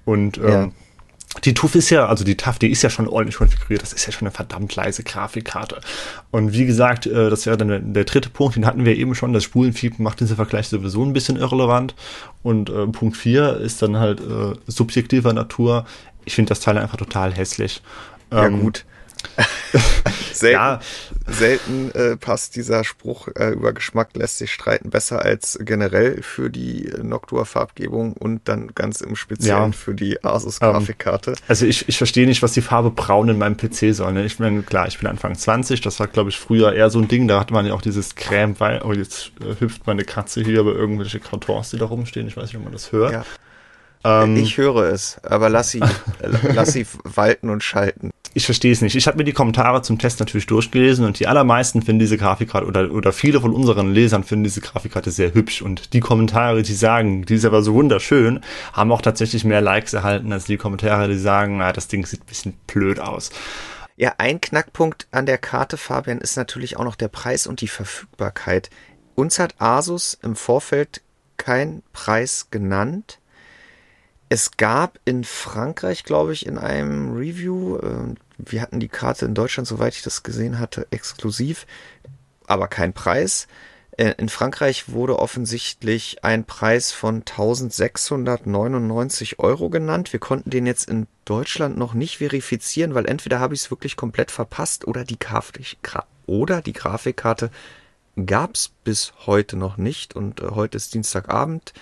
Und 0.06 0.38
ähm, 0.38 0.48
ja. 0.48 0.70
die 1.44 1.54
TUF 1.54 1.76
ist 1.76 1.90
ja, 1.90 2.08
also 2.08 2.24
die 2.24 2.38
TAF, 2.38 2.60
die 2.60 2.70
ist 2.70 2.82
ja 2.82 2.90
schon 2.90 3.08
ordentlich 3.08 3.38
konfiguriert. 3.38 3.82
Das 3.82 3.94
ist 3.94 4.06
ja 4.06 4.12
schon 4.12 4.28
eine 4.28 4.36
verdammt 4.36 4.76
leise 4.76 5.04
Grafikkarte. 5.04 5.82
Und 6.32 6.54
wie 6.54 6.66
gesagt, 6.66 7.06
äh, 7.06 7.30
das 7.30 7.46
wäre 7.46 7.58
dann 7.58 7.68
der, 7.68 7.80
der, 7.80 8.04
dritte 8.06 8.30
Punkt, 8.30 8.56
den 8.56 8.66
hatten 8.66 8.86
wir 8.86 8.96
eben 8.96 9.16
schon. 9.16 9.34
Das 9.34 9.44
Spulenfiepen 9.44 10.04
macht 10.04 10.20
diesen 10.20 10.36
Vergleich 10.36 10.68
sowieso 10.68 11.04
ein 11.04 11.14
bisschen 11.14 11.38
irrelevant. 11.38 11.96
Und 12.44 12.70
äh, 12.70 12.88
Punkt 12.88 13.18
4 13.18 13.58
ist 13.58 13.82
dann 13.82 13.98
halt 13.98 14.20
äh, 14.20 14.56
subjektiver 14.68 15.34
Natur. 15.34 15.86
Ich 16.26 16.36
finde 16.36 16.50
das 16.50 16.60
Teil 16.60 16.78
einfach 16.78 16.98
total 16.98 17.34
hässlich. 17.34 17.82
Ja, 18.32 18.46
ähm, 18.46 18.62
gut. 18.62 18.86
selten 20.40 20.56
ja. 20.56 20.80
selten 21.28 21.92
äh, 21.92 22.18
passt 22.18 22.56
dieser 22.56 22.84
Spruch 22.84 23.28
äh, 23.36 23.52
über 23.52 23.74
Geschmack 23.74 24.10
lässt 24.14 24.38
sich 24.38 24.52
streiten 24.52 24.90
besser 24.90 25.24
als 25.24 25.60
generell 25.62 26.22
für 26.22 26.50
die 26.50 26.92
Noctua-Farbgebung 27.02 28.14
und 28.14 28.48
dann 28.48 28.72
ganz 28.76 29.02
im 29.02 29.16
Speziellen 29.16 29.72
ja. 29.72 29.78
für 29.78 29.94
die 29.94 30.24
Asus-Grafikkarte. 30.24 31.32
Ähm, 31.32 31.38
also 31.48 31.66
ich, 31.66 31.88
ich 31.88 31.98
verstehe 31.98 32.28
nicht, 32.28 32.42
was 32.42 32.54
die 32.54 32.62
Farbe 32.62 32.92
braun 32.92 33.30
in 33.30 33.38
meinem 33.38 33.58
PC 33.58 33.94
soll. 33.94 34.14
Ne? 34.14 34.26
Ich 34.26 34.40
meine, 34.40 34.64
klar, 34.64 34.88
ich 34.88 35.00
bin 35.00 35.08
Anfang 35.08 35.36
20, 35.36 35.82
das 35.82 36.00
war, 36.00 36.08
glaube 36.08 36.30
ich, 36.30 36.38
früher 36.38 36.74
eher 36.74 36.90
so 36.90 37.00
ein 37.00 37.08
Ding, 37.08 37.28
da 37.28 37.40
hatte 37.40 37.54
man 37.54 37.66
ja 37.66 37.74
auch 37.74 37.82
dieses 37.82 38.16
Creme, 38.16 38.60
weil, 38.60 38.82
oh, 38.84 38.94
jetzt 38.94 39.32
äh, 39.42 39.60
hüpft 39.60 39.88
meine 39.88 40.04
Katze 40.04 40.42
hier 40.42 40.62
über 40.62 40.74
irgendwelche 40.74 41.20
Kartons, 41.20 41.72
die 41.72 41.78
da 41.78 41.86
rumstehen. 41.86 42.28
Ich 42.28 42.38
weiß 42.38 42.46
nicht, 42.46 42.58
ob 42.58 42.64
man 42.64 42.74
das 42.74 42.92
hört. 42.92 43.14
Ja. 43.14 43.26
Ähm, 44.04 44.38
ich 44.38 44.58
höre 44.58 44.92
es, 44.92 45.18
aber 45.24 45.50
lass 45.50 45.72
sie, 45.72 45.82
lass 46.54 46.74
sie 46.74 46.86
walten 47.04 47.50
und 47.50 47.64
schalten. 47.64 48.12
Ich 48.34 48.46
verstehe 48.46 48.72
es 48.72 48.82
nicht. 48.82 48.96
Ich 48.96 49.08
habe 49.08 49.18
mir 49.18 49.24
die 49.24 49.34
Kommentare 49.34 49.82
zum 49.82 49.98
Test 49.98 50.20
natürlich 50.20 50.46
durchgelesen 50.46 51.04
und 51.04 51.20
die 51.20 51.28
allermeisten 51.28 51.82
finden 51.82 52.00
diese 52.00 52.18
Grafikkarte 52.18 52.68
oder, 52.68 52.92
oder 52.92 53.12
viele 53.12 53.42
von 53.42 53.54
unseren 53.54 53.92
Lesern 53.92 54.24
finden 54.24 54.44
diese 54.44 54.62
Grafikkarte 54.62 55.10
sehr 55.10 55.34
hübsch 55.34 55.62
und 55.62 55.94
die 55.94 56.00
Kommentare, 56.00 56.62
die 56.62 56.74
sagen, 56.74 57.26
die 57.26 57.36
ist 57.36 57.46
aber 57.46 57.64
so 57.64 57.74
wunderschön, 57.74 58.42
haben 58.72 58.92
auch 58.92 59.02
tatsächlich 59.02 59.46
mehr 59.46 59.62
Likes 59.62 59.94
erhalten 59.94 60.32
als 60.32 60.46
die 60.46 60.58
Kommentare, 60.58 61.08
die 61.08 61.18
sagen, 61.18 61.62
ah, 61.62 61.74
das 61.74 61.88
Ding 61.88 62.06
sieht 62.06 62.22
ein 62.22 62.28
bisschen 62.28 62.54
blöd 62.68 63.00
aus. 63.00 63.32
Ja, 63.98 64.14
ein 64.18 64.40
Knackpunkt 64.40 65.08
an 65.12 65.26
der 65.26 65.38
Karte, 65.38 65.76
Fabian, 65.76 66.20
ist 66.20 66.38
natürlich 66.38 66.78
auch 66.78 66.86
noch 66.86 66.96
der 66.96 67.10
Preis 67.10 67.48
und 67.48 67.60
die 67.60 67.68
Verfügbarkeit. 67.68 68.70
Uns 69.16 69.40
hat 69.40 69.56
Asus 69.60 70.18
im 70.24 70.38
Vorfeld 70.38 71.02
kein 71.36 71.84
Preis 71.92 72.48
genannt. 72.52 73.19
Es 74.32 74.58
gab 74.58 75.00
in 75.06 75.24
Frankreich, 75.24 76.04
glaube 76.04 76.34
ich, 76.34 76.46
in 76.46 76.60
einem 76.60 77.16
Review, 77.16 77.78
äh, 77.78 78.14
wir 78.38 78.62
hatten 78.62 78.80
die 78.80 78.88
Karte 78.88 79.26
in 79.26 79.34
Deutschland, 79.34 79.68
soweit 79.68 79.96
ich 79.96 80.04
das 80.04 80.22
gesehen 80.22 80.60
hatte, 80.60 80.86
exklusiv, 80.92 81.66
aber 82.46 82.68
kein 82.68 82.94
Preis. 82.94 83.48
Äh, 83.98 84.14
in 84.20 84.30
Frankreich 84.30 84.94
wurde 84.94 85.18
offensichtlich 85.18 86.24
ein 86.24 86.46
Preis 86.46 86.92
von 86.92 87.26
1699 87.26 89.40
Euro 89.40 89.70
genannt. 89.70 90.14
Wir 90.14 90.20
konnten 90.20 90.52
den 90.52 90.68
jetzt 90.68 90.88
in 90.88 91.08
Deutschland 91.26 91.76
noch 91.76 91.96
nicht 91.96 92.20
verifizieren, 92.20 92.94
weil 92.94 93.08
entweder 93.08 93.40
habe 93.40 93.56
ich 93.56 93.62
es 93.62 93.72
wirklich 93.72 93.96
komplett 93.96 94.30
verpasst 94.30 94.88
oder 94.88 95.06
die, 95.06 95.18
Grafik 95.18 95.76
oder 96.28 96.62
die 96.62 96.74
Grafikkarte 96.74 97.50
gab 98.26 98.56
es 98.56 98.72
bis 98.84 99.14
heute 99.26 99.58
noch 99.58 99.78
nicht 99.78 100.16
und 100.16 100.42
äh, 100.42 100.50
heute 100.52 100.78
ist 100.78 100.94
Dienstagabend. 100.94 101.74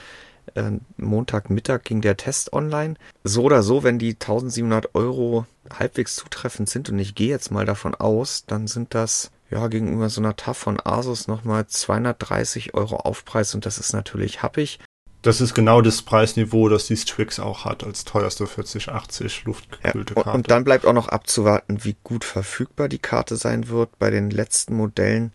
Äh, 0.55 0.71
Montagmittag 0.97 1.83
ging 1.83 2.01
der 2.01 2.17
Test 2.17 2.53
online. 2.53 2.95
So 3.23 3.43
oder 3.43 3.63
so, 3.63 3.83
wenn 3.83 3.99
die 3.99 4.13
1700 4.13 4.95
Euro 4.95 5.45
halbwegs 5.71 6.15
zutreffend 6.15 6.69
sind 6.69 6.89
und 6.89 6.99
ich 6.99 7.15
gehe 7.15 7.29
jetzt 7.29 7.51
mal 7.51 7.65
davon 7.65 7.95
aus, 7.95 8.45
dann 8.45 8.67
sind 8.67 8.93
das 8.95 9.31
ja 9.49 9.67
gegenüber 9.67 10.09
so 10.09 10.21
einer 10.21 10.35
TAF 10.35 10.57
von 10.57 10.79
Asus 10.83 11.27
nochmal 11.27 11.67
230 11.67 12.73
Euro 12.73 12.97
Aufpreis 12.97 13.55
und 13.55 13.65
das 13.65 13.77
ist 13.77 13.93
natürlich 13.93 14.41
happig. 14.43 14.79
Das 15.21 15.41
ist 15.41 15.53
genau 15.53 15.81
das 15.81 16.03
Preisniveau, 16.03 16.69
das 16.69 16.85
die 16.85 16.95
Strix 16.95 17.39
auch 17.39 17.65
hat 17.65 17.83
als 17.83 18.05
teuerste 18.05 18.45
4080 18.45 19.45
luftgekühlte 19.45 20.13
ja, 20.15 20.23
Karte. 20.23 20.37
Und 20.37 20.51
dann 20.51 20.63
bleibt 20.63 20.85
auch 20.85 20.93
noch 20.93 21.09
abzuwarten, 21.09 21.83
wie 21.83 21.95
gut 22.03 22.23
verfügbar 22.23 22.87
die 22.87 22.99
Karte 22.99 23.35
sein 23.35 23.67
wird. 23.67 23.97
Bei 23.99 24.09
den 24.09 24.29
letzten 24.29 24.75
Modellen 24.75 25.31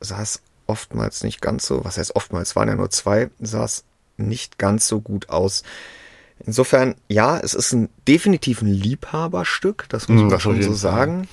sah 0.00 0.22
es 0.22 0.42
oftmals 0.66 1.22
nicht 1.22 1.42
ganz 1.42 1.66
so, 1.66 1.84
was 1.84 1.98
heißt 1.98 2.16
oftmals, 2.16 2.56
waren 2.56 2.68
ja 2.68 2.74
nur 2.74 2.90
zwei, 2.90 3.30
sah 3.38 3.64
es 3.64 3.84
nicht 4.16 4.58
ganz 4.58 4.86
so 4.86 5.00
gut 5.00 5.28
aus. 5.28 5.62
Insofern, 6.44 6.96
ja, 7.08 7.38
es 7.38 7.54
ist 7.54 7.72
ein 7.72 7.88
definitiv 8.08 8.62
ein 8.62 8.68
Liebhaberstück, 8.68 9.86
das 9.88 10.08
muss 10.08 10.22
mhm, 10.22 10.28
man 10.28 10.40
schon 10.40 10.62
so 10.62 10.74
sagen. 10.74 11.28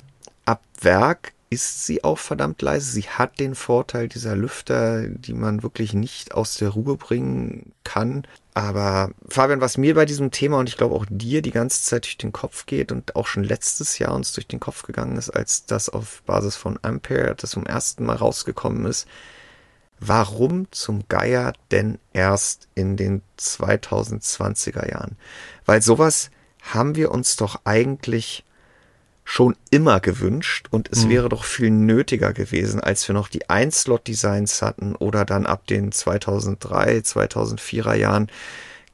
Ab 0.46 0.62
Werk 0.82 1.34
ist 1.52 1.86
sie 1.86 2.04
auch 2.06 2.18
verdammt 2.18 2.62
leise. 2.62 2.90
Sie 2.92 3.10
hat 3.10 3.40
den 3.42 3.56
Vorteil 3.56 4.08
dieser 4.08 4.38
Lüfter, 4.38 5.08
die 5.08 5.34
man 5.34 5.64
wirklich 5.64 5.94
nicht 5.94 6.34
aus 6.34 6.56
der 6.56 6.70
Ruhe 6.70 6.96
bringen 6.96 7.74
kann. 7.84 8.26
Aber 8.54 9.12
Fabian, 9.28 9.60
was 9.60 9.78
mir 9.78 9.94
bei 9.96 10.06
diesem 10.06 10.32
Thema 10.32 10.60
und 10.60 10.70
ich 10.70 10.78
glaube 10.78 10.96
auch 10.96 11.06
dir 11.10 11.42
die 11.42 11.52
ganze 11.52 11.84
Zeit 11.84 12.06
durch 12.06 12.18
den 12.18 12.32
Kopf 12.32 12.66
geht 12.68 12.94
und 12.94 13.18
auch 13.18 13.28
schon 13.28 13.44
letztes 13.44 14.00
Jahr 14.00 14.16
uns 14.16 14.32
durch 14.32 14.48
den 14.48 14.62
Kopf 14.62 14.84
gegangen 14.84 15.18
ist, 15.18 15.30
als 15.30 15.66
das 15.66 15.90
auf 15.90 16.24
Basis 16.26 16.56
von 16.56 16.80
Ampere 16.84 17.36
das 17.36 17.52
zum 17.52 17.66
ersten 17.66 18.06
Mal 18.06 18.16
rausgekommen 18.16 18.86
ist, 18.86 19.06
Warum 20.04 20.66
zum 20.72 21.08
Geier 21.10 21.54
denn 21.70 22.00
erst 22.12 22.68
in 22.74 22.98
den 22.98 23.22
2020er 23.40 24.90
Jahren? 24.90 25.16
Weil 25.66 25.84
sowas 25.84 26.32
haben 26.62 26.96
wir 26.96 27.12
uns 27.12 27.36
doch 27.36 27.62
eigentlich 27.66 28.44
schon 29.24 29.56
immer 29.70 30.00
gewünscht 30.00 30.68
und 30.72 30.90
es 30.92 31.06
mhm. 31.06 31.10
wäre 31.10 31.30
doch 31.30 31.44
viel 31.44 31.70
nötiger 31.70 32.34
gewesen, 32.34 32.80
als 32.80 33.08
wir 33.08 33.14
noch 33.14 33.28
die 33.28 33.48
Ein-Slot-Designs 33.48 34.64
hatten 34.64 34.96
oder 34.96 35.24
dann 35.24 35.46
ab 35.46 35.68
den 35.68 35.92
2003, 35.92 36.98
2004er 36.98 37.94
Jahren 37.94 38.28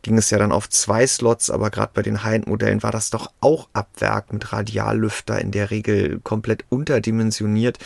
ging 0.01 0.18
es 0.18 0.30
ja 0.30 0.38
dann 0.38 0.51
auf 0.51 0.70
zwei 0.70 1.08
Slots, 1.08 1.49
aber 1.49 1.70
gerade 1.70 1.91
bei 1.93 2.01
den 2.01 2.24
High-End-Modellen 2.24 2.84
war 2.84 2.91
das 2.91 3.10
doch 3.10 3.32
auch 3.41 3.68
Abwerk 3.74 4.32
mit 4.32 4.53
Radiallüfter 4.53 5.39
in 5.39 5.51
der 5.51 5.72
Regel 5.72 6.20
komplett 6.24 6.66
unterdimensioniert. 6.70 7.80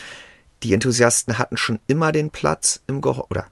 Die 0.62 0.72
Enthusiasten 0.72 1.38
hatten 1.38 1.56
schon 1.56 1.78
immer 1.86 2.12
den 2.12 2.30
Platz 2.30 2.82
im 2.86 3.00
Gehäuse, 3.00 3.26
oder 3.30 3.46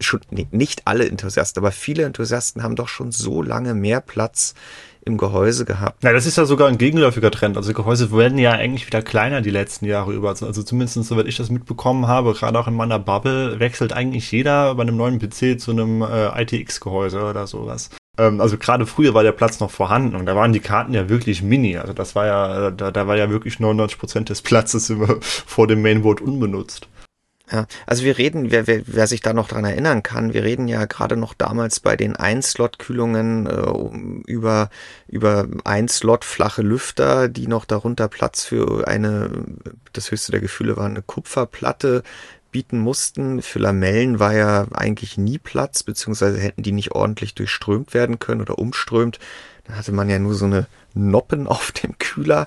schon, 0.00 0.20
nee, 0.30 0.46
nicht 0.50 0.82
alle 0.86 1.08
Enthusiasten, 1.08 1.62
aber 1.62 1.72
viele 1.72 2.04
Enthusiasten 2.04 2.62
haben 2.62 2.76
doch 2.76 2.88
schon 2.88 3.12
so 3.12 3.42
lange 3.42 3.74
mehr 3.74 4.00
Platz 4.00 4.54
im 5.04 5.18
Gehäuse 5.18 5.64
gehabt. 5.64 6.02
Na, 6.02 6.12
das 6.12 6.26
ist 6.26 6.36
ja 6.36 6.44
sogar 6.46 6.68
ein 6.68 6.78
gegenläufiger 6.78 7.30
Trend. 7.30 7.56
Also 7.56 7.72
Gehäuse 7.72 8.10
werden 8.10 8.38
ja 8.38 8.52
eigentlich 8.52 8.86
wieder 8.86 9.02
kleiner 9.02 9.40
die 9.40 9.50
letzten 9.50 9.86
Jahre 9.86 10.12
über. 10.12 10.30
Also 10.30 10.62
zumindest 10.62 11.04
soweit 11.04 11.28
ich 11.28 11.36
das 11.36 11.48
mitbekommen 11.48 12.08
habe, 12.08 12.34
gerade 12.34 12.58
auch 12.58 12.66
in 12.66 12.74
meiner 12.74 12.98
Bubble, 12.98 13.60
wechselt 13.60 13.92
eigentlich 13.92 14.32
jeder 14.32 14.74
bei 14.74 14.82
einem 14.82 14.96
neuen 14.96 15.20
PC 15.20 15.60
zu 15.60 15.70
einem 15.70 16.02
äh, 16.02 16.42
ITX-Gehäuse 16.42 17.22
oder 17.22 17.46
sowas. 17.46 17.90
Ähm, 18.18 18.40
also 18.40 18.58
gerade 18.58 18.86
früher 18.86 19.14
war 19.14 19.22
der 19.22 19.32
Platz 19.32 19.60
noch 19.60 19.70
vorhanden 19.70 20.16
und 20.16 20.26
da 20.26 20.36
waren 20.36 20.52
die 20.52 20.60
Karten 20.60 20.94
ja 20.94 21.08
wirklich 21.08 21.42
mini. 21.42 21.76
Also 21.76 21.92
das 21.92 22.14
war 22.14 22.26
ja, 22.26 22.70
da, 22.70 22.90
da 22.90 23.06
war 23.06 23.16
ja 23.16 23.30
wirklich 23.30 23.60
99 23.60 23.98
Prozent 23.98 24.28
des 24.28 24.42
Platzes 24.42 24.90
immer 24.90 25.16
vor 25.20 25.66
dem 25.66 25.82
Mainboard 25.82 26.20
unbenutzt. 26.20 26.88
Ja, 27.52 27.66
also 27.86 28.02
wir 28.02 28.18
reden, 28.18 28.50
wer, 28.50 28.66
wer, 28.66 28.82
wer 28.86 29.06
sich 29.06 29.20
da 29.20 29.32
noch 29.32 29.46
dran 29.46 29.64
erinnern 29.64 30.02
kann, 30.02 30.34
wir 30.34 30.42
reden 30.42 30.66
ja 30.66 30.84
gerade 30.86 31.16
noch 31.16 31.32
damals 31.32 31.78
bei 31.78 31.94
den 31.96 32.16
Ein-Slot-Kühlungen 32.16 33.46
äh, 33.46 34.28
über, 34.28 34.68
über 35.06 35.46
Ein-Slot 35.62 36.24
flache 36.24 36.62
Lüfter, 36.62 37.28
die 37.28 37.46
noch 37.46 37.64
darunter 37.64 38.08
Platz 38.08 38.44
für 38.44 38.88
eine, 38.88 39.30
das 39.92 40.10
höchste 40.10 40.32
der 40.32 40.40
Gefühle 40.40 40.76
war 40.76 40.86
eine 40.86 41.02
Kupferplatte 41.02 42.02
bieten 42.56 42.78
mussten. 42.78 43.42
Für 43.42 43.58
Lamellen 43.58 44.18
war 44.18 44.32
ja 44.32 44.66
eigentlich 44.72 45.18
nie 45.18 45.36
Platz, 45.36 45.82
beziehungsweise 45.82 46.38
hätten 46.38 46.62
die 46.62 46.72
nicht 46.72 46.92
ordentlich 46.92 47.34
durchströmt 47.34 47.92
werden 47.92 48.18
können 48.18 48.40
oder 48.40 48.58
umströmt. 48.58 49.18
Dann 49.64 49.76
hatte 49.76 49.92
man 49.92 50.08
ja 50.08 50.18
nur 50.18 50.32
so 50.32 50.46
eine 50.46 50.66
Noppen 50.94 51.46
auf 51.46 51.70
dem 51.72 51.98
Kühler 51.98 52.46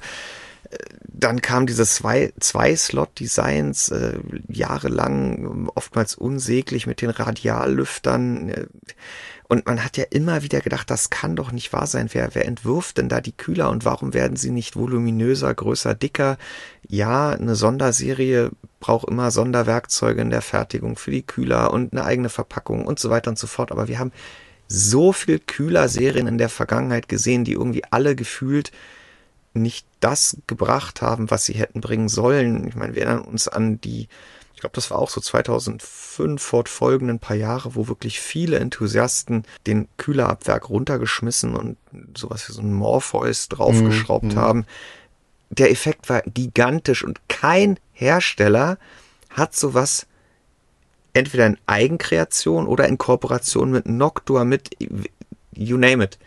dann 1.08 1.42
kam 1.42 1.66
diese 1.66 1.86
zwei, 1.86 2.32
zwei 2.40 2.74
äh, 2.74 4.20
jahrelang 4.48 5.68
oftmals 5.74 6.14
unsäglich 6.14 6.86
mit 6.86 7.02
den 7.02 7.10
Radiallüftern. 7.10 8.50
Äh, 8.50 8.66
und 9.50 9.66
man 9.66 9.84
hat 9.84 9.98
ja 9.98 10.06
immer 10.12 10.44
wieder 10.44 10.62
gedacht, 10.62 10.92
das 10.92 11.10
kann 11.10 11.36
doch 11.36 11.52
nicht 11.52 11.74
wahr 11.74 11.88
sein. 11.88 12.08
Wer, 12.12 12.36
wer 12.36 12.46
entwirft 12.46 13.00
denn 13.00 13.10
da 13.10 13.20
die 13.20 13.32
Kühler 13.32 13.72
und 13.72 13.84
warum 13.84 14.14
werden 14.14 14.38
sie 14.38 14.52
nicht 14.52 14.76
voluminöser, 14.76 15.52
größer, 15.52 15.96
dicker? 15.96 16.38
Ja, 16.88 17.32
eine 17.32 17.56
Sonderserie 17.56 18.52
braucht 18.80 19.10
immer 19.10 19.32
Sonderwerkzeuge 19.32 20.22
in 20.22 20.30
der 20.30 20.44
Fertigung 20.44 20.98
für 20.98 21.10
die 21.10 21.24
Kühler 21.24 21.74
und 21.74 21.94
eine 21.94 22.06
eigene 22.06 22.30
Verpackung 22.30 22.86
und 22.86 23.00
so 23.00 23.10
weiter 23.10 23.32
und 23.32 23.40
so 23.40 23.48
fort. 23.48 23.72
Aber 23.72 23.88
wir 23.88 23.98
haben 23.98 24.12
so 24.68 25.14
viel 25.14 25.40
Kühlerserien 25.40 26.28
in 26.28 26.38
der 26.38 26.50
Vergangenheit 26.50 27.10
gesehen, 27.10 27.44
die 27.44 27.54
irgendwie 27.54 27.84
alle 27.90 28.16
gefühlt 28.16 28.72
nicht 29.56 29.88
das 30.00 30.38
gebracht 30.46 31.02
haben, 31.02 31.32
was 31.32 31.46
sie 31.46 31.54
hätten 31.54 31.82
bringen 31.82 32.08
sollen. 32.08 32.68
Ich 32.68 32.76
meine, 32.76 32.94
wir 32.94 33.02
erinnern 33.02 33.26
uns 33.26 33.48
an 33.48 33.82
die, 33.82 34.10
ich 34.60 34.62
glaube, 34.62 34.76
das 34.76 34.92
war 34.92 35.00
auch 35.00 35.10
so 35.10 35.22
2005 35.22 36.44
fortfolgenden 36.44 37.20
paar 37.20 37.38
Jahre, 37.38 37.76
wo 37.76 37.88
wirklich 37.88 38.20
viele 38.20 38.60
Enthusiasten 38.60 39.46
den 39.66 39.88
Kühlerabwerk 39.96 40.68
runtergeschmissen 40.68 41.56
und 41.56 41.78
sowas 42.14 42.50
wie 42.50 42.52
so 42.52 42.62
ein 42.62 42.74
Morpheus 42.74 43.48
draufgeschraubt 43.48 44.26
mhm. 44.26 44.36
haben. 44.36 44.66
Der 45.50 45.72
Effekt 45.72 46.10
war 46.10 46.24
gigantisch 46.24 47.06
und 47.06 47.22
kein 47.30 47.80
Hersteller 47.94 48.80
hat 49.30 49.56
sowas 49.56 50.08
entweder 51.14 51.46
in 51.46 51.58
Eigenkreation 51.66 52.68
oder 52.68 52.86
in 52.90 52.98
Kooperation 52.98 53.72
mit 53.72 53.88
Noctua, 53.88 54.44
mit 54.44 54.72
you 55.54 55.78
name 55.78 56.04
it, 56.04 56.20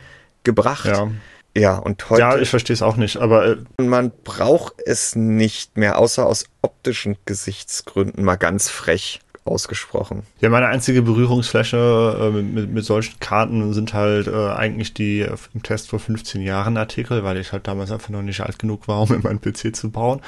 gebracht. 0.43 0.87
Ja. 0.87 1.11
Ja, 1.55 1.77
und 1.77 2.09
heute. 2.09 2.21
Ja, 2.21 2.39
ich 2.39 2.49
verstehe 2.49 2.75
es 2.75 2.83
auch 2.83 2.97
nicht, 2.97 3.19
aber. 3.19 3.47
Äh, 3.47 3.57
man 3.83 4.11
braucht 4.25 4.75
es 4.85 5.17
nicht 5.17 5.77
mehr, 5.77 5.99
außer 5.99 6.27
aus 6.27 6.47
optischen 6.63 7.17
Gesichtsgründen, 7.27 8.25
mal 8.25 8.37
ganz 8.37 8.69
frech 8.69 9.21
ausgesprochen. 9.45 10.23
Ja, 10.41 10.49
meine 10.51 10.69
einzige 10.69 11.03
Berührungsfläche 11.03 12.33
äh, 12.33 12.43
mit, 12.43 12.71
mit 12.71 12.85
solchen 12.85 13.19
Karten 13.19 13.73
sind 13.73 13.93
halt 13.93 14.29
äh, 14.29 14.51
eigentlich 14.51 14.95
die 14.95 15.21
äh, 15.21 15.37
im 15.53 15.63
Test 15.63 15.89
vor 15.89 15.99
15 15.99 16.43
Jahren 16.43 16.77
Artikel, 16.77 17.25
weil 17.25 17.37
ich 17.39 17.53
halt 17.53 17.67
damals 17.67 17.91
einfach 17.91 18.11
noch 18.11 18.23
nicht 18.23 18.41
alt 18.41 18.59
genug 18.59 18.87
war, 18.87 19.01
um 19.01 19.13
in 19.13 19.23
meinen 19.23 19.41
PC 19.41 19.75
zu 19.75 19.91
bauen. 19.91 20.21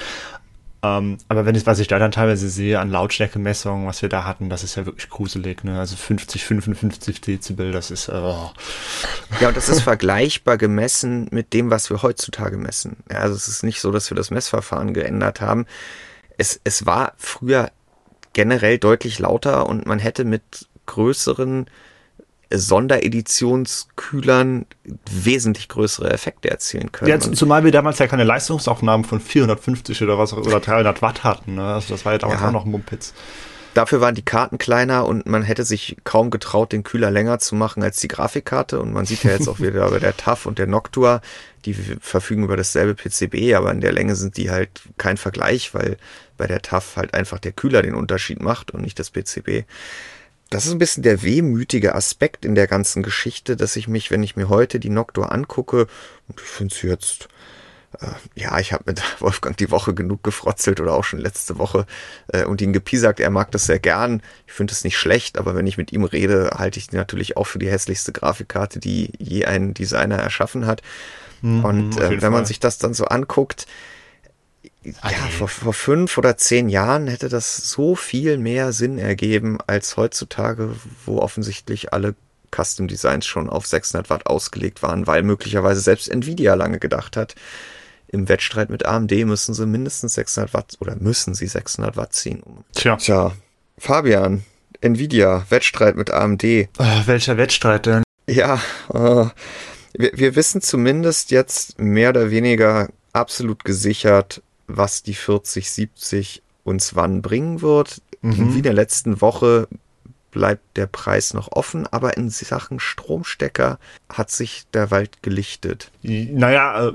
Ähm, 0.84 1.16
aber 1.28 1.46
wenn 1.46 1.54
ich, 1.54 1.66
was 1.66 1.78
ich 1.78 1.88
da 1.88 1.98
dann 1.98 2.12
teilweise 2.12 2.50
sehe 2.50 2.78
an 2.78 2.90
Lautstärkemessungen, 2.90 3.86
was 3.86 4.02
wir 4.02 4.10
da 4.10 4.24
hatten, 4.24 4.50
das 4.50 4.62
ist 4.62 4.74
ja 4.74 4.84
wirklich 4.84 5.08
gruselig, 5.08 5.64
ne? 5.64 5.78
Also 5.78 5.96
50, 5.96 6.44
55 6.44 7.22
Dezibel, 7.22 7.72
das 7.72 7.90
ist, 7.90 8.10
oh. 8.10 8.52
Ja, 9.40 9.48
und 9.48 9.56
das 9.56 9.70
ist 9.70 9.80
vergleichbar 9.80 10.58
gemessen 10.58 11.28
mit 11.30 11.54
dem, 11.54 11.70
was 11.70 11.88
wir 11.88 12.02
heutzutage 12.02 12.58
messen. 12.58 12.98
Ja, 13.10 13.20
also 13.20 13.34
es 13.34 13.48
ist 13.48 13.62
nicht 13.62 13.80
so, 13.80 13.92
dass 13.92 14.10
wir 14.10 14.16
das 14.16 14.30
Messverfahren 14.30 14.92
geändert 14.92 15.40
haben. 15.40 15.64
Es, 16.36 16.60
es 16.64 16.84
war 16.84 17.14
früher 17.16 17.70
generell 18.34 18.76
deutlich 18.76 19.18
lauter 19.18 19.66
und 19.66 19.86
man 19.86 20.00
hätte 20.00 20.24
mit 20.24 20.68
größeren 20.84 21.66
Sondereditionskühlern 22.58 24.66
wesentlich 25.10 25.68
größere 25.68 26.10
Effekte 26.10 26.50
erzielen 26.50 26.92
können. 26.92 27.10
Ja, 27.10 27.18
zumal 27.18 27.64
wir 27.64 27.72
damals 27.72 27.98
ja 27.98 28.06
keine 28.06 28.22
Leistungsaufnahmen 28.24 29.04
von 29.04 29.20
450 29.20 30.02
oder 30.02 30.18
was 30.18 30.32
oder 30.32 30.60
300 30.60 31.02
Watt 31.02 31.24
hatten. 31.24 31.56
Ne? 31.56 31.64
Also 31.64 31.94
das 31.94 32.04
war 32.04 32.12
ja 32.12 32.18
damals 32.18 32.40
ja. 32.40 32.48
auch 32.48 32.52
noch 32.52 32.64
ein 32.64 32.70
Mumpitz. 32.70 33.12
Dafür 33.74 34.00
waren 34.00 34.14
die 34.14 34.22
Karten 34.22 34.56
kleiner 34.56 35.04
und 35.04 35.26
man 35.26 35.42
hätte 35.42 35.64
sich 35.64 35.96
kaum 36.04 36.30
getraut, 36.30 36.70
den 36.70 36.84
Kühler 36.84 37.10
länger 37.10 37.40
zu 37.40 37.56
machen 37.56 37.82
als 37.82 37.98
die 37.98 38.06
Grafikkarte. 38.06 38.78
Und 38.78 38.92
man 38.92 39.04
sieht 39.04 39.24
ja 39.24 39.32
jetzt 39.32 39.48
auch 39.48 39.58
wieder 39.58 39.90
bei 39.90 39.98
der 39.98 40.16
TAF 40.16 40.46
und 40.46 40.60
der 40.60 40.68
Noctua, 40.68 41.20
die 41.64 41.74
verfügen 41.74 42.44
über 42.44 42.56
dasselbe 42.56 42.94
PCB, 42.94 43.54
aber 43.54 43.72
in 43.72 43.80
der 43.80 43.90
Länge 43.90 44.14
sind 44.14 44.36
die 44.36 44.50
halt 44.50 44.70
kein 44.96 45.16
Vergleich, 45.16 45.74
weil 45.74 45.96
bei 46.36 46.46
der 46.46 46.62
TAF 46.62 46.96
halt 46.96 47.14
einfach 47.14 47.40
der 47.40 47.50
Kühler 47.50 47.82
den 47.82 47.96
Unterschied 47.96 48.40
macht 48.40 48.70
und 48.70 48.82
nicht 48.82 49.00
das 49.00 49.10
PCB 49.10 49.64
das 50.54 50.66
ist 50.66 50.72
ein 50.72 50.78
bisschen 50.78 51.02
der 51.02 51.22
wehmütige 51.22 51.96
Aspekt 51.96 52.44
in 52.44 52.54
der 52.54 52.68
ganzen 52.68 53.02
Geschichte, 53.02 53.56
dass 53.56 53.74
ich 53.74 53.88
mich, 53.88 54.12
wenn 54.12 54.22
ich 54.22 54.36
mir 54.36 54.48
heute 54.48 54.78
die 54.78 54.88
Noctua 54.88 55.26
angucke, 55.26 55.88
und 56.28 56.40
ich 56.40 56.46
finde 56.46 56.72
sie 56.72 56.86
jetzt, 56.86 57.28
äh, 58.00 58.06
ja, 58.40 58.56
ich 58.60 58.72
habe 58.72 58.84
mit 58.86 59.02
Wolfgang 59.20 59.56
die 59.56 59.72
Woche 59.72 59.94
genug 59.94 60.22
gefrotzelt 60.22 60.80
oder 60.80 60.94
auch 60.94 61.02
schon 61.02 61.18
letzte 61.18 61.58
Woche 61.58 61.86
äh, 62.28 62.44
und 62.44 62.60
ihn 62.62 62.72
gepiesackt, 62.72 63.18
er 63.18 63.30
mag 63.30 63.50
das 63.50 63.66
sehr 63.66 63.80
gern. 63.80 64.22
Ich 64.46 64.52
finde 64.52 64.72
es 64.72 64.84
nicht 64.84 64.96
schlecht, 64.96 65.38
aber 65.38 65.56
wenn 65.56 65.66
ich 65.66 65.76
mit 65.76 65.90
ihm 65.92 66.04
rede, 66.04 66.52
halte 66.56 66.78
ich 66.78 66.86
die 66.86 66.96
natürlich 66.96 67.36
auch 67.36 67.48
für 67.48 67.58
die 67.58 67.70
hässlichste 67.70 68.12
Grafikkarte, 68.12 68.78
die 68.78 69.10
je 69.18 69.46
ein 69.46 69.74
Designer 69.74 70.18
erschaffen 70.18 70.66
hat. 70.66 70.82
Mhm, 71.42 71.64
und 71.64 71.96
äh, 71.96 72.10
wenn 72.10 72.20
Fall. 72.20 72.30
man 72.30 72.46
sich 72.46 72.60
das 72.60 72.78
dann 72.78 72.94
so 72.94 73.06
anguckt, 73.06 73.66
ja, 74.84 75.28
vor, 75.38 75.48
vor 75.48 75.72
fünf 75.72 76.18
oder 76.18 76.36
zehn 76.36 76.68
Jahren 76.68 77.06
hätte 77.06 77.28
das 77.28 77.70
so 77.70 77.94
viel 77.94 78.38
mehr 78.38 78.72
Sinn 78.72 78.98
ergeben 78.98 79.58
als 79.66 79.96
heutzutage, 79.96 80.74
wo 81.06 81.18
offensichtlich 81.18 81.92
alle 81.92 82.14
Custom 82.54 82.86
Designs 82.86 83.26
schon 83.26 83.50
auf 83.50 83.66
600 83.66 84.10
Watt 84.10 84.26
ausgelegt 84.26 84.82
waren, 84.82 85.06
weil 85.06 85.22
möglicherweise 85.22 85.80
selbst 85.80 86.08
Nvidia 86.08 86.54
lange 86.54 86.78
gedacht 86.78 87.16
hat, 87.16 87.34
im 88.08 88.28
Wettstreit 88.28 88.70
mit 88.70 88.86
AMD 88.86 89.10
müssen 89.24 89.54
sie 89.54 89.66
mindestens 89.66 90.14
600 90.14 90.54
Watt 90.54 90.76
oder 90.78 90.94
müssen 90.96 91.34
sie 91.34 91.48
600 91.48 91.96
Watt 91.96 92.12
ziehen. 92.12 92.42
Tja. 92.72 92.96
Tja, 92.96 93.32
Fabian, 93.76 94.44
Nvidia, 94.80 95.44
Wettstreit 95.48 95.96
mit 95.96 96.12
AMD. 96.12 96.44
Äh, 96.44 96.68
welcher 97.06 97.36
Wettstreit 97.36 97.86
denn? 97.86 98.02
Ja, 98.28 98.60
äh, 98.92 99.26
wir, 99.96 100.12
wir 100.14 100.36
wissen 100.36 100.60
zumindest 100.60 101.32
jetzt 101.32 101.80
mehr 101.80 102.10
oder 102.10 102.30
weniger 102.30 102.88
absolut 103.12 103.64
gesichert, 103.64 104.42
was 104.66 105.02
die 105.02 105.14
4070 105.14 106.42
uns 106.64 106.94
wann 106.94 107.22
bringen 107.22 107.60
wird. 107.60 108.00
Mhm. 108.22 108.54
Wie 108.54 108.58
in 108.58 108.62
der 108.62 108.72
letzten 108.72 109.20
Woche 109.20 109.68
bleibt 110.34 110.76
der 110.76 110.86
Preis 110.86 111.32
noch 111.32 111.52
offen, 111.52 111.86
aber 111.86 112.16
in 112.16 112.28
Sachen 112.28 112.80
Stromstecker 112.80 113.78
hat 114.12 114.30
sich 114.30 114.64
der 114.74 114.90
Wald 114.90 115.22
gelichtet. 115.22 115.92
Naja, 116.02 116.88
äh, 116.88 116.92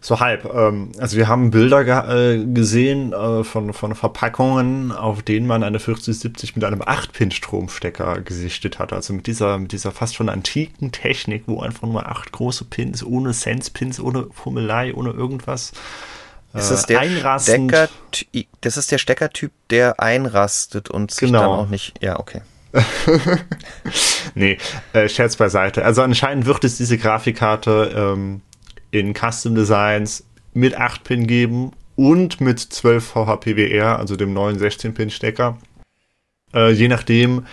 so 0.00 0.20
halb. 0.20 0.44
Ähm, 0.54 0.92
also 0.98 1.16
wir 1.16 1.26
haben 1.26 1.50
Bilder 1.50 2.08
äh, 2.14 2.44
gesehen 2.44 3.14
äh, 3.14 3.42
von, 3.42 3.72
von 3.72 3.94
Verpackungen, 3.94 4.92
auf 4.92 5.22
denen 5.22 5.46
man 5.46 5.62
eine 5.62 5.80
4070 5.80 6.54
mit 6.56 6.64
einem 6.64 6.82
8-Pin-Stromstecker 6.82 8.20
gesichtet 8.20 8.78
hat. 8.78 8.92
Also 8.92 9.14
mit 9.14 9.26
dieser, 9.26 9.58
mit 9.58 9.72
dieser 9.72 9.90
fast 9.90 10.14
schon 10.14 10.28
antiken 10.28 10.92
Technik, 10.92 11.44
wo 11.46 11.60
einfach 11.60 11.88
nur 11.88 12.06
acht 12.06 12.32
große 12.32 12.66
Pins, 12.66 13.02
ohne 13.02 13.32
Sense-Pins, 13.32 13.98
ohne 13.98 14.26
Fummelei, 14.30 14.94
ohne 14.94 15.10
irgendwas 15.10 15.72
ist 16.54 16.70
das 16.70 16.86
der 16.86 17.02
Stecker, 17.38 17.88
das 18.60 18.76
ist 18.76 18.92
der 18.92 18.98
Steckertyp, 18.98 19.52
der 19.70 20.00
einrastet 20.00 20.88
und 20.88 21.10
sich 21.10 21.28
genau. 21.28 21.40
dann 21.40 21.50
auch 21.50 21.68
nicht. 21.68 22.02
Ja, 22.02 22.18
okay. 22.18 22.42
nee, 24.34 24.58
äh, 24.92 25.08
Scherz 25.08 25.36
beiseite. 25.36 25.84
Also 25.84 26.02
anscheinend 26.02 26.46
wird 26.46 26.64
es 26.64 26.76
diese 26.76 26.98
Grafikkarte 26.98 27.92
ähm, 27.94 28.40
in 28.90 29.14
Custom 29.14 29.54
Designs 29.54 30.24
mit 30.52 30.78
8-Pin 30.78 31.26
geben 31.26 31.72
und 31.96 32.40
mit 32.40 32.60
12 32.60 33.04
VHPWR, 33.04 33.98
also 33.98 34.16
dem 34.16 34.32
neuen 34.32 34.58
16-Pin-Stecker. 34.58 35.58
Äh, 36.52 36.70
je 36.70 36.88
nachdem, 36.88 37.46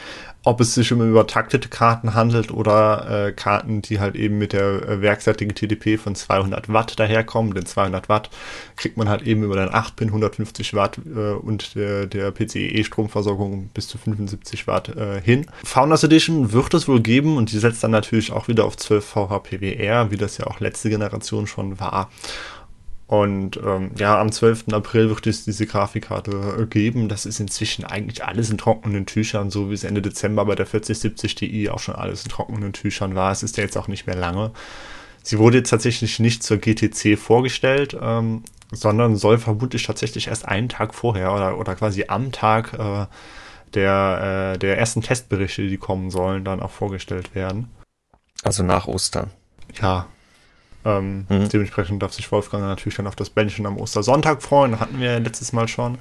ob 0.43 0.59
es 0.59 0.73
sich 0.73 0.91
um 0.91 1.07
übertaktete 1.07 1.69
Karten 1.69 2.15
handelt 2.15 2.51
oder 2.51 3.27
äh, 3.27 3.31
Karten, 3.31 3.81
die 3.83 3.99
halt 3.99 4.15
eben 4.15 4.39
mit 4.39 4.53
der 4.53 4.87
äh, 4.87 5.01
werkseitigen 5.01 5.53
TDP 5.53 5.97
von 5.97 6.15
200 6.15 6.71
Watt 6.73 6.99
daherkommen. 6.99 7.53
Denn 7.53 7.67
200 7.67 8.09
Watt 8.09 8.31
kriegt 8.75 8.97
man 8.97 9.07
halt 9.07 9.21
eben 9.21 9.43
über 9.43 9.55
den 9.55 9.69
8-Pin 9.69 10.07
150 10.07 10.73
Watt 10.73 10.99
äh, 11.05 11.33
und 11.33 11.75
der, 11.75 12.07
der 12.07 12.31
PCIe-Stromversorgung 12.31 13.69
bis 13.73 13.87
zu 13.87 13.99
75 13.99 14.65
Watt 14.65 14.89
äh, 14.89 15.21
hin. 15.21 15.45
Founders 15.63 16.03
Edition 16.03 16.51
wird 16.51 16.73
es 16.73 16.87
wohl 16.87 17.01
geben 17.01 17.37
und 17.37 17.51
die 17.51 17.59
setzt 17.59 17.83
dann 17.83 17.91
natürlich 17.91 18.31
auch 18.31 18.47
wieder 18.47 18.65
auf 18.65 18.77
12 18.77 19.05
VHPWR, 19.05 20.09
wie 20.09 20.17
das 20.17 20.39
ja 20.39 20.47
auch 20.47 20.59
letzte 20.59 20.89
Generation 20.89 21.45
schon 21.45 21.79
war. 21.79 22.09
Und 23.11 23.57
ähm, 23.57 23.91
ja, 23.97 24.21
am 24.21 24.31
12. 24.31 24.69
April 24.71 25.09
wird 25.09 25.27
es 25.27 25.43
diese 25.43 25.65
Grafikkarte 25.65 26.65
geben. 26.69 27.09
Das 27.09 27.25
ist 27.25 27.41
inzwischen 27.41 27.83
eigentlich 27.83 28.23
alles 28.23 28.49
in 28.49 28.57
trockenen 28.57 29.05
Tüchern, 29.05 29.49
so 29.49 29.69
wie 29.69 29.73
es 29.73 29.83
Ende 29.83 30.01
Dezember 30.01 30.45
bei 30.45 30.55
der 30.55 30.65
4070 30.65 31.35
Ti 31.35 31.69
auch 31.69 31.79
schon 31.79 31.95
alles 31.95 32.23
in 32.23 32.29
trockenen 32.29 32.71
Tüchern 32.71 33.13
war. 33.13 33.33
Es 33.33 33.43
ist 33.43 33.57
ja 33.57 33.65
jetzt 33.65 33.77
auch 33.77 33.89
nicht 33.89 34.07
mehr 34.07 34.15
lange. 34.15 34.51
Sie 35.23 35.39
wurde 35.39 35.57
jetzt 35.57 35.71
tatsächlich 35.71 36.19
nicht 36.19 36.41
zur 36.41 36.55
GTC 36.55 37.19
vorgestellt, 37.19 37.97
ähm, 38.01 38.43
sondern 38.71 39.17
soll 39.17 39.39
vermutlich 39.39 39.83
tatsächlich 39.83 40.29
erst 40.29 40.47
einen 40.47 40.69
Tag 40.69 40.93
vorher 40.93 41.33
oder, 41.33 41.57
oder 41.57 41.75
quasi 41.75 42.05
am 42.07 42.31
Tag 42.31 42.71
äh, 42.79 43.07
der, 43.73 44.53
äh, 44.53 44.57
der 44.57 44.77
ersten 44.77 45.01
Testberichte, 45.01 45.67
die 45.67 45.75
kommen 45.75 46.11
sollen, 46.11 46.45
dann 46.45 46.61
auch 46.61 46.71
vorgestellt 46.71 47.35
werden. 47.35 47.67
Also 48.43 48.63
nach 48.63 48.87
Ostern. 48.87 49.31
Ja, 49.81 50.07
ähm, 50.83 51.25
mhm. 51.29 51.49
Dementsprechend 51.49 52.01
darf 52.01 52.13
sich 52.13 52.31
Wolfgang 52.31 52.63
natürlich 52.63 52.95
dann 52.97 53.07
auf 53.07 53.15
das 53.15 53.29
Bändchen 53.29 53.65
am 53.65 53.77
Ostersonntag 53.77 54.41
freuen. 54.41 54.79
Hatten 54.79 54.99
wir 54.99 55.11
ja 55.11 55.17
letztes 55.17 55.53
Mal 55.53 55.67
schon. 55.67 55.97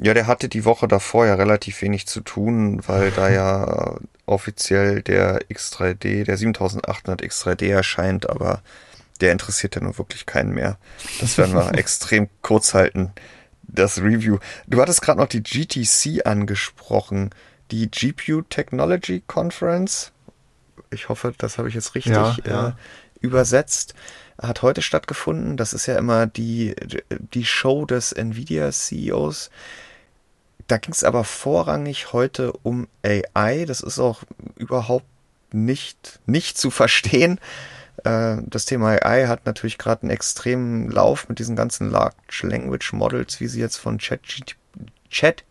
Ja, 0.00 0.14
der 0.14 0.26
hatte 0.26 0.48
die 0.48 0.64
Woche 0.64 0.86
davor 0.86 1.26
ja 1.26 1.34
relativ 1.34 1.82
wenig 1.82 2.06
zu 2.06 2.20
tun, 2.20 2.80
weil 2.86 3.10
da 3.10 3.28
ja 3.28 3.96
offiziell 4.26 5.02
der 5.02 5.40
X3D, 5.48 6.24
der 6.24 6.36
7800 6.36 7.22
X3D 7.22 7.68
erscheint, 7.68 8.30
aber 8.30 8.62
der 9.20 9.32
interessiert 9.32 9.74
ja 9.74 9.82
nun 9.82 9.98
wirklich 9.98 10.26
keinen 10.26 10.54
mehr. 10.54 10.78
Das 11.20 11.36
werden 11.36 11.54
wir 11.54 11.74
extrem 11.78 12.28
kurz 12.42 12.74
halten, 12.74 13.12
das 13.62 13.98
Review. 13.98 14.38
Du 14.68 14.80
hattest 14.80 15.02
gerade 15.02 15.18
noch 15.18 15.26
die 15.26 15.42
GTC 15.42 16.24
angesprochen, 16.26 17.30
die 17.72 17.90
GPU 17.90 18.42
Technology 18.42 19.24
Conference. 19.26 20.12
Ich 20.90 21.08
hoffe, 21.08 21.34
das 21.36 21.58
habe 21.58 21.68
ich 21.68 21.74
jetzt 21.74 21.96
richtig 21.96 22.12
ja, 22.12 22.36
ja. 22.46 22.76
Übersetzt, 23.20 23.94
hat 24.40 24.62
heute 24.62 24.82
stattgefunden. 24.82 25.56
Das 25.56 25.72
ist 25.72 25.86
ja 25.86 25.98
immer 25.98 26.26
die, 26.26 26.74
die 27.34 27.44
Show 27.44 27.84
des 27.84 28.12
Nvidia-CEOs. 28.12 29.50
Da 30.66 30.78
ging 30.78 30.92
es 30.92 31.04
aber 31.04 31.24
vorrangig 31.24 32.12
heute 32.12 32.52
um 32.62 32.88
AI. 33.02 33.64
Das 33.64 33.80
ist 33.80 33.98
auch 33.98 34.22
überhaupt 34.56 35.06
nicht, 35.52 36.20
nicht 36.26 36.58
zu 36.58 36.70
verstehen. 36.70 37.40
Äh, 38.04 38.36
das 38.46 38.66
Thema 38.66 39.02
AI 39.02 39.26
hat 39.26 39.46
natürlich 39.46 39.78
gerade 39.78 40.02
einen 40.02 40.10
extremen 40.10 40.90
Lauf 40.90 41.28
mit 41.28 41.38
diesen 41.38 41.56
ganzen 41.56 41.90
Large 41.90 42.42
Language 42.42 42.92
Models, 42.92 43.40
wie 43.40 43.48
sie 43.48 43.60
jetzt 43.60 43.76
von 43.76 43.98
ChatGPT 43.98 44.56
Chat 45.10 45.44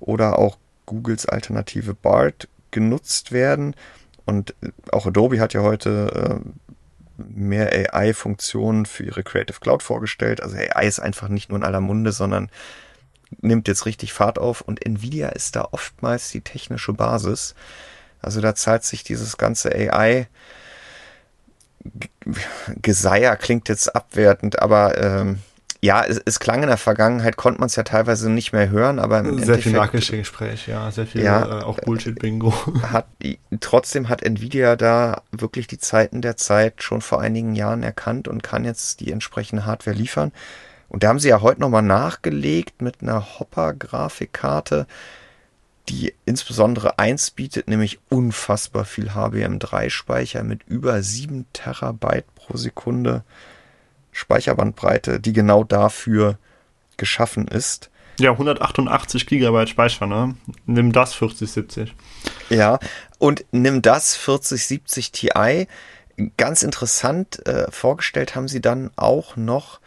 oder 0.00 0.38
auch 0.38 0.58
Googles 0.86 1.26
Alternative 1.26 1.94
BART 1.94 2.48
genutzt 2.70 3.32
werden. 3.32 3.74
Und 4.26 4.54
auch 4.92 5.06
Adobe 5.06 5.40
hat 5.40 5.54
ja 5.54 5.62
heute 5.62 6.42
äh, 6.42 7.22
mehr 7.22 7.70
AI-Funktionen 7.94 8.84
für 8.84 9.04
ihre 9.04 9.22
Creative 9.22 9.58
Cloud 9.60 9.82
vorgestellt. 9.82 10.42
Also 10.42 10.56
AI 10.56 10.86
ist 10.86 11.00
einfach 11.00 11.28
nicht 11.28 11.48
nur 11.48 11.58
in 11.58 11.64
aller 11.64 11.80
Munde, 11.80 12.12
sondern 12.12 12.50
nimmt 13.40 13.68
jetzt 13.68 13.86
richtig 13.86 14.12
Fahrt 14.12 14.38
auf. 14.38 14.60
Und 14.60 14.84
Nvidia 14.84 15.28
ist 15.30 15.56
da 15.56 15.68
oftmals 15.70 16.30
die 16.30 16.42
technische 16.42 16.92
Basis. 16.92 17.54
Also 18.20 18.40
da 18.40 18.54
zahlt 18.54 18.84
sich 18.84 19.04
dieses 19.04 19.38
ganze 19.38 19.72
AI 19.74 20.28
Geseier 22.82 23.36
klingt 23.36 23.68
jetzt 23.68 23.94
abwertend, 23.94 24.60
aber 24.60 25.00
ähm, 25.00 25.38
ja, 25.86 26.04
es, 26.04 26.20
es, 26.24 26.40
klang 26.40 26.62
in 26.62 26.68
der 26.68 26.78
Vergangenheit, 26.78 27.36
konnte 27.36 27.60
man 27.60 27.68
es 27.68 27.76
ja 27.76 27.84
teilweise 27.84 28.28
nicht 28.28 28.52
mehr 28.52 28.70
hören, 28.70 28.98
aber 28.98 29.20
im 29.20 29.38
sehr 29.38 29.58
viel 29.58 29.72
Marketing-Gespräch, 29.72 30.66
ja, 30.66 30.90
sehr 30.90 31.06
viel 31.06 31.22
ja, 31.22 31.60
äh, 31.60 31.62
auch 31.62 31.78
Bullshit-Bingo. 31.78 32.52
Hat, 32.82 33.06
trotzdem 33.60 34.08
hat 34.08 34.22
Nvidia 34.22 34.74
da 34.74 35.22
wirklich 35.30 35.68
die 35.68 35.78
Zeiten 35.78 36.22
der 36.22 36.36
Zeit 36.36 36.82
schon 36.82 37.00
vor 37.00 37.20
einigen 37.20 37.54
Jahren 37.54 37.84
erkannt 37.84 38.26
und 38.26 38.42
kann 38.42 38.64
jetzt 38.64 38.98
die 38.98 39.12
entsprechende 39.12 39.64
Hardware 39.64 39.96
liefern. 39.96 40.32
Und 40.88 41.04
da 41.04 41.08
haben 41.08 41.20
sie 41.20 41.28
ja 41.28 41.40
heute 41.40 41.60
nochmal 41.60 41.82
nachgelegt 41.82 42.82
mit 42.82 43.00
einer 43.00 43.38
Hopper-Grafikkarte, 43.38 44.88
die 45.88 46.14
insbesondere 46.24 46.98
eins 46.98 47.30
bietet, 47.30 47.68
nämlich 47.68 48.00
unfassbar 48.08 48.84
viel 48.84 49.10
HBM3-Speicher 49.10 50.42
mit 50.42 50.64
über 50.66 51.00
7 51.00 51.46
Terabyte 51.52 52.26
pro 52.34 52.56
Sekunde. 52.56 53.22
Speicherbandbreite, 54.16 55.20
die 55.20 55.34
genau 55.34 55.62
dafür 55.62 56.38
geschaffen 56.96 57.46
ist. 57.48 57.90
Ja, 58.18 58.30
188 58.30 59.26
Gigabyte 59.26 59.68
Speicher, 59.68 60.06
ne? 60.06 60.36
Nimm 60.64 60.92
das 60.92 61.14
4070. 61.14 61.94
Ja, 62.48 62.78
und 63.18 63.44
nimm 63.52 63.82
das 63.82 64.16
4070 64.16 65.12
Ti. 65.12 65.66
Ganz 66.38 66.62
interessant 66.62 67.46
äh, 67.46 67.70
vorgestellt 67.70 68.34
haben 68.34 68.48
sie 68.48 68.62
dann 68.62 68.90
auch 68.96 69.36
noch 69.36 69.80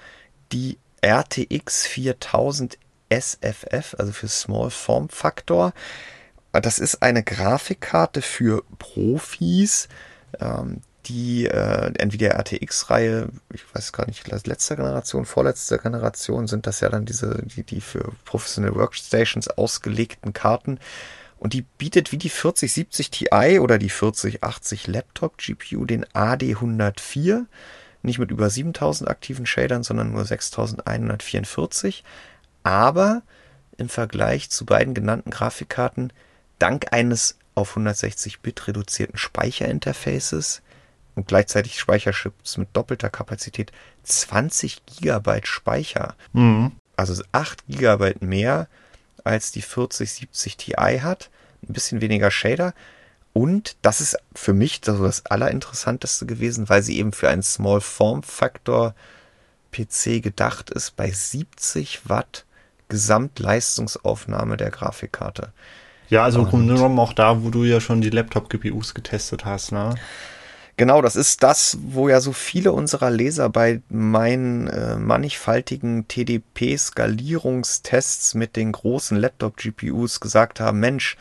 die 0.51 0.77
RTX 1.03 1.87
4000 1.87 2.77
SFF, 3.09 3.95
also 3.97 4.11
für 4.11 4.27
Small 4.27 4.69
Form 4.69 5.09
Factor. 5.09 5.73
Das 6.51 6.77
ist 6.77 7.01
eine 7.01 7.23
Grafikkarte 7.23 8.21
für 8.21 8.63
Profis, 8.77 9.87
ähm, 10.39 10.81
die 11.09 11.45
äh, 11.45 11.91
Nvidia 11.97 12.31
RTX-Reihe, 12.31 13.29
ich 13.53 13.63
weiß 13.73 13.91
gar 13.91 14.07
nicht, 14.07 14.27
letzte 14.27 14.75
Generation, 14.75 15.25
vorletzte 15.25 15.79
Generation 15.79 16.47
sind 16.47 16.67
das 16.67 16.79
ja 16.79 16.89
dann 16.89 17.05
diese, 17.05 17.41
die, 17.43 17.63
die 17.63 17.81
für 17.81 18.11
Professional 18.25 18.75
Workstations 18.75 19.47
ausgelegten 19.47 20.33
Karten. 20.33 20.79
Und 21.37 21.53
die 21.53 21.63
bietet 21.63 22.11
wie 22.11 22.17
die 22.17 22.29
4070 22.29 23.09
Ti 23.11 23.59
oder 23.59 23.77
die 23.77 23.89
4080 23.89 24.87
Laptop 24.87 25.37
GPU 25.37 25.85
den 25.85 26.05
AD104, 26.05 27.45
nicht 28.03 28.19
mit 28.19 28.31
über 28.31 28.49
7000 28.49 29.09
aktiven 29.09 29.45
Shadern, 29.45 29.83
sondern 29.83 30.11
nur 30.11 30.23
6144. 30.25 32.03
Aber 32.63 33.23
im 33.77 33.89
Vergleich 33.89 34.49
zu 34.49 34.65
beiden 34.65 34.93
genannten 34.93 35.31
Grafikkarten 35.31 36.13
dank 36.59 36.91
eines 36.91 37.37
auf 37.55 37.77
160-Bit 37.77 38.67
reduzierten 38.67 39.17
Speicherinterfaces 39.17 40.61
und 41.19 41.27
gleichzeitig 41.27 41.77
Speicherchips 41.77 42.57
mit 42.57 42.69
doppelter 42.71 43.09
Kapazität 43.09 43.73
20 44.03 44.85
Gigabyte 44.85 45.47
Speicher. 45.47 46.15
Mhm. 46.31 46.71
Also 46.95 47.21
8 47.33 47.67
Gigabyte 47.67 48.21
mehr 48.21 48.69
als 49.25 49.51
die 49.51 49.61
4070 49.61 50.55
Ti 50.55 50.71
hat. 51.01 51.29
Ein 51.67 51.73
bisschen 51.73 51.99
weniger 51.99 52.31
Shader. 52.31 52.73
Und 53.33 53.75
das 53.81 53.99
ist 53.99 54.17
für 54.33 54.53
mich 54.53 54.79
das, 54.79 54.97
das 54.97 55.25
Allerinteressanteste 55.25 56.25
gewesen, 56.25 56.69
weil 56.69 56.83
sie 56.83 56.97
eben 56.97 57.11
für 57.11 57.27
einen 57.27 57.43
Small 57.43 57.81
Form 57.81 58.23
Factor 58.23 58.95
PC 59.73 60.23
gedacht 60.23 60.69
ist, 60.69 60.95
bei 60.95 61.11
70 61.11 62.07
Watt 62.09 62.45
Gesamtleistungsaufnahme 62.87 64.55
der 64.55 64.71
Grafikkarte. 64.71 65.51
Ja, 66.07 66.23
also 66.23 66.39
im 66.39 66.47
Grunde 66.47 66.75
genommen 66.75 66.97
auch 66.97 67.13
da, 67.13 67.43
wo 67.43 67.49
du 67.49 67.65
ja 67.65 67.81
schon 67.81 67.99
die 67.99 68.09
Laptop-GPUs 68.09 68.93
getestet 68.93 69.43
hast, 69.43 69.73
ne? 69.73 69.95
Genau, 70.79 71.01
das 71.01 71.17
ist 71.17 71.43
das, 71.43 71.77
wo 71.81 72.07
ja 72.07 72.21
so 72.21 72.31
viele 72.31 72.71
unserer 72.71 73.09
Leser 73.09 73.49
bei 73.49 73.81
meinen 73.89 74.67
äh, 74.67 74.95
mannigfaltigen 74.95 76.07
TDP-Skalierungstests 76.07 78.33
mit 78.33 78.55
den 78.55 78.71
großen 78.71 79.17
Laptop-GPUs 79.17 80.21
gesagt 80.21 80.61
haben, 80.61 80.79
Mensch, 80.79 81.17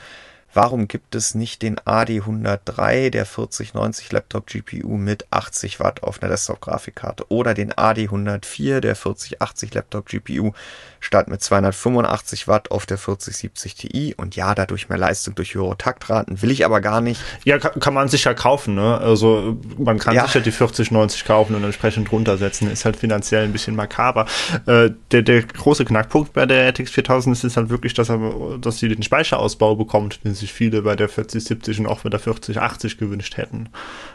Warum 0.54 0.88
gibt 0.88 1.14
es 1.14 1.34
nicht 1.34 1.62
den 1.62 1.78
AD103 1.78 3.10
der 3.10 3.26
4090 3.26 4.12
Laptop 4.12 4.46
GPU 4.46 4.96
mit 4.96 5.26
80 5.30 5.78
Watt 5.78 6.02
auf 6.02 6.22
einer 6.22 6.30
Desktop-Grafikkarte 6.30 7.26
oder 7.28 7.54
den 7.54 7.72
AD104 7.72 8.80
der 8.80 8.96
4080 8.96 9.74
Laptop 9.74 10.06
GPU 10.06 10.52
statt 11.00 11.28
mit 11.28 11.42
285 11.42 12.48
Watt 12.48 12.70
auf 12.70 12.86
der 12.86 12.98
4070 12.98 13.74
Ti 13.74 14.14
und 14.16 14.36
ja, 14.36 14.54
dadurch 14.54 14.88
mehr 14.88 14.98
Leistung 14.98 15.34
durch 15.34 15.54
höhere 15.54 15.76
Taktraten, 15.76 16.42
will 16.42 16.50
ich 16.50 16.64
aber 16.64 16.80
gar 16.80 17.00
nicht. 17.00 17.20
Ja, 17.44 17.58
kann, 17.58 17.78
kann 17.78 17.94
man 17.94 18.08
sicher 18.08 18.34
kaufen, 18.34 18.74
ne? 18.74 18.98
Also 18.98 19.58
man 19.76 19.98
kann 19.98 20.14
ja. 20.14 20.26
sicher 20.26 20.40
die 20.40 20.50
4090 20.50 21.24
kaufen 21.24 21.54
und 21.54 21.64
entsprechend 21.64 22.10
runtersetzen, 22.10 22.70
ist 22.70 22.84
halt 22.84 22.96
finanziell 22.96 23.44
ein 23.44 23.52
bisschen 23.52 23.76
makaber. 23.76 24.26
Äh, 24.66 24.90
der, 25.12 25.22
der 25.22 25.42
große 25.42 25.84
Knackpunkt 25.84 26.32
bei 26.32 26.46
der 26.46 26.68
RTX 26.68 26.90
4000 26.90 27.44
ist 27.44 27.56
halt 27.56 27.70
wirklich, 27.70 27.94
dass, 27.94 28.08
er, 28.08 28.58
dass 28.60 28.78
sie 28.78 28.88
den 28.88 29.02
Speicherausbau 29.02 29.76
bekommt, 29.76 30.24
den 30.24 30.34
sich 30.48 30.54
viele 30.54 30.82
bei 30.82 30.96
der 30.96 31.08
4070 31.08 31.80
und 31.80 31.86
auch 31.86 32.00
bei 32.00 32.08
der 32.08 32.20
4080 32.20 32.98
gewünscht 32.98 33.36
hätten. 33.36 33.68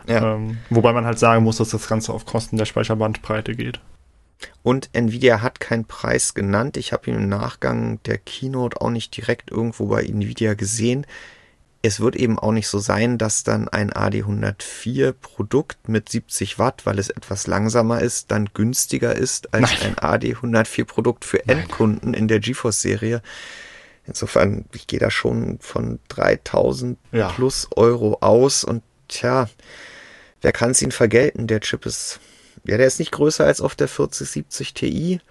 Ja. 0.07 0.35
Ähm, 0.35 0.57
wobei 0.69 0.93
man 0.93 1.05
halt 1.05 1.19
sagen 1.19 1.43
muss, 1.43 1.57
dass 1.57 1.69
das 1.69 1.87
Ganze 1.87 2.13
auf 2.13 2.25
Kosten 2.25 2.57
der 2.57 2.65
Speicherbandbreite 2.65 3.55
geht. 3.55 3.79
Und 4.61 4.89
Nvidia 4.93 5.41
hat 5.41 5.59
keinen 5.59 5.85
Preis 5.85 6.33
genannt. 6.33 6.75
Ich 6.75 6.91
habe 6.91 7.09
ihn 7.09 7.15
im 7.15 7.29
Nachgang 7.29 8.01
der 8.03 8.17
Keynote 8.17 8.81
auch 8.81 8.89
nicht 8.89 9.15
direkt 9.15 9.51
irgendwo 9.51 9.87
bei 9.87 10.03
Nvidia 10.03 10.53
gesehen. 10.53 11.05
es 11.85 11.99
wird 11.99 12.15
eben 12.15 12.39
auch 12.39 12.53
nicht 12.53 12.69
so 12.69 12.79
sein, 12.79 13.17
dass 13.17 13.43
dann 13.43 13.67
ein 13.67 13.91
AD104 13.91 15.11
Produkt 15.11 15.89
mit 15.89 16.07
70 16.07 16.57
Watt, 16.57 16.85
weil 16.85 16.97
es 16.97 17.09
etwas 17.09 17.45
langsamer 17.45 18.01
ist, 18.01 18.31
dann 18.31 18.49
günstiger 18.53 19.15
ist 19.15 19.53
als 19.53 19.73
Nein. 19.81 19.95
ein 19.97 20.21
AD104 20.21 20.85
Produkt 20.85 21.25
für 21.25 21.45
Endkunden 21.47 22.11
Nein. 22.11 22.21
in 22.21 22.27
der 22.29 22.39
GeForce 22.39 22.81
Serie. 22.81 23.21
Insofern, 24.05 24.65
ich 24.73 24.87
gehe 24.87 24.99
da 24.99 25.09
schon 25.09 25.59
von 25.59 25.99
3000 26.09 26.97
ja. 27.11 27.29
plus 27.29 27.67
Euro 27.75 28.17
aus 28.19 28.63
und 28.63 28.83
tja, 29.07 29.49
wer 30.41 30.51
kann 30.51 30.71
es 30.71 30.81
ihnen 30.81 30.91
vergelten? 30.91 31.47
Der 31.47 31.61
Chip 31.61 31.85
ist, 31.85 32.19
ja, 32.65 32.77
der 32.77 32.87
ist 32.87 32.99
nicht 32.99 33.11
größer 33.11 33.45
als 33.45 33.61
auf 33.61 33.75
der 33.75 33.87
4070 33.87 34.73
Ti 34.73 35.21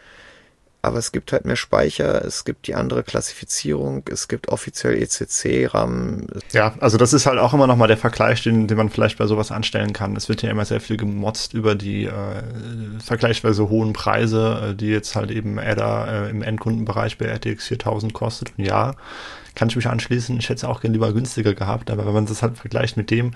aber 0.85 0.99
es 0.99 1.13
gibt 1.13 1.31
halt 1.33 1.45
mehr 1.45 1.55
Speicher, 1.55 2.25
es 2.25 2.45
gibt 2.45 2.67
die 2.67 2.75
andere 2.75 3.05
Klassifizierung, 3.05 4.03
es 4.11 4.27
gibt 4.27 4.49
offiziell 4.49 5.01
ECC-RAM. 5.01 6.27
Ja, 6.51 6.75
also 6.81 6.99
das 6.99 7.13
ist 7.13 7.25
halt 7.25 7.39
auch 7.39 7.55
immer 7.55 7.69
nochmal 7.69 7.87
der 7.87 7.97
Vergleich, 7.97 8.43
den, 8.43 8.67
den 8.67 8.77
man 8.77 8.91
vielleicht 8.91 9.17
bei 9.17 9.27
sowas 9.27 9.53
anstellen 9.53 9.93
kann. 9.93 10.17
Es 10.17 10.29
wird 10.29 10.43
ja 10.43 10.51
immer 10.51 10.65
sehr 10.65 10.81
viel 10.81 10.97
gemotzt 10.97 11.55
über 11.55 11.77
die 11.77 12.07
äh, 12.07 12.43
vergleichsweise 12.99 13.69
hohen 13.69 13.93
Preise, 13.93 14.71
äh, 14.71 14.75
die 14.75 14.89
jetzt 14.89 15.15
halt 15.15 15.31
eben 15.31 15.61
Adder 15.61 16.27
äh, 16.27 16.31
im 16.31 16.43
Endkundenbereich 16.43 17.17
bei 17.17 17.27
RTX 17.27 17.69
4000 17.69 18.13
kostet. 18.13 18.53
Und 18.59 18.65
ja, 18.65 18.97
kann 19.55 19.69
ich 19.69 19.77
mich 19.77 19.87
anschließen. 19.87 20.37
Ich 20.39 20.49
hätte 20.49 20.59
es 20.59 20.65
auch 20.65 20.81
gerne 20.81 20.95
lieber 20.95 21.13
günstiger 21.13 21.55
gehabt, 21.55 21.91
aber 21.93 22.07
wenn 22.07 22.15
man 22.15 22.27
das 22.27 22.43
halt 22.43 22.59
vergleicht 22.59 22.97
mit 22.97 23.11
dem, 23.11 23.33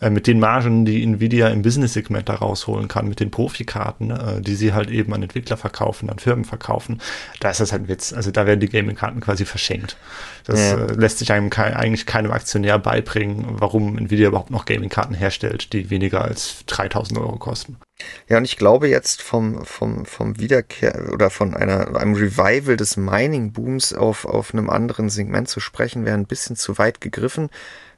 äh, 0.00 0.10
mit 0.10 0.26
den 0.26 0.38
Margen, 0.38 0.84
die 0.84 1.02
Nvidia 1.02 1.48
im 1.48 1.62
Business-Segment 1.62 2.28
da 2.28 2.34
rausholen 2.34 2.88
kann, 2.88 3.08
mit 3.08 3.20
den 3.20 3.30
Profikarten, 3.30 4.10
äh, 4.10 4.40
die 4.40 4.54
sie 4.54 4.72
halt 4.72 4.90
eben 4.90 5.12
an 5.14 5.22
Entwickler 5.22 5.56
verkaufen, 5.56 6.10
an 6.10 6.18
Firmen 6.18 6.44
verkaufen, 6.44 7.00
da 7.40 7.50
ist 7.50 7.60
das 7.60 7.72
halt 7.72 7.82
ein 7.82 7.88
Witz. 7.88 8.12
Also 8.12 8.30
da 8.30 8.46
werden 8.46 8.60
die 8.60 8.68
Gaming-Karten 8.68 9.20
quasi 9.20 9.44
verschenkt. 9.44 9.96
Das 10.44 10.60
ja. 10.60 10.76
äh, 10.76 10.92
lässt 10.92 11.18
sich 11.18 11.32
einem 11.32 11.50
kein, 11.50 11.74
eigentlich 11.74 12.06
keinem 12.06 12.30
Aktionär 12.32 12.78
beibringen, 12.78 13.46
warum 13.48 13.96
Nvidia 13.96 14.28
überhaupt 14.28 14.50
noch 14.50 14.66
Gaming-Karten 14.66 15.14
herstellt, 15.14 15.72
die 15.72 15.90
weniger 15.90 16.22
als 16.22 16.64
3000 16.66 17.18
Euro 17.18 17.36
kosten. 17.36 17.76
Ja, 18.28 18.36
und 18.36 18.44
ich 18.44 18.58
glaube 18.58 18.88
jetzt 18.88 19.22
vom, 19.22 19.64
vom, 19.64 20.04
vom 20.04 20.38
Wiederkehr 20.38 21.08
oder 21.12 21.30
von 21.30 21.54
einer, 21.54 21.96
einem 21.96 22.14
Revival 22.14 22.76
des 22.76 22.96
Mining-Booms 22.98 23.94
auf, 23.94 24.26
auf 24.26 24.52
einem 24.52 24.68
anderen 24.68 25.08
Segment 25.08 25.48
zu 25.48 25.60
sprechen, 25.60 26.04
wäre 26.04 26.16
ein 26.16 26.26
bisschen 26.26 26.56
zu 26.56 26.76
weit 26.76 27.00
gegriffen. 27.00 27.48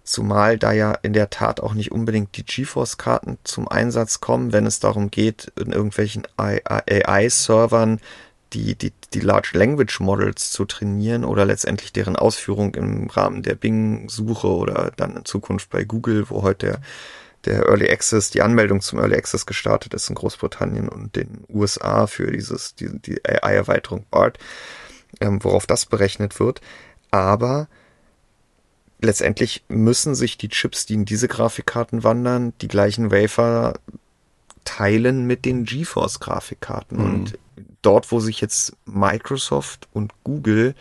Zumal 0.08 0.56
da 0.56 0.72
ja 0.72 0.92
in 1.02 1.12
der 1.12 1.28
Tat 1.28 1.60
auch 1.60 1.74
nicht 1.74 1.92
unbedingt 1.92 2.34
die 2.38 2.42
GeForce-Karten 2.42 3.36
zum 3.44 3.68
Einsatz 3.68 4.20
kommen, 4.20 4.54
wenn 4.54 4.64
es 4.64 4.80
darum 4.80 5.10
geht, 5.10 5.52
in 5.60 5.70
irgendwelchen 5.70 6.26
AI-Servern 6.38 8.00
die, 8.54 8.74
die, 8.74 8.94
die 9.12 9.20
Large 9.20 9.50
Language 9.52 10.00
Models 10.00 10.50
zu 10.50 10.64
trainieren 10.64 11.26
oder 11.26 11.44
letztendlich 11.44 11.92
deren 11.92 12.16
Ausführung 12.16 12.74
im 12.74 13.10
Rahmen 13.10 13.42
der 13.42 13.54
Bing-Suche 13.54 14.48
oder 14.48 14.92
dann 14.96 15.14
in 15.14 15.26
Zukunft 15.26 15.68
bei 15.68 15.84
Google, 15.84 16.30
wo 16.30 16.40
heute 16.40 16.66
der, 16.66 16.80
der 17.44 17.66
Early 17.66 17.90
Access, 17.90 18.30
die 18.30 18.40
Anmeldung 18.40 18.80
zum 18.80 19.00
Early 19.00 19.14
Access 19.14 19.44
gestartet 19.44 19.92
ist 19.92 20.08
in 20.08 20.14
Großbritannien 20.14 20.88
und 20.88 21.16
den 21.16 21.44
USA 21.50 22.06
für 22.06 22.32
dieses, 22.32 22.74
die, 22.74 22.98
die 22.98 23.22
AI-Erweiterung 23.26 24.06
BART, 24.10 24.38
ähm, 25.20 25.44
worauf 25.44 25.66
das 25.66 25.84
berechnet 25.84 26.40
wird. 26.40 26.62
Aber 27.10 27.68
letztendlich 29.00 29.64
müssen 29.68 30.14
sich 30.14 30.38
die 30.38 30.48
Chips, 30.48 30.86
die 30.86 30.94
in 30.94 31.04
diese 31.04 31.28
Grafikkarten 31.28 32.04
wandern, 32.04 32.52
die 32.60 32.68
gleichen 32.68 33.10
Wafer 33.10 33.74
teilen 34.64 35.26
mit 35.26 35.44
den 35.44 35.64
GeForce 35.64 36.20
Grafikkarten. 36.20 36.98
Mhm. 36.98 37.04
Und 37.04 37.38
dort, 37.82 38.10
wo 38.12 38.20
sich 38.20 38.40
jetzt 38.40 38.76
Microsoft 38.84 39.88
und 39.92 40.12
Google 40.24 40.74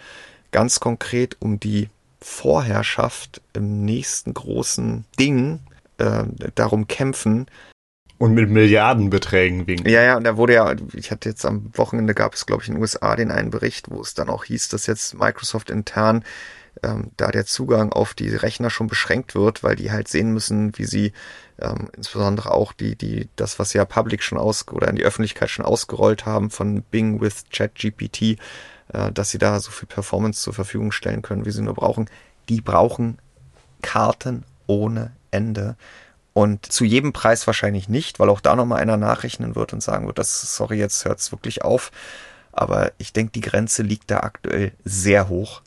ganz 0.51 0.80
konkret 0.80 1.38
um 1.39 1.59
die 1.59 1.89
Vorherrschaft 2.20 3.41
im 3.53 3.86
nächsten 3.86 4.34
großen 4.34 5.05
Ding 5.20 5.59
äh, 5.97 6.24
darum 6.55 6.88
kämpfen. 6.88 7.45
Und 8.18 8.34
mit 8.34 8.49
Milliardenbeträgen 8.49 9.68
winken. 9.68 9.88
Ja, 9.88 10.01
ja, 10.01 10.18
und 10.18 10.24
da 10.24 10.38
wurde 10.38 10.55
ja, 10.55 10.76
ich 10.93 11.11
hatte 11.11 11.30
jetzt 11.30 11.45
am 11.45 11.70
Wochenende 11.74 12.15
gab 12.15 12.34
es, 12.34 12.47
glaube 12.47 12.63
ich, 12.63 12.70
in 12.70 12.76
den 12.76 12.82
USA 12.82 13.15
den 13.15 13.30
einen 13.30 13.51
Bericht, 13.51 13.91
wo 13.91 14.01
es 14.01 14.15
dann 14.15 14.30
auch 14.30 14.43
hieß, 14.43 14.70
dass 14.70 14.88
jetzt 14.88 15.13
Microsoft 15.13 15.70
intern 15.70 16.24
ähm, 16.84 17.11
da 17.17 17.32
der 17.32 17.45
Zugang 17.45 17.91
auf 17.91 18.13
die 18.13 18.30
Rechner 18.30 18.69
schon 18.69 18.88
beschränkt 18.88 19.36
wird, 19.36 19.63
weil 19.63 19.75
die 19.75 19.91
halt 19.91 20.07
sehen 20.07 20.34
müssen, 20.34 20.78
wie 20.78 20.86
sie 20.86 21.13
ähm, 21.59 21.89
insbesondere 21.95 22.51
auch 22.51 22.73
die, 22.73 22.95
die, 22.95 23.30
das, 23.36 23.59
was 23.59 23.73
ja 23.73 23.86
Public 23.86 24.23
schon 24.23 24.38
aus 24.38 24.67
oder 24.67 24.88
in 24.88 24.95
die 24.95 25.03
Öffentlichkeit 25.03 25.49
schon 25.49 25.65
ausgerollt 25.65 26.25
haben 26.25 26.49
von 26.49 26.82
Bing 26.84 27.21
with 27.21 27.45
ChatGPT, 27.51 28.39
äh, 28.93 29.11
dass 29.11 29.32
sie 29.32 29.38
da 29.38 29.59
so 29.59 29.71
viel 29.71 29.88
Performance 29.88 30.41
zur 30.41 30.53
Verfügung 30.53 30.91
stellen 30.91 31.21
können, 31.21 31.45
wie 31.45 31.51
sie 31.51 31.61
nur 31.61 31.73
brauchen. 31.73 32.09
Die 32.49 32.61
brauchen 32.61 33.17
Karten 33.82 34.43
ohne 34.67 35.11
Ende. 35.32 35.75
Und 36.34 36.71
zu 36.71 36.86
jedem 36.86 37.13
Preis 37.13 37.47
wahrscheinlich 37.47 37.89
nicht, 37.89 38.19
weil 38.19 38.30
auch 38.30 38.41
da 38.41 38.55
nochmal 38.55 38.80
einer 38.80 38.97
nachrechnen 38.97 39.55
wird 39.55 39.73
und 39.73 39.82
sagen 39.82 40.05
wird, 40.05 40.19
das, 40.19 40.55
sorry, 40.55 40.78
jetzt 40.78 41.03
hört 41.05 41.19
es 41.19 41.32
wirklich 41.32 41.63
auf. 41.63 41.91
Aber 42.51 42.91
ich 42.97 43.11
denke, 43.11 43.32
die 43.32 43.41
Grenze 43.41 43.82
liegt 43.82 44.11
da 44.11 44.19
aktuell 44.19 44.71
sehr 44.84 45.30
hoch. 45.30 45.61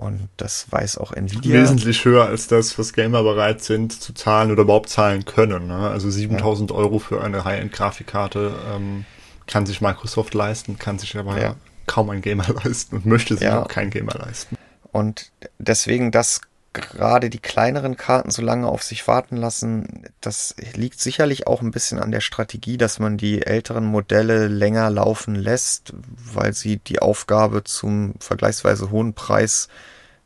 Und 0.00 0.30
das 0.38 0.66
weiß 0.72 0.96
auch 0.96 1.12
Nvidia. 1.12 1.60
Wesentlich 1.60 2.06
höher 2.06 2.24
als 2.24 2.46
das, 2.46 2.78
was 2.78 2.94
Gamer 2.94 3.22
bereit 3.22 3.62
sind 3.62 3.92
zu 3.92 4.14
zahlen 4.14 4.50
oder 4.50 4.62
überhaupt 4.62 4.88
zahlen 4.88 5.26
können. 5.26 5.66
Ne? 5.66 5.90
Also 5.90 6.10
7000 6.10 6.70
ja. 6.70 6.76
Euro 6.76 6.98
für 6.98 7.22
eine 7.22 7.44
High-End-Grafikkarte 7.44 8.54
ähm, 8.74 9.04
kann 9.46 9.66
sich 9.66 9.82
Microsoft 9.82 10.32
leisten, 10.32 10.78
kann 10.78 10.98
sich 10.98 11.18
aber 11.18 11.38
ja. 11.38 11.54
kaum 11.86 12.08
ein 12.08 12.22
Gamer 12.22 12.46
leisten 12.64 12.96
und 12.96 13.04
möchte 13.04 13.34
sich 13.34 13.44
ja. 13.44 13.62
auch 13.62 13.68
kein 13.68 13.90
Gamer 13.90 14.14
leisten. 14.14 14.56
Und 14.90 15.32
deswegen 15.58 16.10
das 16.10 16.40
gerade 16.72 17.30
die 17.30 17.40
kleineren 17.40 17.96
Karten 17.96 18.30
so 18.30 18.42
lange 18.42 18.68
auf 18.68 18.82
sich 18.82 19.06
warten 19.08 19.36
lassen, 19.36 20.04
das 20.20 20.54
liegt 20.74 21.00
sicherlich 21.00 21.46
auch 21.46 21.62
ein 21.62 21.72
bisschen 21.72 21.98
an 21.98 22.12
der 22.12 22.20
Strategie, 22.20 22.76
dass 22.76 22.98
man 22.98 23.16
die 23.16 23.44
älteren 23.44 23.84
Modelle 23.84 24.46
länger 24.46 24.88
laufen 24.90 25.34
lässt, 25.34 25.92
weil 26.32 26.52
sie 26.52 26.76
die 26.76 27.00
Aufgabe 27.00 27.64
zum 27.64 28.14
vergleichsweise 28.20 28.90
hohen 28.90 29.14
Preis 29.14 29.68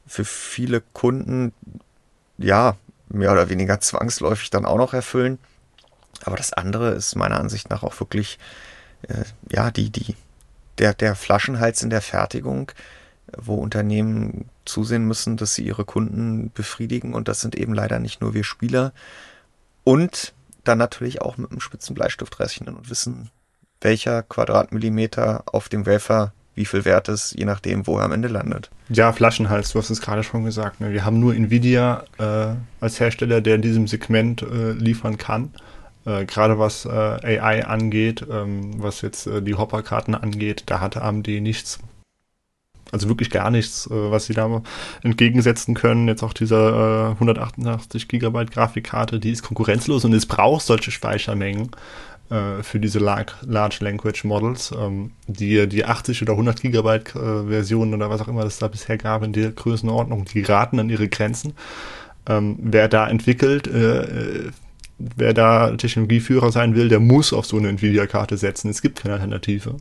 für 0.07 0.24
viele 0.24 0.82
Kunden 0.92 1.53
ja 2.36 2.76
mehr 3.09 3.32
oder 3.32 3.49
weniger 3.49 3.80
zwangsläufig 3.80 4.51
dann 4.51 4.66
auch 4.66 4.78
noch 4.78 4.92
erfüllen. 4.92 5.38
Aber 6.24 6.36
das 6.36 6.53
andere 6.53 6.90
ist 6.90 7.16
meiner 7.16 7.40
Ansicht 7.40 7.70
nach 7.70 7.82
auch 7.82 7.99
wirklich 8.01 8.38
äh, 9.09 9.24
ja 9.51 9.70
die 9.70 9.90
die 9.90 10.14
der 10.78 10.95
der 10.95 11.14
Flaschenhals 11.14 11.82
in 11.82 11.90
der 11.90 12.03
Fertigung 12.03 12.70
wo 13.36 13.55
Unternehmen 13.55 14.49
zusehen 14.65 15.07
müssen, 15.07 15.37
dass 15.37 15.55
sie 15.55 15.65
ihre 15.65 15.85
Kunden 15.85 16.51
befriedigen. 16.53 17.15
Und 17.15 17.29
das 17.29 17.41
sind 17.41 17.55
eben 17.55 17.75
leider 17.75 17.99
nicht 17.99 18.21
nur 18.21 18.35
wir 18.35 18.45
Spieler. 18.45 18.93
Und 19.85 20.33
dann 20.65 20.79
natürlich 20.79 21.21
auch 21.21 21.37
mit 21.37 21.51
einem 21.51 21.61
spitzen 21.61 21.95
Bleistift 21.95 22.41
rechnen 22.41 22.75
und 22.75 22.91
wissen, 22.91 23.31
welcher 23.81 24.23
Quadratmillimeter 24.23 25.45
auf 25.47 25.69
dem 25.69 25.87
Wafer 25.87 26.33
wie 26.55 26.65
viel 26.65 26.85
wert 26.85 27.09
ist, 27.09 27.33
je 27.33 27.45
nachdem, 27.45 27.87
wo 27.87 27.99
er 27.99 28.05
am 28.05 28.12
Ende 28.12 28.29
landet. 28.29 28.71
Ja, 28.89 29.12
Flaschenhals, 29.12 29.73
du 29.73 29.79
hast 29.79 29.91
es 29.91 30.01
gerade 30.01 30.23
schon 30.23 30.45
gesagt. 30.45 30.81
Ne? 30.81 30.93
Wir 30.93 31.05
haben 31.05 31.19
nur 31.19 31.35
Nvidia 31.35 32.05
äh, 32.19 32.55
als 32.81 33.01
Hersteller, 33.01 33.41
der 33.41 33.57
in 33.57 33.62
diesem 33.62 33.89
Segment 33.89 34.43
äh, 34.43 34.73
liefern 34.73 35.19
kann. 35.19 35.53
Äh, 36.07 36.27
gerade 36.27 36.59
was 36.59 36.85
äh, 36.85 36.89
AI 36.91 37.67
angeht, 37.67 38.25
ähm, 38.31 38.83
was 38.83 39.01
jetzt 39.01 39.27
äh, 39.27 39.43
die 39.43 39.55
Hopper-Karten 39.55 40.15
angeht, 40.15 40.65
da 40.67 40.81
hatte 40.81 41.03
AMD 41.03 41.27
nichts 41.27 41.81
also 42.95 43.09
wirklich 43.09 43.28
gar 43.28 43.51
nichts, 43.51 43.86
äh, 43.86 44.11
was 44.11 44.26
sie 44.26 44.32
da 44.32 44.62
entgegensetzen 45.03 45.74
können. 45.74 46.09
Jetzt 46.09 46.22
auch 46.22 46.32
dieser 46.32 47.11
äh, 47.11 47.12
188 47.12 48.09
Gigabyte 48.09 48.53
Grafikkarte, 48.53 49.20
die 49.20 49.30
ist 49.32 49.42
konkurrenzlos 49.42 50.05
und 50.05 50.14
es 50.14 50.26
braucht 50.26 50.64
solche 50.64 50.90
Speichermengen 50.90 51.70
äh, 52.30 52.62
für 52.62 52.80
diese 52.80 53.01
Large, 53.01 53.34
Language 53.80 54.24
Models. 54.24 54.72
Ähm, 54.78 55.11
die, 55.26 55.68
die 55.68 55.84
80 55.84 56.22
oder 56.22 56.32
100 56.32 56.62
Gigabyte 56.62 57.14
äh, 57.16 57.49
Versionen 57.49 57.95
oder 57.95 58.09
was 58.09 58.22
auch 58.22 58.28
immer 58.28 58.45
es 58.45 58.59
da 58.59 58.68
bisher 58.68 58.97
gab 58.97 59.22
in 59.24 59.32
der 59.32 59.51
Größenordnung, 59.51 60.24
die 60.24 60.42
geraten 60.42 60.78
an 60.78 60.88
ihre 60.88 61.09
Grenzen. 61.09 61.55
Ähm, 62.26 62.57
wer 62.61 62.88
da 62.88 63.09
entwickelt, 63.09 63.66
äh, 63.66 64.03
äh, 64.03 64.51
wer 64.99 65.34
da 65.34 65.72
Technologieführer 65.76 66.53
sein 66.53 66.74
will, 66.74 66.88
der 66.88 67.01
muss 67.01 67.32
auf 67.32 67.45
so 67.45 67.59
eine 67.59 67.68
Nvidia-Karte 67.68 68.36
setzen. 68.36 68.70
Es 68.70 68.80
gibt 68.80 69.01
keine 69.03 69.14
Alternative. 69.14 69.76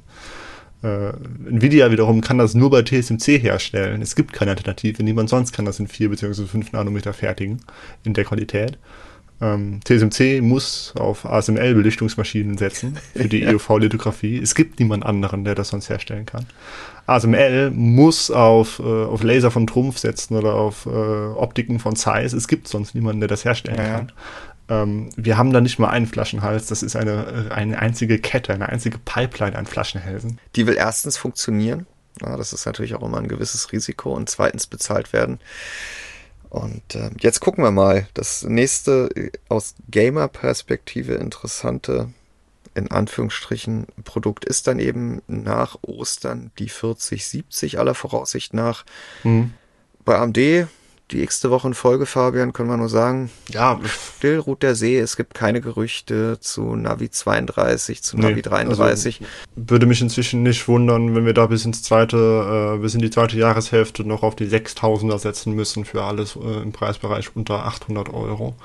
Äh, 0.83 1.13
Nvidia 1.49 1.91
wiederum 1.91 2.21
kann 2.21 2.37
das 2.37 2.53
nur 2.53 2.69
bei 2.69 2.81
TSMC 2.81 3.39
herstellen. 3.41 4.01
Es 4.01 4.15
gibt 4.15 4.33
keine 4.33 4.51
Alternative. 4.51 5.01
Niemand 5.01 5.29
sonst 5.29 5.53
kann 5.53 5.65
das 5.65 5.79
in 5.79 5.87
4 5.87 6.09
bzw. 6.09 6.45
5 6.45 6.73
Nanometer 6.73 7.13
fertigen 7.13 7.61
in 8.03 8.13
der 8.13 8.25
Qualität. 8.25 8.77
Ähm, 9.41 9.79
TSMC 9.83 10.41
muss 10.41 10.93
auf 10.95 11.25
ASML-Belichtungsmaschinen 11.25 12.57
setzen 12.57 12.97
für 13.15 13.27
die 13.27 13.45
EUV-Lithografie. 13.47 14.37
Es 14.37 14.55
gibt 14.55 14.79
niemand 14.79 15.05
anderen, 15.05 15.43
der 15.43 15.55
das 15.55 15.69
sonst 15.69 15.89
herstellen 15.89 16.25
kann. 16.25 16.45
ASML 17.07 17.71
muss 17.71 18.31
auf, 18.31 18.79
äh, 18.79 18.83
auf 18.83 19.23
Laser 19.23 19.51
von 19.51 19.67
Trumpf 19.67 19.97
setzen 19.97 20.35
oder 20.35 20.53
auf 20.53 20.85
äh, 20.85 20.89
Optiken 20.89 21.79
von 21.79 21.95
Zeiss. 21.95 22.33
Es 22.33 22.47
gibt 22.47 22.67
sonst 22.67 22.95
niemanden, 22.95 23.19
der 23.19 23.27
das 23.27 23.43
herstellen 23.43 23.77
ja. 23.77 23.95
kann. 23.95 24.11
Ähm, 24.73 25.09
wir 25.15 25.37
haben 25.37 25.53
da 25.53 25.61
nicht 25.61 25.79
mal 25.79 25.89
einen 25.89 26.07
Flaschenhals, 26.07 26.67
das 26.67 26.83
ist 26.83 26.95
eine, 26.95 27.51
eine 27.51 27.79
einzige 27.79 28.19
Kette, 28.19 28.53
eine 28.53 28.69
einzige 28.69 28.97
Pipeline 28.97 29.55
an 29.57 29.65
Flaschenhälsen. 29.65 30.39
Die 30.55 30.67
will 30.67 30.75
erstens 30.75 31.17
funktionieren, 31.17 31.85
ja, 32.21 32.37
das 32.37 32.53
ist 32.53 32.65
natürlich 32.65 32.95
auch 32.95 33.03
immer 33.03 33.17
ein 33.17 33.27
gewisses 33.27 33.71
Risiko 33.71 34.13
und 34.13 34.29
zweitens 34.29 34.67
bezahlt 34.67 35.13
werden. 35.13 35.39
Und 36.49 36.95
äh, 36.95 37.09
jetzt 37.19 37.39
gucken 37.39 37.63
wir 37.63 37.71
mal. 37.71 38.07
Das 38.13 38.43
nächste 38.43 39.09
äh, 39.15 39.31
aus 39.49 39.75
Gamer-Perspektive 39.89 41.15
interessante, 41.15 42.09
in 42.75 42.91
Anführungsstrichen, 42.91 43.87
Produkt 44.03 44.45
ist 44.45 44.67
dann 44.67 44.79
eben 44.79 45.21
nach 45.27 45.77
Ostern 45.81 46.51
die 46.59 46.69
4070 46.69 47.79
aller 47.79 47.95
Voraussicht 47.95 48.53
nach. 48.53 48.85
Mhm. 49.23 49.53
Bei 50.05 50.17
AMD 50.17 50.67
die 51.13 51.21
x-te 51.21 51.49
Woche 51.49 51.67
in 51.67 51.73
Folge, 51.73 52.05
Fabian, 52.05 52.53
können 52.53 52.69
wir 52.69 52.77
nur 52.77 52.89
sagen. 52.89 53.29
Ja, 53.49 53.79
still 54.17 54.39
ruht 54.39 54.63
der 54.63 54.75
See. 54.75 54.97
Es 54.97 55.15
gibt 55.15 55.33
keine 55.33 55.61
Gerüchte 55.61 56.39
zu 56.39 56.75
Navi 56.75 57.09
32, 57.09 58.01
zu 58.03 58.17
Navi 58.17 58.35
nee, 58.35 58.41
33. 58.41 59.21
Also 59.21 59.31
würde 59.55 59.85
mich 59.85 60.01
inzwischen 60.01 60.43
nicht 60.43 60.67
wundern, 60.67 61.15
wenn 61.15 61.25
wir 61.25 61.33
da 61.33 61.47
bis 61.47 61.65
ins 61.65 61.83
zweite, 61.83 62.75
äh, 62.75 62.79
bis 62.79 62.95
in 62.95 63.01
die 63.01 63.09
zweite 63.09 63.37
Jahreshälfte 63.37 64.03
noch 64.03 64.23
auf 64.23 64.35
die 64.35 64.47
6000er 64.47 65.19
setzen 65.19 65.53
müssen 65.53 65.85
für 65.85 66.03
alles 66.03 66.35
äh, 66.35 66.61
im 66.61 66.71
Preisbereich 66.71 67.35
unter 67.35 67.65
800 67.65 68.13
Euro. 68.13 68.55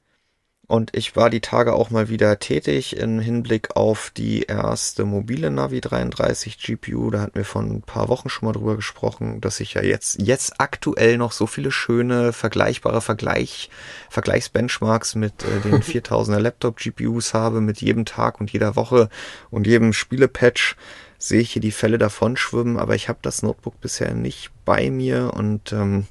Und 0.69 0.95
ich 0.95 1.17
war 1.17 1.31
die 1.31 1.41
Tage 1.41 1.73
auch 1.73 1.89
mal 1.89 2.11
wieder 2.11 2.39
tätig 2.41 2.95
im 2.99 3.21
Hinblick 3.21 3.75
auf 3.75 4.13
die 4.15 4.43
erste 4.43 5.07
mobile 5.07 5.51
Navi 5.51 5.81
33 5.81 6.59
GPU. 6.59 7.11
Da 7.11 7.23
hatten 7.23 7.37
wir 7.37 7.47
vor 7.47 7.63
ein 7.63 7.81
paar 7.81 8.11
Wochen 8.11 8.29
schon 8.29 8.47
mal 8.47 8.53
drüber 8.53 8.77
gesprochen, 8.77 9.41
dass 9.41 9.61
ich 9.61 9.73
ja 9.73 9.83
jetzt, 9.83 10.21
jetzt 10.21 10.61
aktuell 10.61 11.17
noch 11.17 11.33
so 11.33 11.47
viele 11.47 11.71
schöne, 11.71 12.35
vergleichbare 12.35 13.01
Vergleich, 13.01 13.71
Vergleichsbenchmarks 14.11 15.15
mit 15.15 15.43
äh, 15.43 15.61
den 15.61 15.83
4000er 15.83 16.39
Laptop 16.39 16.77
GPUs 16.77 17.33
habe, 17.33 17.63
mit 17.63 17.81
jedem 17.81 18.05
Tag 18.05 18.39
und 18.39 18.53
jeder 18.53 18.77
Woche 18.77 19.09
und 19.49 19.67
jedem 19.67 19.95
Spielepatch 19.95 20.77
sehe 21.17 21.41
ich 21.41 21.53
hier 21.53 21.63
die 21.63 21.73
Fälle 21.73 21.97
davon 21.97 22.37
schwimmen, 22.37 22.77
aber 22.77 22.95
ich 22.95 23.09
habe 23.09 23.21
das 23.23 23.43
Notebook 23.43 23.81
bisher 23.81 24.13
nicht 24.13 24.51
bei 24.67 24.91
mir 24.91 25.33
und 25.35 25.73
ähm, 25.73 26.07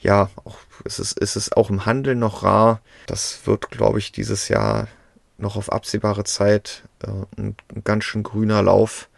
ja, 0.00 0.30
auch, 0.44 0.58
ist, 0.84 0.98
es, 0.98 1.12
ist 1.12 1.36
es 1.36 1.52
auch 1.52 1.70
im 1.70 1.86
Handel 1.86 2.14
noch 2.14 2.42
rar. 2.42 2.80
Das 3.06 3.40
wird, 3.46 3.70
glaube 3.70 3.98
ich, 3.98 4.12
dieses 4.12 4.48
Jahr 4.48 4.88
noch 5.38 5.56
auf 5.56 5.72
absehbare 5.72 6.24
Zeit 6.24 6.84
äh, 7.02 7.08
ein, 7.36 7.56
ein 7.74 7.84
ganz 7.84 8.04
schön 8.04 8.22
grüner 8.22 8.62
Lauf 8.62 9.08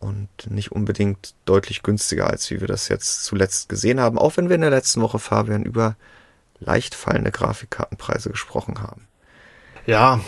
und 0.00 0.28
nicht 0.48 0.72
unbedingt 0.72 1.34
deutlich 1.44 1.82
günstiger, 1.82 2.28
als 2.28 2.50
wie 2.50 2.60
wir 2.60 2.68
das 2.68 2.88
jetzt 2.88 3.24
zuletzt 3.24 3.68
gesehen 3.68 4.00
haben, 4.00 4.18
auch 4.18 4.36
wenn 4.36 4.48
wir 4.48 4.54
in 4.54 4.60
der 4.60 4.70
letzten 4.70 5.00
Woche, 5.00 5.18
Fabian, 5.18 5.64
über 5.64 5.96
leicht 6.60 6.94
fallende 6.94 7.32
Grafikkartenpreise 7.32 8.30
gesprochen 8.30 8.80
haben. 8.82 9.06
Ja, 9.86 10.20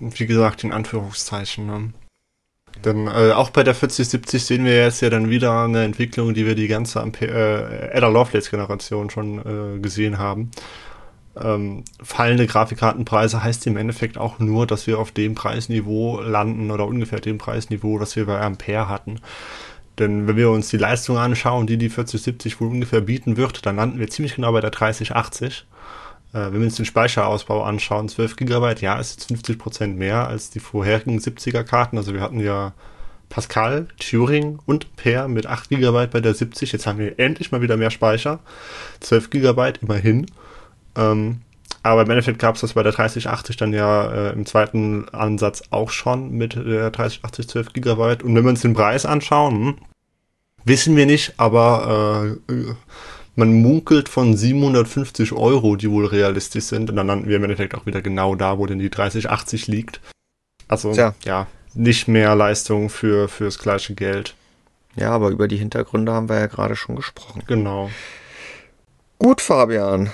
wie 0.00 0.26
gesagt, 0.26 0.64
in 0.64 0.72
Anführungszeichen. 0.72 1.66
Ne? 1.66 1.92
Denn 2.84 3.06
äh, 3.08 3.32
auch 3.32 3.50
bei 3.50 3.62
der 3.62 3.74
4070 3.74 4.44
sehen 4.44 4.64
wir 4.64 4.76
jetzt 4.76 5.02
ja 5.02 5.10
dann 5.10 5.28
wieder 5.28 5.64
eine 5.64 5.84
Entwicklung, 5.84 6.32
die 6.32 6.46
wir 6.46 6.54
die 6.54 6.68
ganze 6.68 7.00
Ampe 7.00 7.26
äh, 7.26 7.96
Ada 7.96 8.08
Lovelace 8.08 8.50
Generation 8.50 9.10
schon 9.10 9.38
äh, 9.38 9.78
gesehen 9.80 10.18
haben. 10.18 10.50
Ähm, 11.36 11.84
fallende 12.02 12.46
Grafikkartenpreise 12.46 13.42
heißt 13.42 13.66
im 13.66 13.76
Endeffekt 13.76 14.18
auch 14.18 14.38
nur, 14.38 14.66
dass 14.66 14.86
wir 14.86 14.98
auf 14.98 15.12
dem 15.12 15.34
Preisniveau 15.34 16.20
landen 16.20 16.70
oder 16.70 16.86
ungefähr 16.86 17.20
dem 17.20 17.38
Preisniveau, 17.38 17.98
das 17.98 18.16
wir 18.16 18.26
bei 18.26 18.40
Ampere 18.40 18.88
hatten. 18.88 19.20
Denn 19.98 20.26
wenn 20.26 20.36
wir 20.36 20.50
uns 20.50 20.70
die 20.70 20.78
Leistung 20.78 21.18
anschauen, 21.18 21.66
die 21.66 21.76
die 21.76 21.90
4070 21.90 22.60
wohl 22.60 22.68
ungefähr 22.68 23.02
bieten 23.02 23.36
wird, 23.36 23.66
dann 23.66 23.76
landen 23.76 23.98
wir 23.98 24.08
ziemlich 24.08 24.34
genau 24.36 24.52
bei 24.52 24.60
der 24.60 24.70
3080. 24.70 25.66
Äh, 26.32 26.52
wenn 26.52 26.60
wir 26.60 26.64
uns 26.64 26.76
den 26.76 26.84
Speicherausbau 26.84 27.62
anschauen, 27.62 28.08
12 28.08 28.36
GB, 28.36 28.74
ja, 28.80 28.98
ist 28.98 29.12
jetzt 29.12 29.28
50 29.28 29.58
Prozent 29.58 29.98
mehr 29.98 30.28
als 30.28 30.50
die 30.50 30.60
vorherigen 30.60 31.18
70er 31.18 31.64
Karten. 31.64 31.96
Also 31.96 32.14
wir 32.14 32.20
hatten 32.20 32.40
ja 32.40 32.72
Pascal, 33.28 33.86
Turing 33.98 34.58
und 34.66 34.96
Per 34.96 35.28
mit 35.28 35.46
8 35.46 35.70
GB 35.70 36.06
bei 36.06 36.20
der 36.20 36.34
70. 36.34 36.72
Jetzt 36.72 36.86
haben 36.86 36.98
wir 36.98 37.18
endlich 37.18 37.52
mal 37.52 37.62
wieder 37.62 37.76
mehr 37.76 37.90
Speicher. 37.90 38.40
12 39.00 39.30
GB 39.30 39.72
immerhin. 39.80 40.26
Ähm, 40.96 41.40
aber 41.82 42.02
im 42.02 42.10
Endeffekt 42.10 42.38
gab 42.38 42.56
es 42.56 42.60
das 42.60 42.74
bei 42.74 42.82
der 42.82 42.92
3080 42.92 43.56
dann 43.56 43.72
ja 43.72 44.12
äh, 44.12 44.32
im 44.32 44.44
zweiten 44.44 45.08
Ansatz 45.10 45.62
auch 45.70 45.90
schon 45.90 46.32
mit 46.32 46.54
der 46.54 46.90
3080 46.90 47.48
12 47.48 47.72
GB. 47.72 48.02
Und 48.22 48.34
wenn 48.34 48.44
wir 48.44 48.50
uns 48.50 48.60
den 48.60 48.74
Preis 48.74 49.06
anschauen, 49.06 49.54
hm, 49.54 49.78
wissen 50.64 50.96
wir 50.96 51.06
nicht, 51.06 51.34
aber 51.38 52.36
äh, 52.48 52.74
man 53.40 53.62
munkelt 53.62 54.08
von 54.10 54.36
750 54.36 55.32
Euro, 55.32 55.74
die 55.74 55.90
wohl 55.90 56.06
realistisch 56.06 56.64
sind. 56.64 56.90
Und 56.90 56.96
dann 56.96 57.06
landen 57.06 57.28
wir 57.28 57.36
im 57.36 57.44
Endeffekt 57.44 57.74
auch 57.74 57.86
wieder 57.86 58.02
genau 58.02 58.34
da, 58.34 58.58
wo 58.58 58.66
denn 58.66 58.78
die 58.78 58.90
3080 58.90 59.66
liegt. 59.66 60.00
Also, 60.68 60.92
Tja. 60.92 61.14
ja, 61.24 61.46
nicht 61.74 62.06
mehr 62.06 62.36
Leistung 62.36 62.90
für, 62.90 63.28
fürs 63.28 63.58
gleiche 63.58 63.94
Geld. 63.94 64.34
Ja, 64.94 65.10
aber 65.12 65.30
über 65.30 65.48
die 65.48 65.56
Hintergründe 65.56 66.12
haben 66.12 66.28
wir 66.28 66.38
ja 66.38 66.46
gerade 66.46 66.76
schon 66.76 66.96
gesprochen. 66.96 67.42
Genau. 67.46 67.90
Gut, 69.18 69.40
Fabian. 69.40 70.12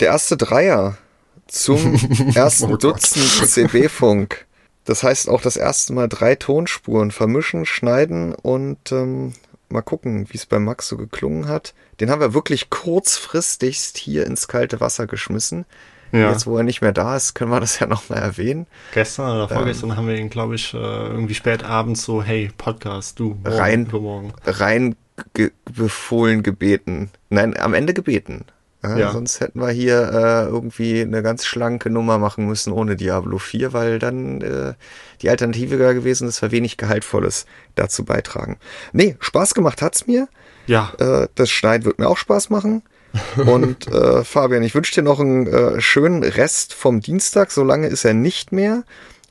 Der 0.00 0.08
erste 0.08 0.36
Dreier 0.36 0.98
zum 1.46 1.94
ersten 2.34 2.72
oh 2.72 2.76
Dutzend 2.76 3.48
CB-Funk. 3.48 4.44
Das 4.84 5.02
heißt 5.02 5.28
auch 5.28 5.40
das 5.40 5.56
erste 5.56 5.92
Mal 5.92 6.08
drei 6.08 6.34
Tonspuren 6.34 7.12
vermischen, 7.12 7.64
schneiden 7.64 8.34
und 8.34 8.90
ähm, 8.92 9.34
mal 9.68 9.82
gucken, 9.82 10.26
wie 10.30 10.36
es 10.36 10.46
bei 10.46 10.58
Max 10.58 10.88
so 10.88 10.96
geklungen 10.96 11.48
hat. 11.48 11.74
Den 12.00 12.10
haben 12.10 12.20
wir 12.20 12.34
wirklich 12.34 12.70
kurzfristigst 12.70 13.98
hier 13.98 14.26
ins 14.26 14.48
kalte 14.48 14.80
Wasser 14.80 15.06
geschmissen. 15.06 15.64
Ja. 16.12 16.30
Jetzt, 16.30 16.46
wo 16.46 16.56
er 16.56 16.62
nicht 16.62 16.82
mehr 16.82 16.92
da 16.92 17.16
ist, 17.16 17.34
können 17.34 17.50
wir 17.50 17.60
das 17.60 17.78
ja 17.78 17.86
nochmal 17.86 18.20
erwähnen. 18.20 18.66
Gestern 18.94 19.36
oder 19.36 19.48
vorgestern 19.48 19.90
ähm, 19.90 19.96
haben 19.96 20.08
wir 20.08 20.16
ihn, 20.16 20.30
glaube 20.30 20.54
ich, 20.54 20.72
äh, 20.72 20.76
irgendwie 20.76 21.34
spät 21.34 21.64
abends 21.64 22.04
so, 22.04 22.22
hey, 22.22 22.50
Podcast, 22.56 23.18
du, 23.18 23.36
morgen, 23.42 23.56
rein, 23.56 23.88
morgen. 23.90 24.32
rein 24.44 24.96
ge 25.34 25.50
befohlen 25.64 26.42
gebeten. 26.42 27.10
Nein, 27.28 27.56
am 27.58 27.74
Ende 27.74 27.94
gebeten. 27.94 28.44
Ja, 28.90 28.98
ja. 28.98 29.12
Sonst 29.12 29.40
hätten 29.40 29.60
wir 29.60 29.70
hier 29.70 30.10
äh, 30.12 30.44
irgendwie 30.48 31.00
eine 31.00 31.22
ganz 31.22 31.44
schlanke 31.44 31.90
Nummer 31.90 32.18
machen 32.18 32.46
müssen 32.46 32.72
ohne 32.72 32.96
Diablo 32.96 33.38
4, 33.38 33.72
weil 33.72 33.98
dann 33.98 34.40
äh, 34.40 34.74
die 35.22 35.30
Alternative 35.30 35.78
wäre 35.78 35.94
gewesen, 35.94 36.26
dass 36.26 36.42
wir 36.42 36.50
wenig 36.50 36.76
Gehaltvolles 36.76 37.46
dazu 37.74 38.04
beitragen. 38.04 38.58
Nee, 38.92 39.16
Spaß 39.20 39.54
gemacht 39.54 39.82
hat's 39.82 40.06
mir. 40.06 40.28
Ja. 40.66 40.92
Äh, 40.98 41.28
das 41.34 41.50
Schneiden 41.50 41.84
wird 41.84 41.98
mir 41.98 42.08
auch 42.08 42.18
Spaß 42.18 42.50
machen. 42.50 42.82
Und 43.36 43.86
äh, 43.88 44.24
Fabian, 44.24 44.62
ich 44.62 44.74
wünsche 44.74 44.94
dir 44.94 45.02
noch 45.02 45.20
einen 45.20 45.46
äh, 45.46 45.80
schönen 45.80 46.22
Rest 46.22 46.74
vom 46.74 47.00
Dienstag. 47.00 47.50
So 47.50 47.64
lange 47.64 47.86
ist 47.86 48.04
er 48.04 48.14
nicht 48.14 48.52
mehr. 48.52 48.84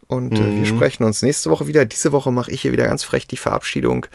Und 0.07 0.37
äh, 0.37 0.41
mhm. 0.41 0.59
wir 0.59 0.65
sprechen 0.65 1.03
uns 1.03 1.21
nächste 1.21 1.49
Woche 1.49 1.67
wieder. 1.67 1.85
Diese 1.85 2.11
Woche 2.11 2.31
mache 2.31 2.51
ich 2.51 2.61
hier 2.61 2.71
wieder 2.71 2.85
ganz 2.85 3.03
frech 3.03 3.27
die 3.27 3.37
Verabschiedung. 3.37 4.07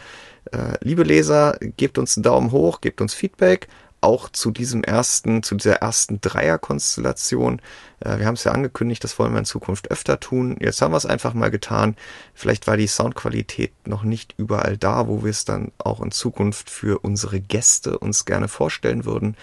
Äh, 0.51 0.77
liebe 0.81 1.03
Leser, 1.03 1.57
gebt 1.77 1.97
uns 1.97 2.17
einen 2.17 2.23
Daumen 2.23 2.51
hoch, 2.51 2.81
gebt 2.81 3.01
uns 3.01 3.13
Feedback 3.13 3.67
auch 4.01 4.29
zu 4.29 4.51
diesem 4.51 4.83
ersten, 4.83 5.43
zu 5.43 5.55
dieser 5.55 5.75
ersten 5.75 6.19
Dreierkonstellation. 6.21 7.61
Äh, 7.99 8.19
wir 8.19 8.25
haben 8.25 8.33
es 8.33 8.43
ja 8.43 8.51
angekündigt, 8.51 9.03
das 9.03 9.17
wollen 9.19 9.31
wir 9.31 9.39
in 9.39 9.45
Zukunft 9.45 9.91
öfter 9.91 10.19
tun. 10.19 10.57
Jetzt 10.59 10.81
haben 10.81 10.91
wir 10.91 10.97
es 10.97 11.05
einfach 11.05 11.33
mal 11.33 11.51
getan. 11.51 11.95
Vielleicht 12.33 12.67
war 12.67 12.77
die 12.77 12.87
Soundqualität 12.87 13.71
noch 13.87 14.03
nicht 14.03 14.33
überall 14.37 14.77
da, 14.77 15.07
wo 15.07 15.23
wir 15.23 15.29
es 15.29 15.45
dann 15.45 15.71
auch 15.77 16.01
in 16.01 16.11
Zukunft 16.11 16.69
für 16.69 16.99
unsere 16.99 17.39
Gäste 17.39 17.99
uns 17.99 18.25
gerne 18.25 18.47
vorstellen 18.47 19.05
würden. 19.05 19.37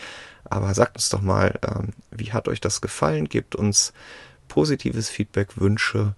Aber 0.45 0.75
sagt 0.75 0.97
uns 0.97 1.09
doch 1.09 1.23
mal, 1.23 1.59
ähm, 1.67 1.91
wie 2.11 2.33
hat 2.33 2.49
euch 2.49 2.61
das 2.61 2.81
gefallen? 2.81 3.29
Gebt 3.29 3.55
uns 3.55 3.93
positives 4.49 5.09
Feedback, 5.09 5.61
Wünsche. 5.61 6.15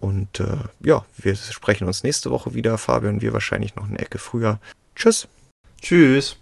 Und 0.00 0.40
äh, 0.40 0.58
ja, 0.80 1.04
wir 1.16 1.34
sprechen 1.36 1.86
uns 1.86 2.02
nächste 2.02 2.30
Woche 2.30 2.54
wieder. 2.54 2.76
Fabian, 2.76 3.22
wir 3.22 3.32
wahrscheinlich 3.32 3.76
noch 3.76 3.88
eine 3.88 3.98
Ecke 3.98 4.18
früher. 4.18 4.60
Tschüss. 4.94 5.26
Tschüss. 5.80 6.36